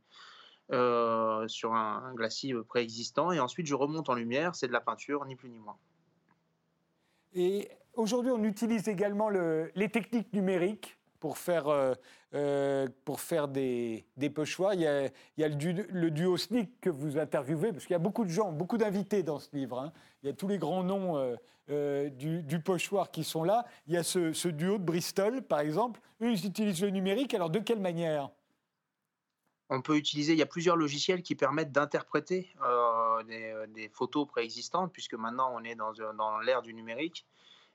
sur 0.69 1.73
un, 1.73 2.13
glacis 2.15 2.53
préexistant, 2.69 3.33
et 3.33 3.41
ensuite 3.41 3.67
je 3.67 3.75
remonte 3.75 4.07
en 4.07 4.13
lumière, 4.13 4.55
c'est 4.55 4.67
de 4.67 4.71
la 4.71 4.79
peinture, 4.79 5.25
ni 5.25 5.35
plus 5.35 5.49
ni 5.49 5.59
moins. 5.59 5.77
Et 7.33 7.69
aujourd'hui, 7.93 8.31
on 8.31 8.43
utilise 8.43 8.87
également 8.87 9.29
les 9.29 9.89
techniques 9.91 10.31
numériques 10.31 10.96
pour 11.19 11.37
faire, 11.37 11.67
euh, 11.67 11.93
euh, 12.33 12.87
pour 13.05 13.19
faire 13.21 13.47
des, 13.47 14.05
pochoirs. 14.33 14.73
Il 14.73 14.81
y 14.81 14.87
a, 14.87 15.05
il 15.05 15.11
y 15.37 15.43
a 15.43 15.47
le, 15.47 16.11
duo 16.11 16.37
SNIC 16.37 16.79
que 16.81 16.89
vous 16.89 17.17
interviewez, 17.17 17.71
parce 17.71 17.85
qu'il 17.85 17.93
y 17.93 17.95
a 17.95 17.99
beaucoup 17.99 18.25
de 18.25 18.29
gens, 18.29 18.51
beaucoup 18.51 18.77
d'invités 18.77 19.23
dans 19.23 19.39
ce 19.39 19.49
livre. 19.53 19.79
Hein. 19.79 19.93
Il 20.23 20.27
y 20.27 20.29
a 20.29 20.33
tous 20.33 20.47
les 20.47 20.57
grands 20.57 20.83
noms 20.83 21.37
euh, 21.69 22.09
du, 22.09 22.43
du, 22.43 22.59
pochoir 22.59 23.11
qui 23.11 23.23
sont 23.23 23.43
là. 23.43 23.65
Il 23.87 23.93
y 23.93 23.97
a 23.97 24.03
ce, 24.03 24.47
duo 24.47 24.77
de 24.77 24.83
Bristol, 24.83 25.41
par 25.41 25.59
exemple. 25.59 25.99
Eux, 26.21 26.31
ils 26.31 26.45
utilisent 26.45 26.81
le 26.81 26.89
numérique. 26.89 27.33
Alors, 27.33 27.49
de 27.49 27.59
quelle 27.59 27.79
manière? 27.79 28.29
On 29.69 29.81
peut 29.81 29.97
utiliser, 29.97 30.31
il 30.31 30.39
y 30.39 30.43
a 30.43 30.47
plusieurs 30.47 30.77
logiciels 30.77 31.21
qui 31.21 31.35
permettent 31.35 31.73
d'interpréter 31.73 32.55
des, 33.27 33.53
des, 33.67 33.89
photos 33.89 34.25
préexistantes, 34.25 34.93
puisque 34.93 35.15
maintenant 35.15 35.51
on 35.53 35.61
est 35.65 35.75
dans, 35.75 35.91
dans 35.91 36.39
l'ère 36.39 36.61
du 36.61 36.73
numérique 36.73 37.25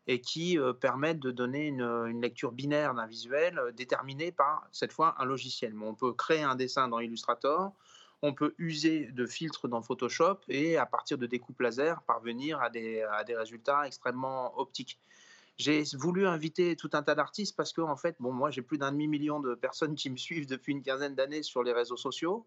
et 0.06 0.20
qui 0.20 0.58
euh, 0.58 0.72
permettent 0.72 1.20
de 1.20 1.30
donner 1.30 1.68
une, 1.68 2.20
lecture 2.20 2.52
binaire 2.52 2.94
d'un 2.94 3.06
visuel 3.06 3.58
euh, 3.58 3.72
déterminé 3.72 4.32
par, 4.32 4.66
cette 4.72 4.92
fois, 4.92 5.14
un 5.18 5.24
logiciel. 5.24 5.74
on 5.80 5.94
peut 5.94 6.12
créer 6.12 6.42
un 6.42 6.56
dessin 6.56 6.88
dans 6.88 6.98
Illustrator, 6.98 7.72
on 8.22 8.34
peut 8.34 8.54
user 8.58 9.06
de 9.12 9.26
filtres 9.26 9.68
dans 9.68 9.82
Photoshop 9.82 10.38
et 10.48 10.76
à 10.76 10.86
partir 10.86 11.18
de 11.18 11.26
découpes 11.26 11.60
laser 11.60 12.02
parvenir 12.02 12.60
à 12.60 12.70
des, 12.70 13.02
à 13.02 13.24
des 13.24 13.36
résultats 13.36 13.86
extrêmement 13.86 14.58
optiques. 14.58 15.00
J'ai 15.58 15.82
voulu 15.94 16.26
inviter 16.26 16.76
tout 16.76 16.90
un 16.94 17.02
tas 17.02 17.14
d'artistes 17.14 17.56
parce 17.56 17.72
que, 17.72 17.80
en 17.80 17.96
fait, 17.96 18.16
bon, 18.20 18.32
moi, 18.32 18.50
j'ai 18.50 18.62
plus 18.62 18.78
d'un 18.78 18.90
demi-million 18.90 19.38
de 19.38 19.54
personnes 19.54 19.94
qui 19.94 20.08
me 20.08 20.16
suivent 20.16 20.46
depuis 20.46 20.72
une 20.72 20.82
quinzaine 20.82 21.14
d'années 21.14 21.42
sur 21.42 21.62
les 21.62 21.72
réseaux 21.72 21.96
sociaux. 21.96 22.46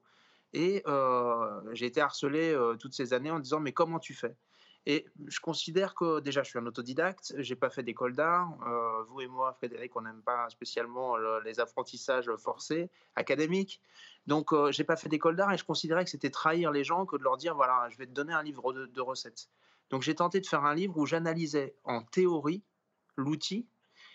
Et 0.53 0.81
euh, 0.87 1.61
j'ai 1.73 1.85
été 1.85 2.01
harcelé 2.01 2.57
toutes 2.79 2.93
ces 2.93 3.13
années 3.13 3.31
en 3.31 3.39
disant 3.39 3.59
Mais 3.59 3.73
comment 3.73 3.99
tu 3.99 4.13
fais? 4.13 4.35
Et 4.87 5.07
je 5.25 5.39
considère 5.39 5.95
que 5.95 6.19
déjà, 6.19 6.43
je 6.43 6.49
suis 6.49 6.59
un 6.59 6.65
autodidacte, 6.67 7.33
j'ai 7.39 7.55
pas 7.55 7.71
fait 7.71 7.81
d'école 7.81 8.13
d'art. 8.13 8.55
Euh, 8.67 9.03
vous 9.07 9.21
et 9.21 9.27
moi, 9.27 9.51
Frédéric, 9.53 9.95
on 9.95 10.01
n'aime 10.01 10.21
pas 10.21 10.47
spécialement 10.49 11.17
les 11.43 11.59
apprentissages 11.59 12.29
forcés, 12.35 12.91
académiques. 13.15 13.81
Donc, 14.27 14.49
je 14.51 14.55
euh, 14.55 14.71
j'ai 14.71 14.83
pas 14.83 14.95
fait 14.95 15.09
d'école 15.09 15.35
d'art 15.35 15.51
et 15.51 15.57
je 15.57 15.65
considérais 15.65 16.03
que 16.03 16.11
c'était 16.11 16.29
trahir 16.29 16.71
les 16.71 16.83
gens 16.83 17.05
que 17.07 17.15
de 17.15 17.23
leur 17.23 17.37
dire 17.37 17.55
voilà, 17.55 17.87
je 17.89 17.97
vais 17.97 18.05
te 18.05 18.11
donner 18.11 18.33
un 18.33 18.43
livre 18.43 18.73
de, 18.73 19.01
recettes. 19.01 19.49
Donc, 19.89 20.03
j'ai 20.03 20.13
tenté 20.13 20.39
de 20.39 20.45
faire 20.45 20.65
un 20.65 20.75
livre 20.75 20.97
où 20.97 21.05
j'analysais 21.07 21.75
en 21.83 22.03
théorie 22.03 22.63
l'outil 23.15 23.67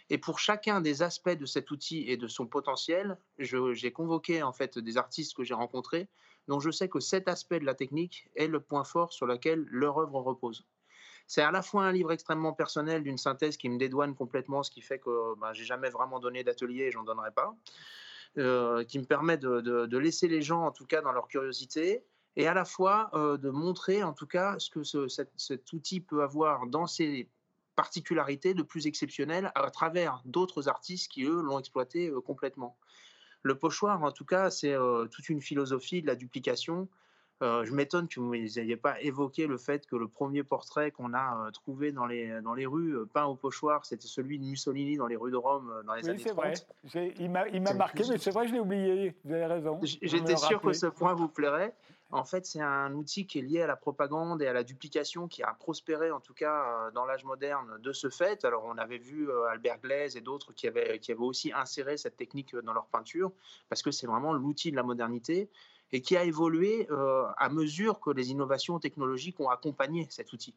et 0.08 0.18
pour 0.18 0.40
chacun 0.40 0.80
des 0.80 1.02
aspects 1.02 1.30
de 1.30 1.46
cet 1.46 1.70
outil 1.70 2.04
et 2.08 2.16
de 2.16 2.26
son 2.26 2.46
potentiel, 2.46 3.16
j'ai 3.38 3.92
convoqué 3.92 4.42
en 4.42 4.52
fait 4.52 4.76
des 4.78 4.96
artistes 4.96 5.36
que 5.36 5.44
j'ai 5.44 5.54
rencontrés 5.54 6.08
dont 6.48 6.60
je 6.60 6.70
sais 6.70 6.88
que 6.88 7.00
cet 7.00 7.28
aspect 7.28 7.60
de 7.60 7.64
la 7.64 7.74
technique 7.74 8.28
est 8.36 8.48
le 8.48 8.60
point 8.60 8.84
fort 8.84 9.12
sur 9.12 9.26
lequel 9.26 9.66
leur 9.70 9.98
œuvre 9.98 10.20
repose. 10.20 10.66
C'est 11.30 11.42
à 11.42 11.52
la 11.52 11.62
fois 11.62 11.84
un 11.84 11.92
livre 11.92 12.10
extrêmement 12.10 12.52
personnel 12.52 13.04
d'une 13.04 13.16
synthèse 13.16 13.56
qui 13.56 13.68
me 13.68 13.78
dédouane 13.78 14.16
complètement, 14.16 14.64
ce 14.64 14.70
qui 14.72 14.80
fait 14.80 14.98
que 14.98 15.38
ben, 15.38 15.52
j'ai 15.52 15.64
jamais 15.64 15.88
vraiment 15.88 16.18
donné 16.18 16.42
d'atelier 16.42 16.86
et 16.86 16.90
j'en 16.90 17.04
donnerai 17.04 17.30
pas, 17.30 17.54
euh, 18.36 18.82
qui 18.82 18.98
me 18.98 19.04
permet 19.04 19.38
de, 19.38 19.96
laisser 19.96 20.26
les 20.26 20.42
gens 20.42 20.66
en 20.66 20.72
tout 20.72 20.86
cas 20.86 21.02
dans 21.02 21.12
leur 21.12 21.28
curiosité 21.28 22.04
et 22.34 22.48
à 22.48 22.54
la 22.54 22.64
fois 22.64 23.10
euh, 23.14 23.36
de 23.36 23.48
montrer 23.50 24.02
en 24.02 24.12
tout 24.12 24.26
cas 24.26 24.58
ce 24.58 24.70
que 24.70 24.82
cet, 24.84 25.72
outil 25.72 26.00
peut 26.00 26.22
avoir 26.22 26.66
dans 26.66 26.88
ses 26.88 27.28
particularités 27.76 28.52
de 28.52 28.62
plus 28.62 28.88
exceptionnelles 28.88 29.52
à 29.54 29.70
travers 29.70 30.22
d'autres 30.24 30.68
artistes 30.68 31.12
qui 31.12 31.22
eux 31.24 31.42
l'ont 31.42 31.60
exploité 31.60 32.08
euh, 32.08 32.20
complètement. 32.20 32.76
Le 33.42 33.54
pochoir, 33.54 34.02
en 34.02 34.12
tout 34.12 34.24
cas, 34.24 34.50
c'est 34.50 34.74
toute 35.10 35.28
une 35.28 35.40
philosophie 35.40 36.02
de 36.02 36.06
la 36.06 36.14
duplication. 36.14 36.88
je 37.40 37.72
m'étonne 37.72 38.06
que 38.06 38.20
vous 38.20 38.30
n'ayez 38.30 38.76
pas 38.76 39.00
évoqué 39.00 39.46
le 39.46 39.56
fait 39.56 39.86
que 39.86 39.96
le 39.96 40.08
premier 40.08 40.42
portrait 40.42 40.90
qu'on 40.90 41.14
a 41.14 41.50
trouvé 41.52 41.90
dans 41.90 42.04
les, 42.06 42.40
dans 42.42 42.52
les 42.52 42.66
rues, 42.66 43.06
peint 43.14 43.24
au 43.24 43.36
pochoir, 43.36 43.86
c'était 43.86 44.08
celui 44.08 44.38
de 44.38 44.44
Mussolini 44.44 44.96
dans 44.96 45.06
les 45.06 45.16
rues 45.16 45.30
de 45.30 45.36
Rome 45.36 45.72
dans 45.86 45.94
les 45.94 46.08
années 46.08 46.22
30. 46.22 46.36
Vrai. 46.36 47.14
Il 47.18 47.30
m'a 47.30 47.74
marqué, 47.74 48.04
mais 48.10 48.18
c'est 48.18 48.30
vrai, 48.30 48.46
je 48.46 48.52
l'ai 48.52 48.60
oublié. 48.60 49.16
Vous 49.24 49.32
avez 49.32 49.46
raison. 49.46 49.80
J'étais 49.82 50.36
sûr 50.36 50.60
que 50.60 50.72
ce 50.72 50.86
point 50.86 51.14
vous 51.14 51.28
plairait. 51.28 51.74
En 52.12 52.24
fait, 52.24 52.44
c'est 52.44 52.60
un 52.60 52.92
outil 52.94 53.26
qui 53.26 53.38
est 53.38 53.42
lié 53.42 53.62
à 53.62 53.68
la 53.68 53.76
propagande 53.76 54.42
et 54.42 54.48
à 54.48 54.52
la 54.52 54.64
duplication 54.64 55.28
qui 55.28 55.44
a 55.44 55.54
prospéré, 55.54 56.10
en 56.10 56.18
tout 56.18 56.34
cas 56.34 56.86
euh, 56.86 56.90
dans 56.90 57.04
l'âge 57.04 57.24
moderne, 57.24 57.78
de 57.80 57.92
ce 57.92 58.10
fait. 58.10 58.44
Alors, 58.44 58.64
on 58.64 58.78
avait 58.78 58.98
vu 58.98 59.30
euh, 59.30 59.44
Albert 59.46 59.78
Glaise 59.80 60.16
et 60.16 60.20
d'autres 60.20 60.52
qui 60.52 60.66
avaient, 60.66 61.00
aussi 61.18 61.52
inséré 61.52 61.96
cette 61.96 62.16
technique 62.16 62.56
dans 62.56 62.72
leur 62.72 62.86
peinture, 62.86 63.30
parce 63.68 63.82
que 63.82 63.92
c'est 63.92 64.08
vraiment 64.08 64.32
l'outil 64.32 64.72
de 64.72 64.76
la 64.76 64.82
modernité 64.82 65.48
et 65.92 66.02
qui 66.02 66.16
a 66.16 66.24
évolué 66.24 66.88
euh, 66.90 67.26
à 67.36 67.48
mesure 67.48 68.00
que 68.00 68.10
les 68.10 68.30
innovations 68.30 68.80
technologiques 68.80 69.38
ont 69.38 69.50
accompagné 69.50 70.06
cet 70.10 70.32
outil. 70.32 70.54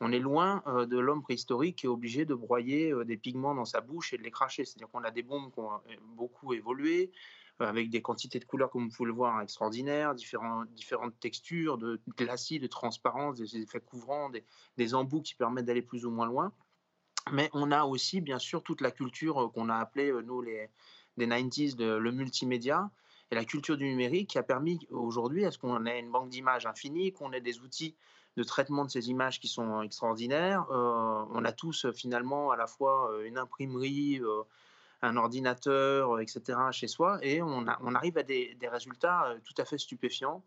On 0.00 0.10
est 0.10 0.18
loin 0.18 0.64
de 0.66 0.98
l'homme 0.98 1.22
préhistorique 1.22 1.76
qui 1.76 1.86
est 1.86 1.88
obligé 1.88 2.24
de 2.24 2.34
broyer 2.34 2.92
des 3.04 3.16
pigments 3.16 3.54
dans 3.54 3.64
sa 3.64 3.80
bouche 3.80 4.12
et 4.12 4.18
de 4.18 4.24
les 4.24 4.32
cracher. 4.32 4.64
C'est-à-dire 4.64 4.88
qu'on 4.88 5.04
a 5.04 5.12
des 5.12 5.22
bombes 5.22 5.52
qui 5.52 5.60
ont 5.60 5.80
beaucoup 6.16 6.52
évolué, 6.54 7.12
euh, 7.12 7.41
avec 7.60 7.90
des 7.90 8.02
quantités 8.02 8.38
de 8.38 8.44
couleurs, 8.44 8.70
comme 8.70 8.88
vous 8.88 8.94
pouvez 8.94 9.08
le 9.08 9.14
voir, 9.14 9.40
extraordinaires, 9.40 10.14
différentes 10.14 11.20
textures, 11.20 11.78
de 11.78 12.00
glacis, 12.16 12.58
de 12.58 12.66
transparence, 12.66 13.36
des 13.36 13.56
effets 13.56 13.80
couvrants, 13.80 14.30
des, 14.76 14.94
embouts 14.94 15.22
qui 15.22 15.34
permettent 15.34 15.66
d'aller 15.66 15.82
plus 15.82 16.04
ou 16.04 16.10
moins 16.10 16.26
loin. 16.26 16.52
Mais 17.30 17.50
on 17.52 17.70
a 17.70 17.84
aussi, 17.84 18.20
bien 18.20 18.38
sûr, 18.38 18.62
toute 18.62 18.80
la 18.80 18.90
culture 18.90 19.40
euh, 19.40 19.48
qu'on 19.48 19.68
a 19.68 19.76
appelée, 19.76 20.10
euh, 20.10 20.22
nous, 20.22 20.42
les, 20.42 20.68
des 21.16 21.26
90s, 21.26 21.76
le 21.78 22.10
multimédia, 22.10 22.90
et 23.30 23.34
la 23.34 23.44
culture 23.44 23.76
du 23.76 23.84
numérique 23.84 24.30
qui 24.30 24.38
a 24.38 24.42
permis 24.42 24.86
aujourd'hui 24.90 25.44
à 25.44 25.50
ce 25.50 25.58
qu'on 25.58 25.86
ait 25.86 26.00
une 26.00 26.10
banque 26.10 26.30
d'images 26.30 26.66
infinie, 26.66 27.12
qu'on 27.12 27.32
ait 27.32 27.40
des 27.40 27.60
outils 27.60 27.94
de 28.36 28.42
traitement 28.42 28.84
de 28.84 28.90
ces 28.90 29.08
images 29.08 29.40
qui 29.40 29.48
sont 29.48 29.82
extraordinaires. 29.82 30.66
on 30.70 31.44
a 31.44 31.52
tous 31.52 31.90
finalement 31.92 32.50
à 32.50 32.56
la 32.56 32.66
fois 32.66 33.10
une 33.24 33.38
imprimerie, 33.38 34.20
un 35.02 35.16
ordinateur, 35.16 36.20
etc. 36.20 36.58
chez 36.70 36.88
soi, 36.88 37.18
et 37.22 37.42
on, 37.42 37.66
on 37.80 37.94
arrive 37.94 38.18
à 38.18 38.22
des, 38.22 38.56
résultats 38.62 39.26
euh, 39.26 39.38
tout 39.44 39.60
à 39.60 39.64
fait 39.64 39.78
stupéfiants. 39.78 40.42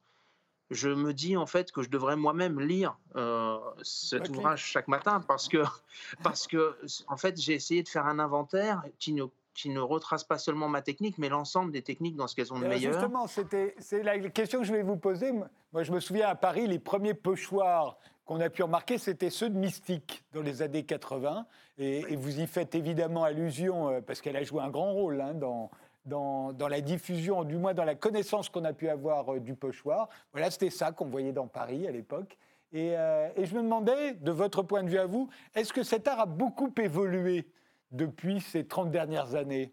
Je 0.71 0.89
me 0.89 1.13
dis 1.13 1.37
en 1.37 1.45
fait 1.45 1.71
que 1.71 1.83
je 1.83 1.89
devrais 1.89 2.15
moi-même 2.15 2.59
lire 2.59 2.97
euh, 3.15 3.59
cet 3.83 4.29
ouvrage 4.29 4.63
chaque 4.63 4.87
matin 4.87 5.21
parce 5.21 5.47
que, 5.47 5.63
parce 6.23 6.47
que 6.47 6.75
en 7.07 7.17
fait, 7.17 7.39
j'ai 7.39 7.53
essayé 7.53 7.83
de 7.83 7.87
faire 7.87 8.07
un 8.07 8.17
inventaire 8.17 8.81
qui 8.97 9.13
ne, 9.13 9.25
qui 9.53 9.69
ne 9.69 9.79
retrace 9.79 10.23
pas 10.23 10.39
seulement 10.39 10.67
ma 10.67 10.81
technique, 10.81 11.19
mais 11.19 11.29
l'ensemble 11.29 11.71
des 11.71 11.83
techniques 11.83 12.15
dans 12.15 12.25
ce 12.25 12.35
qu'elles 12.35 12.51
ont 12.51 12.59
de 12.59 12.65
meilleur. 12.65 12.93
Justement, 12.93 13.27
c'est 13.27 14.03
la 14.03 14.17
question 14.29 14.61
que 14.61 14.65
je 14.65 14.73
vais 14.73 14.81
vous 14.81 14.97
poser. 14.97 15.31
Moi, 15.31 15.83
je 15.83 15.91
me 15.91 15.99
souviens 15.99 16.29
à 16.29 16.35
Paris, 16.35 16.65
les 16.65 16.79
premiers 16.79 17.13
pochoirs 17.13 17.97
qu'on 18.25 18.39
a 18.39 18.49
pu 18.49 18.63
remarquer, 18.63 18.97
c'était 18.97 19.29
ceux 19.29 19.49
de 19.49 19.57
Mystique 19.57 20.23
dans 20.33 20.41
les 20.41 20.61
années 20.61 20.83
80. 20.83 21.45
Et, 21.77 22.15
vous 22.15 22.39
y 22.39 22.47
faites 22.47 22.75
évidemment 22.75 23.23
allusion, 23.23 23.89
euh, 23.89 24.01
parce 24.01 24.21
qu'elle 24.21 24.35
a 24.35 24.43
joué 24.43 24.61
un 24.61 24.69
grand 24.69 24.93
rôle 24.93 25.21
hein, 25.21 25.33
dans, 25.33 25.69
dans, 26.05 26.67
la 26.67 26.81
diffusion, 26.81 27.43
du 27.43 27.57
moins 27.57 27.73
dans 27.73 27.83
la 27.83 27.95
connaissance 27.95 28.49
qu'on 28.49 28.63
a 28.65 28.73
pu 28.73 28.89
avoir 28.89 29.33
euh, 29.33 29.39
du 29.39 29.53
pochoir. 29.53 30.09
Voilà, 30.31 30.49
c'était 30.49 30.69
ça 30.69 30.91
qu'on 30.91 31.05
voyait 31.05 31.33
dans 31.33 31.47
Paris 31.47 31.87
à 31.87 31.91
l'époque. 31.91 32.37
Et, 32.73 32.97
euh, 32.97 33.29
et, 33.35 33.45
je 33.45 33.55
me 33.55 33.61
demandais, 33.61 34.13
de 34.13 34.31
votre 34.31 34.63
point 34.63 34.83
de 34.83 34.89
vue 34.89 34.97
à 34.97 35.05
vous, 35.05 35.29
est-ce 35.53 35.71
que 35.71 35.83
cet 35.83 36.07
art 36.07 36.19
a 36.19 36.25
beaucoup 36.25 36.73
évolué 36.81 37.47
depuis 37.91 38.41
ces 38.41 38.65
30 38.65 38.89
dernières 38.89 39.35
années? 39.35 39.71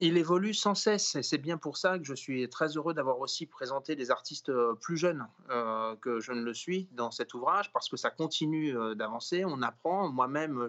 Il 0.00 0.16
évolue 0.16 0.54
sans 0.54 0.74
cesse 0.74 1.14
et 1.14 1.22
c'est 1.22 1.38
bien 1.38 1.58
pour 1.58 1.76
ça 1.76 1.98
que 1.98 2.04
je 2.04 2.14
suis 2.14 2.48
très 2.48 2.68
heureux 2.76 2.94
d'avoir 2.94 3.20
aussi 3.20 3.44
présenté 3.44 3.96
des 3.96 4.10
artistes 4.10 4.48
euh, 4.48 4.74
plus 4.74 4.96
jeunes 4.96 5.28
euh, 5.50 5.94
que 5.96 6.20
je 6.20 6.32
ne 6.32 6.40
le 6.40 6.54
suis 6.54 6.88
dans 6.92 7.10
cet 7.10 7.34
ouvrage 7.34 7.70
parce 7.72 7.88
que 7.88 7.98
ça 7.98 8.10
continue 8.10 8.76
euh, 8.76 8.94
d'avancer, 8.94 9.44
on 9.44 9.60
apprend, 9.60 10.08
moi-même 10.08 10.68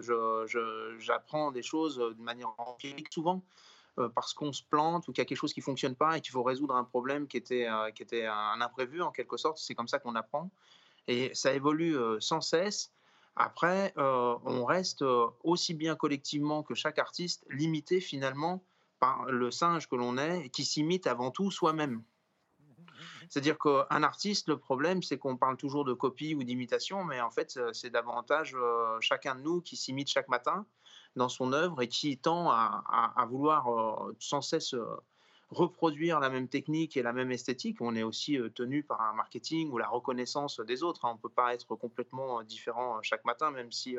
j'apprends 0.98 1.50
des 1.50 1.62
choses 1.62 1.96
de 1.96 2.22
manière 2.22 2.52
empirique 2.58 3.10
souvent 3.10 3.42
parce 4.14 4.32
qu'on 4.32 4.52
se 4.52 4.62
plante 4.62 5.06
ou 5.08 5.12
qu'il 5.12 5.20
y 5.20 5.22
a 5.22 5.26
quelque 5.26 5.38
chose 5.38 5.52
qui 5.52 5.60
ne 5.60 5.64
fonctionne 5.64 5.94
pas 5.94 6.16
et 6.16 6.22
qu'il 6.22 6.32
faut 6.32 6.42
résoudre 6.42 6.74
un 6.74 6.84
problème 6.84 7.26
qui 7.26 7.36
était, 7.36 7.68
qui 7.94 8.02
était 8.02 8.24
un 8.24 8.58
imprévu 8.62 9.02
en 9.02 9.10
quelque 9.10 9.36
sorte, 9.36 9.58
c'est 9.58 9.74
comme 9.74 9.86
ça 9.86 9.98
qu'on 9.98 10.14
apprend. 10.14 10.50
Et 11.08 11.30
ça 11.34 11.52
évolue 11.52 11.94
sans 12.18 12.40
cesse. 12.40 12.90
Après, 13.36 13.92
on 13.96 14.64
reste 14.64 15.04
aussi 15.44 15.74
bien 15.74 15.94
collectivement 15.94 16.62
que 16.62 16.74
chaque 16.74 16.98
artiste 16.98 17.44
limité 17.50 18.00
finalement 18.00 18.64
le 19.28 19.50
singe 19.50 19.88
que 19.88 19.96
l'on 19.96 20.18
est, 20.18 20.48
qui 20.50 20.64
s'imite 20.64 21.06
avant 21.06 21.30
tout 21.30 21.50
soi-même. 21.50 22.02
C'est-à-dire 23.28 23.56
qu'un 23.58 24.02
artiste, 24.02 24.48
le 24.48 24.58
problème, 24.58 25.02
c'est 25.02 25.18
qu'on 25.18 25.36
parle 25.36 25.56
toujours 25.56 25.84
de 25.84 25.94
copie 25.94 26.34
ou 26.34 26.44
d'imitation, 26.44 27.04
mais 27.04 27.20
en 27.20 27.30
fait, 27.30 27.56
euh, 27.56 27.72
c'est 27.72 27.90
davantage 27.90 28.54
euh, 28.54 28.98
chacun 29.00 29.34
de 29.34 29.40
nous 29.40 29.60
qui 29.62 29.76
s'imite 29.76 30.08
chaque 30.08 30.28
matin 30.28 30.66
dans 31.16 31.28
son 31.28 31.52
œuvre 31.52 31.80
et 31.82 31.88
qui 31.88 32.18
tend 32.18 32.50
à, 32.50 33.26
vouloir 33.28 33.68
euh, 33.68 34.14
sans 34.18 34.40
cesse 34.40 34.74
reproduire 35.52 36.20
la 36.20 36.30
même 36.30 36.48
technique 36.48 36.96
et 36.96 37.02
la 37.02 37.12
même 37.12 37.30
esthétique. 37.30 37.80
On 37.80 37.94
est 37.94 38.02
aussi 38.02 38.38
tenu 38.54 38.82
par 38.82 39.00
un 39.00 39.12
marketing 39.12 39.70
ou 39.70 39.78
la 39.78 39.88
reconnaissance 39.88 40.60
des 40.60 40.82
autres. 40.82 41.04
Hein. 41.04 41.10
On 41.12 41.14
ne 41.14 41.20
peut 41.20 41.28
pas 41.28 41.54
être 41.54 41.74
complètement 41.76 42.42
différent 42.42 43.00
chaque 43.02 43.24
matin, 43.24 43.50
même 43.50 43.70
si, 43.70 43.96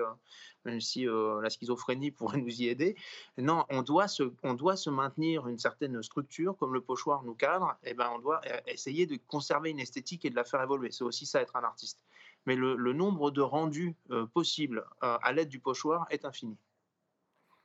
même 0.66 0.82
si 0.82 1.06
la 1.06 1.50
schizophrénie 1.50 2.12
pourrait 2.12 2.40
nous 2.40 2.62
y 2.62 2.68
aider. 2.68 2.96
Non, 3.38 3.66
on 3.70 3.82
doit, 3.82 4.08
se, 4.08 4.24
on 4.44 4.54
doit 4.54 4.76
se 4.76 4.90
maintenir 4.90 5.48
une 5.48 5.60
certaine 5.60 6.02
structure, 6.04 6.58
comme 6.58 6.74
le 6.74 6.82
pochoir 6.82 7.24
nous 7.24 7.36
cadre, 7.36 7.76
et 7.84 7.94
ben 7.94 8.12
on 8.16 8.20
doit 8.20 8.42
essayer 8.68 9.06
de 9.06 9.18
conserver 9.28 9.70
une 9.70 9.80
esthétique 9.80 10.26
et 10.26 10.30
de 10.30 10.36
la 10.36 10.44
faire 10.44 10.62
évoluer. 10.62 10.92
C'est 10.92 11.04
aussi 11.04 11.26
ça 11.26 11.42
être 11.42 11.56
un 11.56 11.64
artiste. 11.64 12.04
Mais 12.46 12.56
le, 12.56 12.94
nombre 12.94 13.32
de 13.32 13.42
rendus 13.42 13.96
possibles 14.34 14.86
à 15.02 15.32
l'aide 15.32 15.50
du 15.50 15.60
pochoir 15.60 16.06
est 16.10 16.26
infini. 16.26 16.58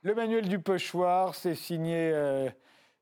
Le 0.01 0.15
manuel 0.15 0.47
du 0.47 0.59
pochoir, 0.59 1.35
c'est 1.35 1.55
signé 1.55 2.11
euh, 2.13 2.49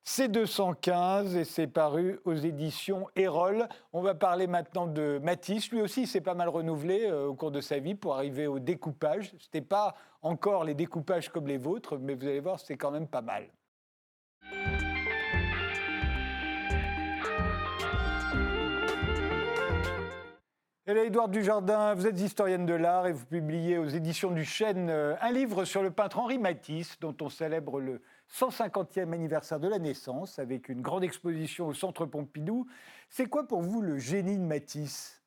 C215 0.08 1.36
et 1.36 1.44
c'est 1.44 1.68
paru 1.68 2.22
aux 2.24 2.34
éditions 2.34 3.10
Erol. 3.18 3.68
On 3.92 4.02
va 4.02 4.16
parler 4.16 4.48
maintenant 4.48 4.88
de 4.88 5.20
Matisse. 5.22 5.70
Lui 5.70 5.82
aussi, 5.82 6.08
s'est 6.08 6.22
pas 6.22 6.34
mal 6.34 6.48
renouvelé 6.48 7.08
euh, 7.08 7.28
au 7.28 7.36
cours 7.36 7.52
de 7.52 7.60
sa 7.60 7.80
vie 7.80 7.94
pour 7.94 8.16
arriver 8.16 8.48
au 8.48 8.60
découpage. 8.60 9.34
Ce 9.38 9.48
n'était 9.48 9.68
pas 9.68 9.96
encore 10.22 10.64
les 10.64 10.76
découpages 10.76 11.28
comme 11.28 11.46
les 11.46 11.58
vôtres, 11.58 11.98
mais 11.98 12.14
vous 12.14 12.26
allez 12.26 12.40
voir, 12.40 12.58
c'est 12.58 12.78
quand 12.78 12.92
même 12.92 13.08
pas 13.08 13.22
mal. 13.22 13.50
Édouard 21.08 21.30
Dujardin, 21.30 21.94
vous 21.94 22.06
êtes 22.06 22.20
historienne 22.20 22.66
de 22.66 22.74
l'art 22.74 23.08
et 23.08 23.14
vous 23.14 23.26
publiez 23.26 23.78
aux 23.78 23.88
éditions 23.88 24.32
du 24.32 24.44
Chêne 24.44 24.90
euh, 24.90 25.16
un 25.22 25.32
livre 25.32 25.64
sur 25.64 25.82
le 25.82 25.90
peintre 25.90 26.20
Henri 26.20 26.38
Matisse, 26.38 27.00
dont 27.00 27.16
on 27.22 27.30
célèbre 27.30 27.80
le 27.80 28.02
150e 28.32 29.14
anniversaire 29.14 29.60
de 29.60 29.68
la 29.68 29.80
naissance 29.80 30.40
avec 30.40 30.70
une 30.70 30.82
grande 30.82 31.04
exposition 31.04 31.68
au 31.68 31.74
Centre 31.74 32.06
Pompidou. 32.06 32.68
C'est 33.10 33.28
quoi 33.28 33.48
pour 33.48 33.62
vous 33.62 33.82
le 33.82 33.98
génie 33.98 34.38
de 34.38 34.44
Matisse? 34.44 35.22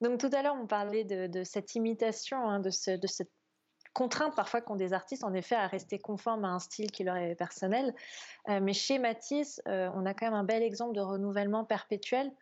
Donc 0.00 0.18
tout 0.18 0.30
à 0.32 0.42
l'heure, 0.42 0.56
on 0.60 0.66
parlait 0.66 1.04
de, 1.04 1.44
cette 1.44 1.74
imitation, 1.74 2.48
hein, 2.48 2.60
de, 2.60 2.70
cette 2.70 3.30
contrainte 3.92 4.34
parfois 4.36 4.60
qu'ont 4.60 4.76
des 4.76 4.92
artistes, 4.92 5.24
en 5.24 5.34
effet, 5.34 5.56
à 5.56 5.66
rester 5.66 5.98
conformes 5.98 6.44
à 6.44 6.48
un 6.48 6.60
style 6.60 6.90
qui 6.92 7.04
leur 7.04 7.16
est 7.16 7.34
personnel. 7.34 7.94
Euh, 8.48 8.60
mais 8.62 8.72
chez 8.72 8.98
Matisse, 8.98 9.60
euh, 9.66 9.90
on 9.94 10.06
a 10.06 10.14
quand 10.14 10.26
même 10.26 10.34
un 10.34 10.44
bel 10.44 10.62
exemple 10.62 10.94
de 10.94 11.00
renouvellement 11.00 11.64
perpétuel 11.64 12.32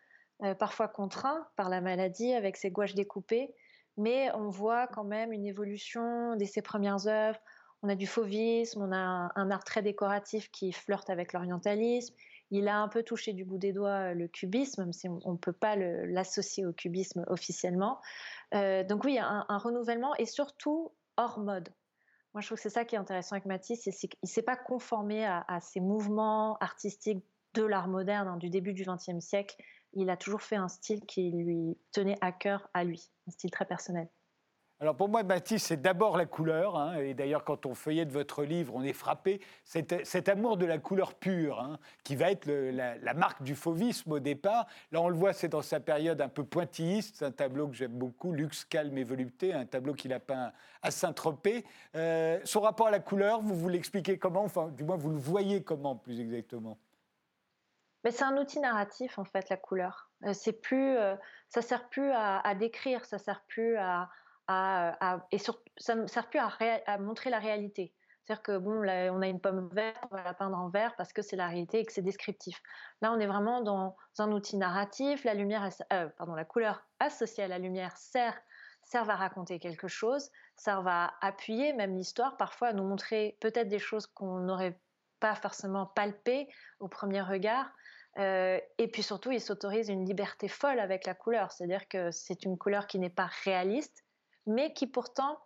euh, 0.43 0.55
parfois 0.55 0.87
contraint 0.87 1.49
par 1.57 1.71
la 1.71 1.81
maladie 1.81 2.35
avec 2.35 2.59
ses 2.59 2.71
gouaches 2.71 2.95
découpées, 2.95 3.55
mais 3.97 4.31
on 4.35 4.51
voit 4.51 4.87
quand 4.87 5.05
même 5.05 5.33
une 5.33 5.47
évolution 5.47 6.37
dès 6.37 6.45
ses 6.45 6.61
premières 6.61 7.07
œuvres. 7.07 7.41
On 7.83 7.89
a 7.89 7.95
du 7.95 8.07
fauvisme, 8.07 8.83
on 8.83 8.93
a 8.93 9.33
un, 9.35 9.51
art 9.51 9.65
très 9.65 9.83
décoratif 9.83 10.51
qui 10.51 10.73
flirte 10.73 11.11
avec 11.11 11.33
l'orientalisme. 11.33 12.15
Il 12.51 12.69
a 12.69 12.79
un 12.79 12.89
peu 12.89 13.03
touché 13.03 13.33
du 13.33 13.45
bout 13.45 13.59
des 13.59 13.73
doigts 13.73 14.15
le 14.15 14.29
cubisme, 14.29 14.83
même 14.83 14.93
si 14.93 15.09
on 15.09 15.33
ne 15.33 15.37
peut 15.37 15.53
pas 15.53 15.77
l'associer 15.77 16.65
au 16.65 16.73
cubisme 16.73 17.25
officiellement. 17.29 18.01
Euh, 18.55 18.85
donc 18.85 19.05
oui, 19.05 19.19
un, 19.19 19.45
un 19.49 19.59
renouvellement 19.59 20.15
et 20.17 20.27
surtout 20.27 20.93
hors 21.17 21.39
mode. 21.39 21.69
Moi, 22.35 22.41
je 22.43 22.49
trouve 22.49 22.57
que 22.57 22.63
c'est 22.63 22.71
ça 22.71 22.85
qui 22.85 22.95
est 22.95 22.99
intéressant 22.99 23.35
avec 23.35 23.47
Matisse, 23.47 23.83
c'est 23.83 24.09
qu'il 24.09 24.19
ne 24.23 24.29
s'est 24.29 24.43
pas 24.43 24.57
conformé 24.57 25.25
à, 25.25 25.59
ces 25.61 25.81
mouvements 25.81 26.57
artistiques 26.59 27.25
de 27.55 27.65
l'art 27.65 27.89
moderne 27.89 28.29
hein, 28.29 28.37
du 28.37 28.51
début 28.51 28.75
du 28.75 28.85
XXe 28.85 29.21
siècle 29.21 29.57
il 29.97 30.11
a 30.11 30.17
toujours 30.17 30.43
fait 30.43 30.57
un 30.57 30.69
style 30.69 31.05
qui 31.07 31.31
lui 31.31 31.77
tenait 31.91 32.19
à 32.21 32.31
cœur 32.31 32.69
à 32.75 32.85
lui, 32.85 33.11
un 33.27 33.31
style 33.31 33.51
très 33.51 33.65
personnel. 33.65 34.09
Alors 34.79 34.95
pour 34.95 35.09
moi, 35.09 35.23
Matisse, 35.23 35.65
c'est 35.65 35.81
d'abord 35.81 36.19
la 36.19 36.27
couleur. 36.27 36.77
Hein, 36.77 36.97
et 36.97 37.15
d'ailleurs, 37.15 37.45
quand 37.45 37.65
on 37.65 37.75
feuillette 37.75 38.13
votre 38.13 38.45
livre, 38.45 38.75
on 38.75 38.83
est 38.83 38.93
frappé. 38.93 39.41
Cet, 39.65 40.29
amour 40.29 40.59
de 40.59 40.67
la 40.67 40.77
couleur 40.77 41.15
pure, 41.15 41.61
hein, 41.61 41.79
qui 42.05 42.15
va 42.15 42.31
être 42.31 42.47
la, 42.47 43.15
marque 43.15 43.43
du 43.43 43.55
fauvisme 43.55 44.13
au 44.13 44.19
départ. 44.19 44.67
Là, 44.93 45.01
on 45.01 45.09
le 45.09 45.17
voit, 45.17 45.33
c'est 45.33 45.49
dans 45.49 45.63
sa 45.63 45.81
période 45.81 46.21
un 46.21 46.29
peu 46.29 46.45
pointilliste. 46.45 47.17
C'est 47.17 47.25
un 47.25 47.31
tableau 47.31 47.69
que 47.69 47.75
j'aime 47.75 47.93
beaucoup, 47.93 48.33
Luxe, 48.33 48.67
calme 48.67 48.99
et 48.99 49.05
volupté, 49.05 49.55
un 49.55 49.65
tableau 49.65 49.95
qu'il 49.95 50.13
a 50.13 50.21
peint 50.21 50.53
à 50.83 50.91
Saint-Tropez. 50.91 51.65
Euh, 51.95 52.39
son 52.45 52.61
rapport 52.61 52.89
à 52.89 52.91
la 52.91 53.01
couleur, 53.01 53.41
vous 53.41 53.55
vous 53.55 53.71
l'expliquez 53.71 54.19
comment? 54.19 54.45
Enfin, 54.45 54.69
du 54.69 54.85
moins, 54.85 54.97
vous 54.97 55.11
le 55.11 55.19
voyez 55.19 55.63
comment, 55.63 55.97
plus 55.97 56.21
exactement? 56.21 56.77
Mais 58.05 58.11
c'est 58.11 58.25
un 58.25 58.37
outil 58.37 58.61
narratif 58.61 59.19
en 59.19 59.25
fait 59.25 59.49
la 59.49 59.57
couleur. 59.57 60.11
Euh, 60.25 60.35
c'est 60.35 60.53
plus, 60.53 60.97
euh, 60.97 61.17
ça 61.49 61.63
sert 61.63 61.89
plus 61.89 62.13
à, 62.13 62.55
décrire, 62.55 63.05
ça 63.07 63.19
sert 63.19 63.43
plus 63.49 63.77
à, 63.79 64.11
et 64.49 65.39
ça 65.79 65.95
ne 65.95 66.07
sert 66.07 66.29
plus 66.29 66.41
à, 66.41 66.99
montrer 66.99 67.31
la 67.31 67.39
réalité. 67.39 67.93
C'est-à-dire 68.25 68.43
que 68.43 68.59
bon, 68.59 68.81
on 68.83 69.23
a 69.23 69.29
une 69.29 69.41
pomme 69.41 69.69
verte, 69.73 70.03
on 70.11 70.17
va 70.17 70.25
la 70.25 70.35
peindre 70.35 70.59
en 70.59 70.69
vert 70.69 70.95
parce 70.97 71.13
que 71.13 71.23
c'est 71.23 71.37
la 71.37 71.47
réalité 71.47 71.81
et 71.81 71.85
que 71.85 71.93
c'est 71.93 72.03
descriptif. 72.03 72.61
Là, 73.01 73.13
on 73.13 73.21
est 73.21 73.27
vraiment 73.27 73.61
dans 73.61 73.97
un 74.19 74.33
outil 74.33 74.57
narratif. 74.57 75.23
La 75.23 75.35
lumière, 75.35 75.69
euh, 75.93 76.09
pardon, 76.19 76.35
la 76.35 76.45
couleur 76.45 76.85
associée 76.99 77.45
à 77.45 77.49
la 77.49 77.59
lumière 77.59 77.97
sert, 77.97 78.37
sert 78.83 79.09
à 79.09 79.15
raconter 79.15 79.61
quelque 79.61 79.87
chose, 79.87 80.31
ça 80.57 80.81
va 80.81 81.13
appuyer 81.21 81.73
même 81.73 81.97
l'histoire, 81.97 82.37
parfois 82.37 82.69
à 82.69 82.73
nous 82.73 82.85
montrer 82.85 83.37
peut-être 83.41 83.69
des 83.69 83.79
choses 83.79 84.07
qu'on 84.07 84.41
n'aurait 84.41 84.79
pas 85.21 85.35
forcément 85.35 85.87
palpées 85.87 86.49
au 86.81 86.89
premier 86.89 87.21
regard. 87.21 87.71
Euh, 88.19 88.59
et 88.79 88.89
puis 88.89 89.03
surtout, 89.03 89.31
il 89.31 89.41
s'autorise 89.41 89.89
une 89.89 90.07
liberté 90.07 90.49
folle 90.49 90.81
avec 90.81 91.07
la 91.07 91.15
couleur, 91.15 91.53
c'est-à-dire 91.53 91.87
que 91.89 92.11
c'est 92.11 92.45
une 92.45 92.57
couleur 92.57 92.87
qui 92.87 92.99
n'est 92.99 93.11
pas 93.11 93.29
réaliste, 93.45 94.06
mais 94.47 94.73
qui 94.73 94.87
pourtant 94.87 95.39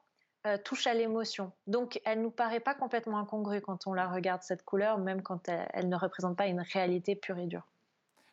euh, 0.47 0.57
touche 0.57 0.87
à 0.87 0.95
l'émotion. 0.95 1.53
Donc, 1.67 2.01
elle 2.05 2.23
nous 2.23 2.31
paraît 2.31 2.61
pas 2.61 2.75
complètement 2.75 3.19
incongrue 3.19 3.61
quand 3.61 3.87
on 3.87 3.93
la 3.93 4.09
regarde 4.09 4.43
cette 4.43 4.65
couleur, 4.65 4.99
même 4.99 5.23
quand 5.23 5.49
elle, 5.49 5.89
ne 5.89 5.97
représente 5.97 6.37
pas 6.37 6.47
une 6.47 6.61
réalité 6.61 7.15
pure 7.15 7.37
et 7.39 7.47
dure. 7.47 7.67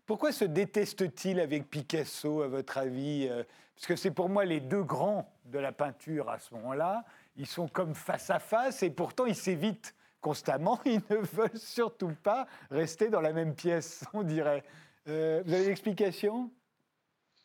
Pourquoi 0.05 0.32
se 0.32 0.45
déteste-t-il 0.45 1.39
avec 1.41 1.70
Picasso, 1.70 2.41
à 2.43 2.47
votre 2.47 2.78
avis 2.78 3.28
euh, 3.30 3.43
Parce 3.76 3.88
que 3.88 3.97
c'est 3.97 4.11
pour 4.11 4.30
moi 4.30 4.45
les 4.45 4.61
deux 4.61 4.84
grands 4.84 5.30
de 5.45 5.59
la 5.59 5.74
peinture 5.74 6.30
à 6.30 6.39
ce 6.39 6.53
moment-là. 6.55 7.03
Ils 7.36 7.45
sont 7.45 7.68
comme 7.68 7.93
face 7.93 8.30
à 8.30 8.39
face 8.39 8.84
et 8.84 8.89
pourtant 8.89 9.26
ils 9.26 9.36
s'évitent 9.36 9.93
constamment, 10.22 10.80
ils 10.86 11.01
ne 11.09 11.18
veulent 11.18 11.57
surtout 11.57 12.13
pas 12.24 12.47
rester 12.72 13.09
dans 13.09 13.22
la 13.22 13.34
même 13.34 13.53
pièce, 13.53 14.05
on 14.13 14.24
dirait. 14.24 14.63
Euh, 15.09 15.43
vous 15.45 15.53
avez 15.53 15.65
une 15.65 15.72
explication? 15.72 16.51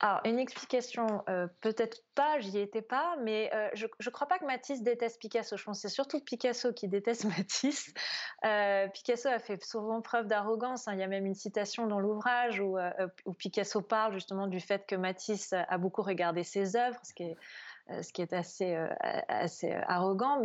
Alors, 0.04 0.20
une 0.24 0.40
explication, 0.40 1.22
euh, 1.28 1.46
peut-être 1.60 2.02
pas, 2.16 2.40
j'y 2.40 2.58
étais 2.58 2.82
pas, 2.82 3.14
mais 3.22 3.54
euh, 3.54 3.68
je 3.74 3.86
ne 3.86 4.10
crois 4.10 4.26
pas 4.26 4.40
que 4.40 4.44
Matisse 4.44 4.82
déteste 4.82 5.20
Picasso. 5.20 5.56
Je 5.56 5.62
pense 5.62 5.78
que 5.78 5.88
c'est 5.88 5.94
surtout 5.94 6.18
Picasso 6.18 6.72
qui 6.72 6.88
déteste 6.88 7.24
Matisse. 7.38 7.94
Picasso 8.92 9.28
a 9.28 9.38
fait 9.38 9.62
souvent 9.62 10.02
preuve 10.02 10.26
d'arrogance. 10.26 10.88
Hein. 10.88 10.94
Il 10.94 10.98
y 10.98 11.04
a 11.04 11.06
même 11.06 11.24
une 11.24 11.36
citation 11.36 11.86
dans 11.86 12.00
l'ouvrage 12.00 12.58
où, 12.58 12.76
Picasso 13.38 13.80
parle 13.80 14.12
justement 14.12 14.48
du 14.48 14.58
fait 14.58 14.84
que 14.88 14.96
Matisse 14.96 15.52
a 15.52 15.78
beaucoup 15.78 16.02
regardé 16.02 16.42
ses 16.42 16.74
œuvres, 16.74 16.98
ce 17.04 17.14
qui 18.12 18.22
est, 18.22 18.32
assez, 18.32 19.72
arrogant. 19.86 20.42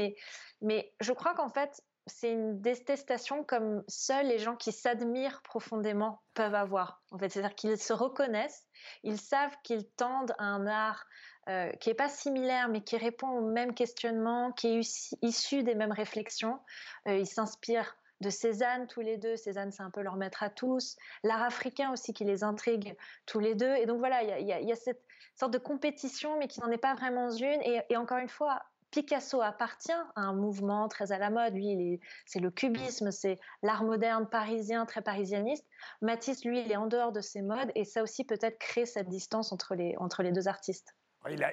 Mais 0.61 0.93
je 0.99 1.13
crois 1.13 1.33
qu'en 1.33 1.49
fait, 1.49 1.81
c'est 2.07 2.31
une 2.31 2.61
détestation 2.61 3.43
comme 3.43 3.83
seuls 3.87 4.27
les 4.27 4.39
gens 4.39 4.55
qui 4.55 4.71
s'admirent 4.71 5.41
profondément 5.43 6.21
peuvent 6.33 6.55
avoir. 6.55 7.01
En 7.11 7.17
fait, 7.17 7.29
c'est-à-dire 7.29 7.55
qu'ils 7.55 7.77
se 7.77 7.93
reconnaissent, 7.93 8.65
ils 9.03 9.19
savent 9.19 9.55
qu'ils 9.63 9.87
tendent 9.87 10.33
à 10.37 10.45
un 10.45 10.65
art 10.67 11.05
euh, 11.49 11.71
qui 11.73 11.89
n'est 11.89 11.95
pas 11.95 12.09
similaire, 12.09 12.69
mais 12.69 12.81
qui 12.81 12.97
répond 12.97 13.29
aux 13.29 13.49
mêmes 13.49 13.73
questionnements, 13.73 14.51
qui 14.51 14.67
est 14.67 15.15
issu 15.21 15.63
des 15.63 15.75
mêmes 15.75 15.91
réflexions. 15.91 16.59
Euh, 17.07 17.17
ils 17.17 17.27
s'inspirent 17.27 17.95
de 18.21 18.29
Cézanne 18.29 18.87
tous 18.87 19.01
les 19.01 19.17
deux. 19.17 19.37
Cézanne, 19.37 19.71
c'est 19.71 19.83
un 19.83 19.91
peu 19.91 20.01
leur 20.01 20.15
maître 20.15 20.43
à 20.43 20.49
tous. 20.49 20.97
L'art 21.23 21.43
africain 21.43 21.91
aussi 21.91 22.13
qui 22.13 22.25
les 22.25 22.43
intrigue 22.43 22.97
tous 23.25 23.39
les 23.39 23.53
deux. 23.53 23.75
Et 23.75 23.85
donc 23.85 23.99
voilà, 23.99 24.23
il 24.39 24.47
y, 24.47 24.71
a 24.71 24.75
cette 24.75 25.03
sorte 25.35 25.53
de 25.53 25.59
compétition, 25.59 26.37
mais 26.39 26.47
qui 26.47 26.59
n'en 26.59 26.71
est 26.71 26.77
pas 26.77 26.95
vraiment 26.95 27.29
une. 27.29 27.61
et 27.61 27.95
encore 27.95 28.17
une 28.17 28.29
fois, 28.29 28.63
Picasso 28.91 29.41
appartient 29.41 29.91
à 29.91 30.21
un 30.21 30.33
mouvement 30.33 30.87
très 30.87 31.11
à 31.11 31.17
la 31.17 31.29
mode. 31.29 31.53
Lui, 31.53 31.99
c'est 32.25 32.39
le 32.39 32.51
cubisme, 32.51 33.11
c'est 33.11 33.37
l'art 33.61 33.83
moderne 33.83 34.27
parisien, 34.27 34.85
très 34.85 35.01
parisianiste. 35.01 35.65
Matisse, 36.01 36.45
lui, 36.45 36.61
il 36.61 36.71
est 36.71 36.77
en 36.77 36.87
dehors 36.87 37.11
de 37.11 37.21
ces 37.21 37.41
modes 37.41 37.71
et 37.75 37.85
ça 37.85 38.03
aussi 38.03 38.23
peut-être 38.23 38.57
crée 38.59 38.85
cette 38.85 39.09
distance 39.09 39.51
entre 39.51 39.75
les, 39.75 39.95
entre 39.97 40.23
les 40.23 40.31
deux 40.31 40.47
artistes. 40.47 40.95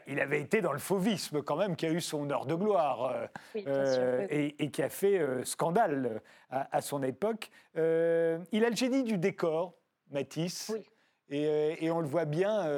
Il, 0.06 0.20
avait 0.20 0.40
été 0.40 0.60
dans 0.60 0.72
le 0.72 0.78
fauvisme 0.78 1.42
quand 1.42 1.56
même, 1.56 1.76
qui 1.76 1.86
a 1.86 1.90
eu 1.90 2.00
son 2.00 2.30
heure 2.30 2.46
de 2.46 2.54
gloire 2.54 3.04
euh, 3.06 3.26
euh, 3.66 4.26
et, 4.30 4.70
qui 4.70 4.82
a 4.82 4.88
fait 4.88 5.18
euh, 5.18 5.44
scandale 5.44 6.22
à, 6.50 6.80
son 6.80 7.02
époque. 7.02 7.50
il 7.74 7.80
a 7.80 8.70
le 8.70 8.76
génie 8.76 9.02
du 9.02 9.18
décor, 9.18 9.74
Matisse, 10.10 10.72
et, 11.28 11.84
et, 11.84 11.90
on 11.90 12.00
le 12.00 12.06
voit 12.06 12.26
bien 12.26 12.68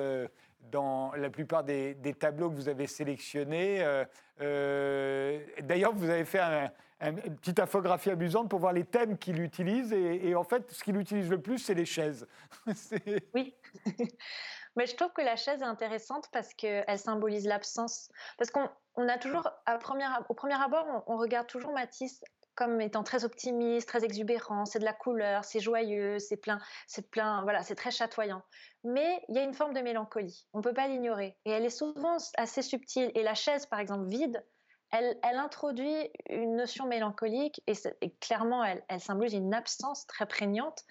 dans 0.70 1.12
la 1.12 1.30
plupart 1.30 1.64
des, 1.64 1.96
tableaux 2.18 2.50
que 2.50 2.54
vous 2.54 2.68
avez 2.68 2.86
sélectionnés. 2.86 3.82
Euh, 3.82 4.04
euh, 4.40 5.40
d'ailleurs, 5.62 5.94
vous 5.94 6.10
avez 6.10 6.24
fait 6.24 6.40
une 7.00 7.36
petite 7.36 7.58
infographie 7.60 8.10
amusante 8.10 8.48
pour 8.48 8.60
voir 8.60 8.72
les 8.72 8.84
thèmes 8.84 9.18
qu'il 9.18 9.40
utilise. 9.40 9.92
Et, 9.92 10.34
en 10.34 10.44
fait, 10.44 10.70
ce 10.70 10.82
qu'il 10.82 10.96
utilise 10.96 11.30
le 11.30 11.40
plus, 11.40 11.58
c'est 11.58 11.74
les 11.74 11.84
chaises. 11.84 12.26
oui. 13.34 13.54
Mais 14.76 14.86
je 14.86 14.94
trouve 14.94 15.12
que 15.12 15.22
la 15.22 15.36
chaise 15.36 15.62
est 15.62 15.64
intéressante 15.64 16.28
parce 16.32 16.52
qu'elle 16.52 16.98
symbolise 16.98 17.46
l'absence. 17.46 18.10
Parce 18.36 18.50
qu'on 18.50 19.08
a 19.08 19.18
toujours, 19.18 19.50
au 19.66 20.34
premier 20.34 20.62
abord, 20.62 21.04
on, 21.06 21.16
regarde 21.16 21.46
toujours 21.46 21.72
Matisse 21.72 22.22
comme 22.56 22.80
étant 22.80 23.04
très 23.04 23.24
optimiste, 23.24 23.86
très 23.86 24.04
exubérant, 24.04 24.64
c'est 24.64 24.78
de 24.78 24.84
la 24.84 24.94
couleur, 24.94 25.44
c'est 25.44 25.60
joyeux, 25.60 26.18
c'est 26.18 26.38
plein, 26.38 26.58
c'est 26.86 27.10
plein, 27.10 27.42
voilà, 27.42 27.62
c'est 27.62 27.74
très 27.74 27.90
chatoyant. 27.90 28.42
Mais 28.82 29.22
il 29.28 29.36
y 29.36 29.38
a 29.38 29.42
une 29.42 29.52
forme 29.52 29.74
de 29.74 29.80
mélancolie, 29.80 30.48
on 30.54 30.58
ne 30.58 30.62
peut 30.62 30.72
pas 30.72 30.88
l'ignorer. 30.88 31.36
Et 31.44 31.50
elle 31.50 31.66
est 31.66 31.70
souvent 31.70 32.16
assez 32.36 32.62
subtile. 32.62 33.12
Et 33.14 33.22
la 33.22 33.34
chaise, 33.34 33.66
par 33.66 33.78
exemple, 33.78 34.08
vide, 34.08 34.42
elle, 34.90 35.18
elle 35.22 35.36
introduit 35.36 36.10
une 36.30 36.56
notion 36.56 36.86
mélancolique 36.86 37.62
et, 37.66 37.74
clairement, 38.20 38.64
elle, 38.64 38.82
elle 38.88 39.00
symbolise 39.00 39.34
une 39.34 39.52
absence 39.52 40.06
très 40.06 40.26
prégnante 40.26 40.84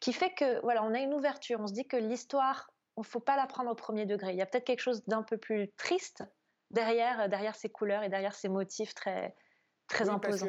qui 0.00 0.12
fait 0.12 0.32
que, 0.34 0.60
voilà, 0.60 0.84
on 0.84 0.94
a 0.94 1.00
une 1.00 1.14
ouverture. 1.14 1.58
On 1.60 1.66
se 1.66 1.72
dit 1.72 1.88
que 1.88 1.96
l'histoire, 1.96 2.70
il 2.96 3.00
ne 3.00 3.04
faut 3.04 3.20
pas 3.20 3.36
la 3.36 3.46
prendre 3.46 3.70
au 3.70 3.74
premier 3.74 4.06
degré. 4.06 4.32
Il 4.32 4.38
y 4.38 4.42
a 4.42 4.46
peut-être 4.46 4.66
quelque 4.66 4.82
chose 4.82 5.04
d'un 5.06 5.24
peu 5.24 5.36
plus 5.36 5.72
triste 5.76 6.22
derrière, 6.70 7.28
derrière 7.28 7.56
ces 7.56 7.70
couleurs 7.70 8.04
et 8.04 8.08
derrière 8.08 8.34
ces 8.34 8.48
motifs 8.48 8.94
très, 8.94 9.34
très 9.88 10.08
imposants 10.08 10.46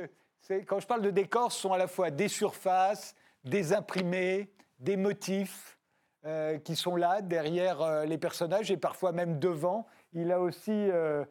quand 0.68 0.80
je 0.80 0.88
parle 0.88 1.02
de 1.02 1.12
décors, 1.12 1.52
ce 1.52 1.62
sont 1.62 1.74
à 1.74 1.78
la 1.78 1.88
fois 1.88 2.12
des 2.12 2.28
surfaces, 2.28 3.16
des 3.44 3.74
imprimés, 3.74 4.52
des 4.80 4.98
motifs 4.98 5.78
euh, 6.26 6.58
qui 6.58 6.76
sont 6.76 6.96
là 6.96 7.22
derrière 7.22 7.82
euh, 7.82 8.06
les 8.06 8.18
personnages 8.18 8.72
et 8.72 8.78
parfois 8.78 9.12
même 9.12 9.40
devant. 9.40 9.88
Il 10.14 10.32
a 10.32 10.40
aussi 10.40 10.72
euh, 10.74 11.24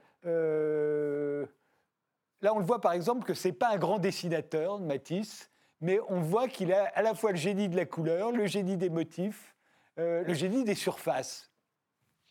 là, 2.41 2.55
on 2.55 2.59
le 2.59 2.65
voit 2.65 2.81
par 2.81 2.93
exemple 2.93 3.25
que 3.25 3.35
c'est 3.35 3.53
pas 3.53 3.71
un 3.71 3.79
grand 3.79 3.99
dessinateur, 3.99 4.81
Matisse, 4.81 5.51
mais 5.81 5.99
on 6.09 6.21
voit 6.21 6.49
qu'il 6.49 6.73
a 6.73 6.85
à 6.95 7.03
la 7.03 7.15
fois 7.15 7.33
le 7.33 7.37
génie 7.37 7.69
de 7.69 7.77
la 7.77 7.87
couleur, 7.87 8.33
le 8.33 8.47
génie 8.47 8.77
des 8.77 8.91
motifs, 8.91 9.55
le 9.97 10.33
génie 10.33 10.65
des 10.65 10.75
surfaces. 10.75 11.51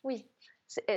Oui, 0.04 0.26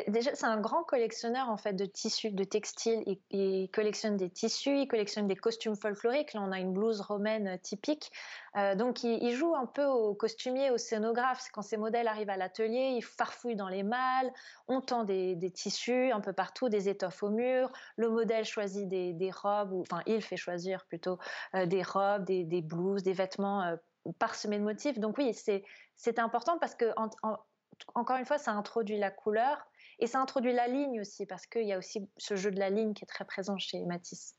déjà, 0.08 0.34
c'est 0.34 0.46
un 0.46 0.60
grand 0.60 0.82
collectionneur 0.82 1.48
en 1.48 1.56
fait 1.56 1.74
de 1.74 1.84
tissus, 1.84 2.32
de 2.32 2.44
textiles. 2.44 3.04
Il, 3.30 3.70
collectionne 3.70 4.16
des 4.16 4.28
tissus, 4.28 4.80
il 4.80 4.88
collectionne 4.88 5.28
des 5.28 5.36
costumes 5.36 5.76
folkloriques. 5.76 6.34
Là, 6.34 6.42
on 6.42 6.50
a 6.50 6.58
une 6.58 6.72
blouse 6.72 7.00
romaine 7.00 7.48
euh, 7.48 7.56
typique. 7.56 8.10
Euh, 8.56 8.74
donc, 8.74 9.04
il, 9.04 9.30
joue 9.32 9.54
un 9.54 9.66
peu 9.66 9.84
au 9.84 10.14
costumier, 10.14 10.70
au 10.70 10.76
scénographe. 10.76 11.48
Quand 11.52 11.62
ces 11.62 11.76
modèles 11.76 12.08
arrivent 12.08 12.30
à 12.30 12.36
l'atelier, 12.36 12.94
il 12.96 13.02
farfouille 13.02 13.54
dans 13.54 13.68
les 13.68 13.84
malles. 13.84 14.32
On 14.66 14.80
tend 14.80 15.04
des, 15.04 15.52
tissus 15.54 16.10
un 16.10 16.20
peu 16.20 16.32
partout, 16.32 16.68
des 16.68 16.88
étoffes 16.88 17.22
au 17.22 17.30
mur. 17.30 17.70
Le 17.96 18.10
modèle 18.10 18.44
choisit 18.44 18.88
des, 18.88 19.30
robes, 19.30 19.72
ou, 19.72 19.82
enfin, 19.82 20.02
il 20.06 20.20
fait 20.20 20.36
choisir 20.36 20.84
plutôt 20.86 21.18
des 21.54 21.82
robes, 21.82 22.24
des, 22.24 22.44
des, 22.44 22.62
blouses, 22.62 23.04
des 23.04 23.12
vêtements 23.12 23.76
parsemés 24.18 24.58
de 24.58 24.64
motifs. 24.64 24.98
Donc, 24.98 25.18
oui, 25.18 25.32
c'est 25.96 26.18
important 26.18 26.58
parce 26.58 26.74
que 26.74 26.92
encore 27.94 28.16
une 28.16 28.24
fois, 28.24 28.38
ça 28.38 28.52
introduit 28.52 28.98
la 28.98 29.10
couleur 29.10 29.66
et 29.98 30.06
ça 30.06 30.20
introduit 30.20 30.52
la 30.52 30.66
ligne 30.66 31.00
aussi, 31.00 31.26
parce 31.26 31.46
qu'il 31.46 31.66
y 31.66 31.72
a 31.72 31.78
aussi 31.78 32.08
ce 32.16 32.36
jeu 32.36 32.50
de 32.50 32.58
la 32.58 32.70
ligne 32.70 32.94
qui 32.94 33.04
est 33.04 33.06
très 33.06 33.24
présent 33.24 33.58
chez 33.58 33.84
Matisse. 33.84 34.34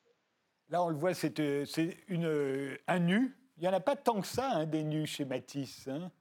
Là, 0.69 0.83
on 0.83 0.89
le 0.89 0.95
voit, 0.95 1.13
c'est 1.13 1.39
euh, 1.39 1.65
euh, 2.09 2.77
un 2.87 2.99
nu. 2.99 3.37
Il 3.57 3.63
n'y 3.63 3.67
en 3.67 3.73
a 3.73 3.81
pas 3.81 3.95
tant 3.95 4.21
que 4.21 4.27
ça, 4.27 4.49
hein, 4.51 4.65
des 4.65 4.83
nus 4.83 5.05
chez 5.05 5.25
Matisse. 5.25 5.87
Hein. 5.87 6.11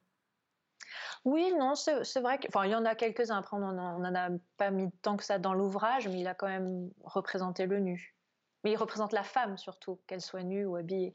oui, 1.24 1.52
non, 1.56 1.74
c'est 1.74 2.20
vrai 2.20 2.38
qu'il 2.38 2.50
y 2.52 2.74
en 2.74 2.84
a 2.84 2.94
quelques-uns. 2.94 3.38
Après, 3.38 3.56
on 3.56 3.60
n'en 3.60 4.14
a 4.14 4.28
pas 4.56 4.70
mis 4.70 4.90
tant 5.02 5.16
que 5.16 5.24
ça 5.24 5.38
dans 5.38 5.54
l'ouvrage, 5.54 6.08
mais 6.08 6.20
il 6.20 6.26
a 6.26 6.34
quand 6.34 6.48
même 6.48 6.90
représenté 7.04 7.66
le 7.66 7.78
nu. 7.78 8.16
Mais 8.64 8.72
il 8.72 8.76
représente 8.76 9.12
la 9.12 9.22
femme 9.22 9.56
surtout, 9.56 10.00
qu'elle 10.06 10.20
soit 10.20 10.42
nue 10.42 10.66
ou 10.66 10.76
habillée. 10.76 11.14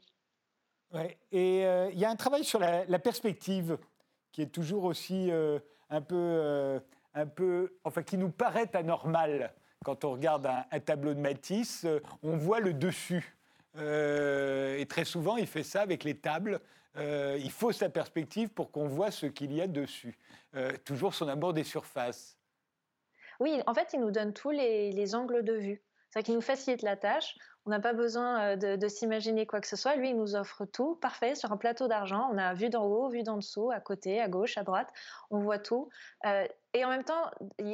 Ouais. 0.92 1.18
Et 1.30 1.66
euh, 1.66 1.90
il 1.92 1.98
y 1.98 2.04
a 2.04 2.10
un 2.10 2.16
travail 2.16 2.42
sur 2.42 2.58
la, 2.58 2.98
perspective 2.98 3.78
qui 4.32 4.42
est 4.42 4.52
toujours 4.52 4.84
aussi 4.84 5.30
un 5.90 6.00
peu, 6.00 6.16
euh, 6.16 6.80
un 7.14 7.26
peu, 7.26 7.76
enfin, 7.84 8.02
qui 8.02 8.18
nous 8.18 8.30
paraît 8.30 8.74
anormal 8.74 9.52
quand 9.84 10.04
on 10.04 10.12
regarde 10.12 10.46
un, 10.70 10.80
tableau 10.80 11.14
de 11.14 11.20
Matisse. 11.20 11.84
Euh, 11.84 12.00
on 12.22 12.36
voit 12.36 12.60
le 12.60 12.72
dessus. 12.72 13.36
Euh, 13.76 14.78
et 14.78 14.86
très 14.86 15.04
souvent, 15.04 15.36
il 15.36 15.46
fait 15.46 15.62
ça 15.62 15.82
avec 15.82 16.04
les 16.04 16.16
tables. 16.16 16.60
il 16.96 17.50
faut 17.50 17.72
sa 17.72 17.88
perspective 17.88 18.48
pour 18.48 18.70
qu'on 18.70 18.88
voit 18.88 19.10
ce 19.10 19.26
qu'il 19.26 19.52
y 19.52 19.60
a 19.60 19.66
dessus. 19.66 20.16
toujours 20.84 21.14
son 21.14 21.28
amour 21.28 21.52
des 21.52 21.64
surfaces. 21.64 22.38
Oui, 23.38 23.60
en 23.66 23.74
fait, 23.74 23.92
il 23.92 24.00
nous 24.00 24.10
donne 24.10 24.32
tous 24.32 24.50
les, 24.50 24.92
les 24.92 25.14
angles 25.14 25.44
de 25.44 25.52
vue. 25.52 25.82
C'est 26.10 26.22
qu'il 26.22 26.34
nous 26.34 26.40
facilite 26.40 26.80
la 26.80 26.96
tâche. 26.96 27.36
On 27.66 27.70
n'a 27.70 27.80
pas 27.80 27.92
besoin 27.92 28.56
euh, 28.56 28.76
de, 28.76 28.88
s'imaginer 28.88 29.44
quoi 29.44 29.60
que 29.60 29.66
ce 29.66 29.74
soit. 29.74 29.96
Lui, 29.96 30.10
il 30.10 30.16
nous 30.16 30.36
offre 30.36 30.64
tout, 30.64 30.94
parfait, 30.94 31.34
sur 31.34 31.50
un 31.50 31.56
plateau 31.56 31.88
d'argent. 31.88 32.28
On 32.32 32.38
a 32.38 32.54
vue 32.54 32.70
d'en 32.70 32.84
haut, 32.84 33.08
vue 33.08 33.24
d'en 33.24 33.36
dessous, 33.36 33.72
à 33.72 33.80
côté, 33.80 34.20
à 34.20 34.28
gauche, 34.28 34.56
à 34.56 34.62
droite. 34.62 34.88
On 35.30 35.40
voit 35.40 35.58
tout. 35.58 35.88
Euh, 36.26 36.46
et 36.74 36.84
en 36.84 36.90
même 36.90 37.02
temps, 37.02 37.30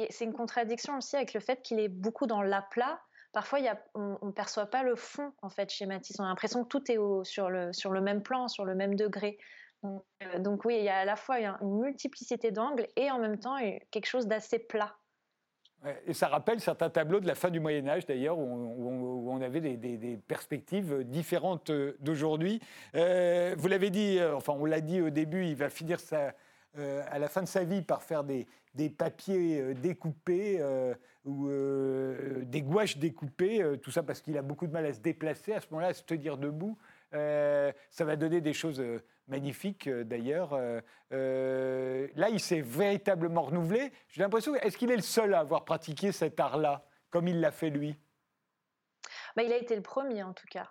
c'est 0.09 0.25
une 0.25 0.33
contradiction 0.33 0.97
aussi 0.97 1.15
avec 1.15 1.35
le 1.35 1.39
fait 1.39 1.61
qu'il 1.61 1.79
est 1.79 1.89
beaucoup 1.89 2.25
dans 2.25 2.41
l'aplat. 2.41 2.99
Parfois, 3.33 3.59
on 3.93 4.17
ne 4.23 4.31
perçoit 4.31 4.65
pas 4.65 4.81
le 4.81 4.95
fond, 4.95 5.31
en 5.43 5.49
fait, 5.49 5.69
chez 5.69 5.85
Matisse. 5.85 6.19
On 6.19 6.23
a 6.23 6.27
l'impression 6.27 6.63
que 6.63 6.69
tout 6.69 6.91
est 6.91 6.97
sur, 7.23 7.49
le, 7.49 8.01
même 8.01 8.23
plan, 8.23 8.47
sur 8.47 8.65
le 8.65 8.73
même 8.73 8.95
degré. 8.95 9.37
Donc, 9.83 10.03
euh, 10.23 10.39
donc 10.39 10.65
oui, 10.65 10.77
il 10.77 10.83
y 10.83 10.89
a 10.89 10.97
à 10.97 11.05
la 11.05 11.15
fois 11.15 11.39
une 11.39 11.79
multiplicité 11.79 12.51
d'angles 12.51 12.87
et 12.95 13.11
en 13.11 13.19
même 13.19 13.39
temps 13.39 13.57
quelque 13.91 14.05
chose 14.05 14.27
d'assez 14.27 14.57
plat. 14.57 14.95
Et 16.07 16.13
ça 16.13 16.27
rappelle 16.27 16.61
certains 16.61 16.89
tableaux 16.89 17.19
de 17.19 17.27
la 17.27 17.35
fin 17.35 17.49
du 17.49 17.59
Moyen 17.59 17.87
Âge, 17.87 18.05
d'ailleurs, 18.05 18.37
où, 18.37 19.29
on 19.29 19.41
avait 19.41 19.59
des, 19.59 20.17
perspectives 20.27 21.03
différentes 21.03 21.69
euh, 21.69 21.97
d'aujourd'hui. 21.99 22.61
Euh, 22.95 23.55
vous 23.57 23.67
l'avez 23.67 23.89
dit, 23.89 24.17
euh, 24.19 24.35
enfin 24.35 24.53
on 24.57 24.65
l'a 24.65 24.79
dit 24.79 25.01
au 25.01 25.09
début, 25.09 25.45
il 25.45 25.55
va 25.55 25.69
finir 25.69 25.97
à 26.75 27.19
la 27.19 27.27
fin 27.27 27.41
de 27.41 27.47
sa 27.47 27.63
vie 27.63 27.81
par 27.81 28.01
faire 28.01 28.23
des, 28.23 28.47
papiers 28.89 29.73
découpés 29.75 30.63
ou 31.25 31.49
des 32.43 32.61
gouaches 32.61 32.97
découpées, 32.97 33.63
tout 33.81 33.91
ça 33.91 34.03
parce 34.03 34.21
qu'il 34.21 34.37
a 34.37 34.41
beaucoup 34.41 34.67
de 34.67 34.71
mal 34.71 34.85
à 34.85 34.93
se 34.93 34.99
déplacer, 34.99 35.53
à 35.53 35.59
ce 35.59 35.67
moment-là, 35.71 35.89
à 35.89 35.93
se 35.93 36.03
tenir 36.03 36.37
debout. 36.37 36.77
Ça 37.13 38.05
va 38.05 38.15
donner 38.15 38.41
des 38.41 38.53
choses 38.53 38.81
euh, 39.87 40.03
d'ailleurs. 40.03 40.53
Euh, 40.53 40.81
euh, 41.11 42.07
là, 42.15 42.29
il 42.29 42.39
s'est 42.39 42.61
véritablement 42.61 43.43
renouvelé. 43.43 43.91
J'ai 44.09 44.21
l'impression, 44.21 44.55
est-ce 44.55 44.77
qu'il 44.77 44.91
est 44.91 44.95
le 44.95 45.01
seul 45.01 45.33
à 45.33 45.39
avoir 45.39 45.65
pratiqué 45.65 46.11
cet 46.11 46.39
art-là, 46.39 46.85
comme 47.09 47.27
il 47.27 47.39
l'a 47.39 47.51
fait 47.51 47.69
lui? 47.69 47.97
Bah, 49.35 49.43
Il 49.43 49.51
a 49.51 49.57
été 49.57 49.75
le 49.75 49.81
premier 49.81 50.23
en 50.23 50.33
tout 50.33 50.47
cas. 50.49 50.69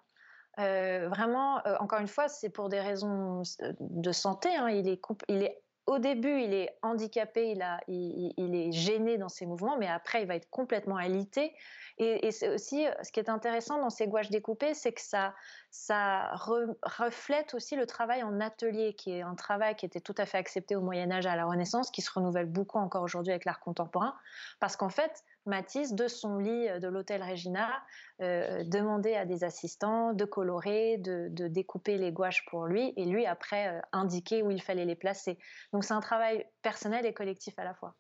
vraiment, 0.57 1.63
encore 1.81 2.01
une 2.01 2.09
fois, 2.09 2.29
c'est 2.29 2.51
pour 2.51 2.69
des 2.69 2.81
raisons 2.81 3.43
de 3.81 4.13
santé. 4.13 4.49
Hein. 4.55 4.69
il 4.71 4.89
est 4.89 5.63
au 5.87 5.99
début, 5.99 6.41
il 6.41 6.55
est 6.55 6.77
handicapé, 6.83 7.57
il, 7.89 8.55
est 8.55 8.73
gêné 8.73 9.19
dans 9.19 9.29
ses 9.29 9.47
mouvements, 9.47 9.77
mais 9.77 9.89
après, 9.89 10.23
il 10.23 10.29
va 10.29 10.37
être 10.37 10.49
complètement 10.49 10.97
alité. 10.97 11.55
Et, 11.99 12.31
c'est 12.31 12.49
aussi 12.49 12.87
ce 13.03 13.11
qui 13.11 13.21
est 13.21 13.29
intéressant 13.29 13.79
dans 13.79 13.91
ces 13.91 14.07
gouaches 14.07 14.31
découpées, 14.31 14.75
c'est 14.75 14.93
que 14.93 15.01
ça, 15.01 15.35
ça 15.71 16.33
reflète 16.35 17.55
aussi 17.55 17.75
le 17.75 17.87
travail 17.87 18.23
en 18.23 18.41
atelier, 18.41 18.95
qui 18.95 19.11
est 19.13 19.23
un 19.23 19.35
travail 19.35 19.75
qui 19.75 19.85
était 19.85 20.01
tout 20.01 20.15
à 20.19 20.27
fait 20.27 20.39
accepté 20.39 20.77
au 20.77 20.81
Moyen 20.81 21.11
Âge 21.11 21.27
à 21.27 21.35
la 21.35 21.45
Renaissance, 21.45 21.91
qui 21.91 22.01
se 22.01 22.13
renouvelle 22.13 22.47
beaucoup 22.47 22.79
encore 22.79 23.03
aujourd'hui 23.03 23.33
avec 23.33 23.45
l'art 23.45 23.61
contemporain, 23.61 24.15
parce 24.61 24.77
qu'en 24.77 24.89
fait, 24.89 25.25
Matisse, 25.47 25.95
de 25.95 26.07
son 26.07 26.39
lit 26.39 26.69
de 26.81 26.89
l'hôtel 26.89 27.23
Regina, 27.23 27.83
euh, 28.21 28.63
demandait 28.65 29.17
à 29.17 29.25
des 29.25 29.43
assistants 29.43 30.13
de 30.13 30.25
colorer, 30.25 30.99
de, 30.99 31.49
découper 31.49 31.99
les 31.99 32.13
gouaches 32.13 32.45
pour 32.47 32.67
lui, 32.67 32.93
et 32.97 33.05
lui 33.05 33.27
après 33.27 33.69
euh, 33.69 33.81
indiquer 33.93 34.43
où 34.43 34.51
il 34.51 34.63
fallait 34.63 34.85
les 34.85 34.95
placer. 34.95 35.39
Donc 35.73 35.85
c'est 35.85 35.95
un 35.95 36.01
travail 36.01 36.47
personnel 36.63 37.05
et 37.07 37.13
collectif 37.13 37.59
à 37.59 37.65
la 37.65 37.75
fois. 37.75 37.97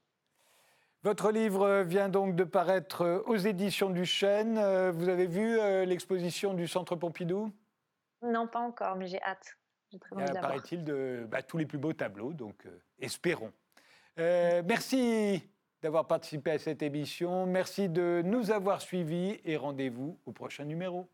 Votre 1.03 1.33
livre 1.33 1.83
vient 1.83 2.09
donc 2.09 2.37
de 2.37 2.45
paraître 2.45 3.25
aux 3.27 3.37
éditions 3.37 3.91
du 3.91 4.05
Chêne. 4.05 4.57
Euh, 4.59 4.93
vous 4.93 5.09
avez 5.09 5.27
vu 5.27 5.57
l'exposition 5.85 6.55
du 6.55 6.69
Centre 6.69 6.95
Pompidou? 6.95 7.53
Non, 8.23 8.47
pas 8.47 8.61
encore, 8.61 8.95
mais 8.95 9.09
j'ai 9.09 9.21
hâte. 9.23 9.57
Paraît-il 10.41 10.85
de 10.85 11.27
bah, 11.29 11.43
tous 11.43 11.59
les 11.59 11.67
plus 11.67 11.79
beaux 11.79 11.93
tableaux, 11.93 12.33
donc 12.33 12.67
espérons. 13.01 13.53
merci 14.17 15.43
d'avoir 15.83 16.07
participé 16.07 16.53
à 16.53 16.59
cette 16.59 16.83
émission. 16.83 17.45
Merci 17.47 17.89
de 17.89 18.23
nous 18.25 18.51
avoir 18.51 18.81
suivis 18.81 19.41
et 19.45 19.57
rendez-vous 19.57 20.17
au 20.27 20.33
prochain 20.33 20.65
numéro. 20.65 21.09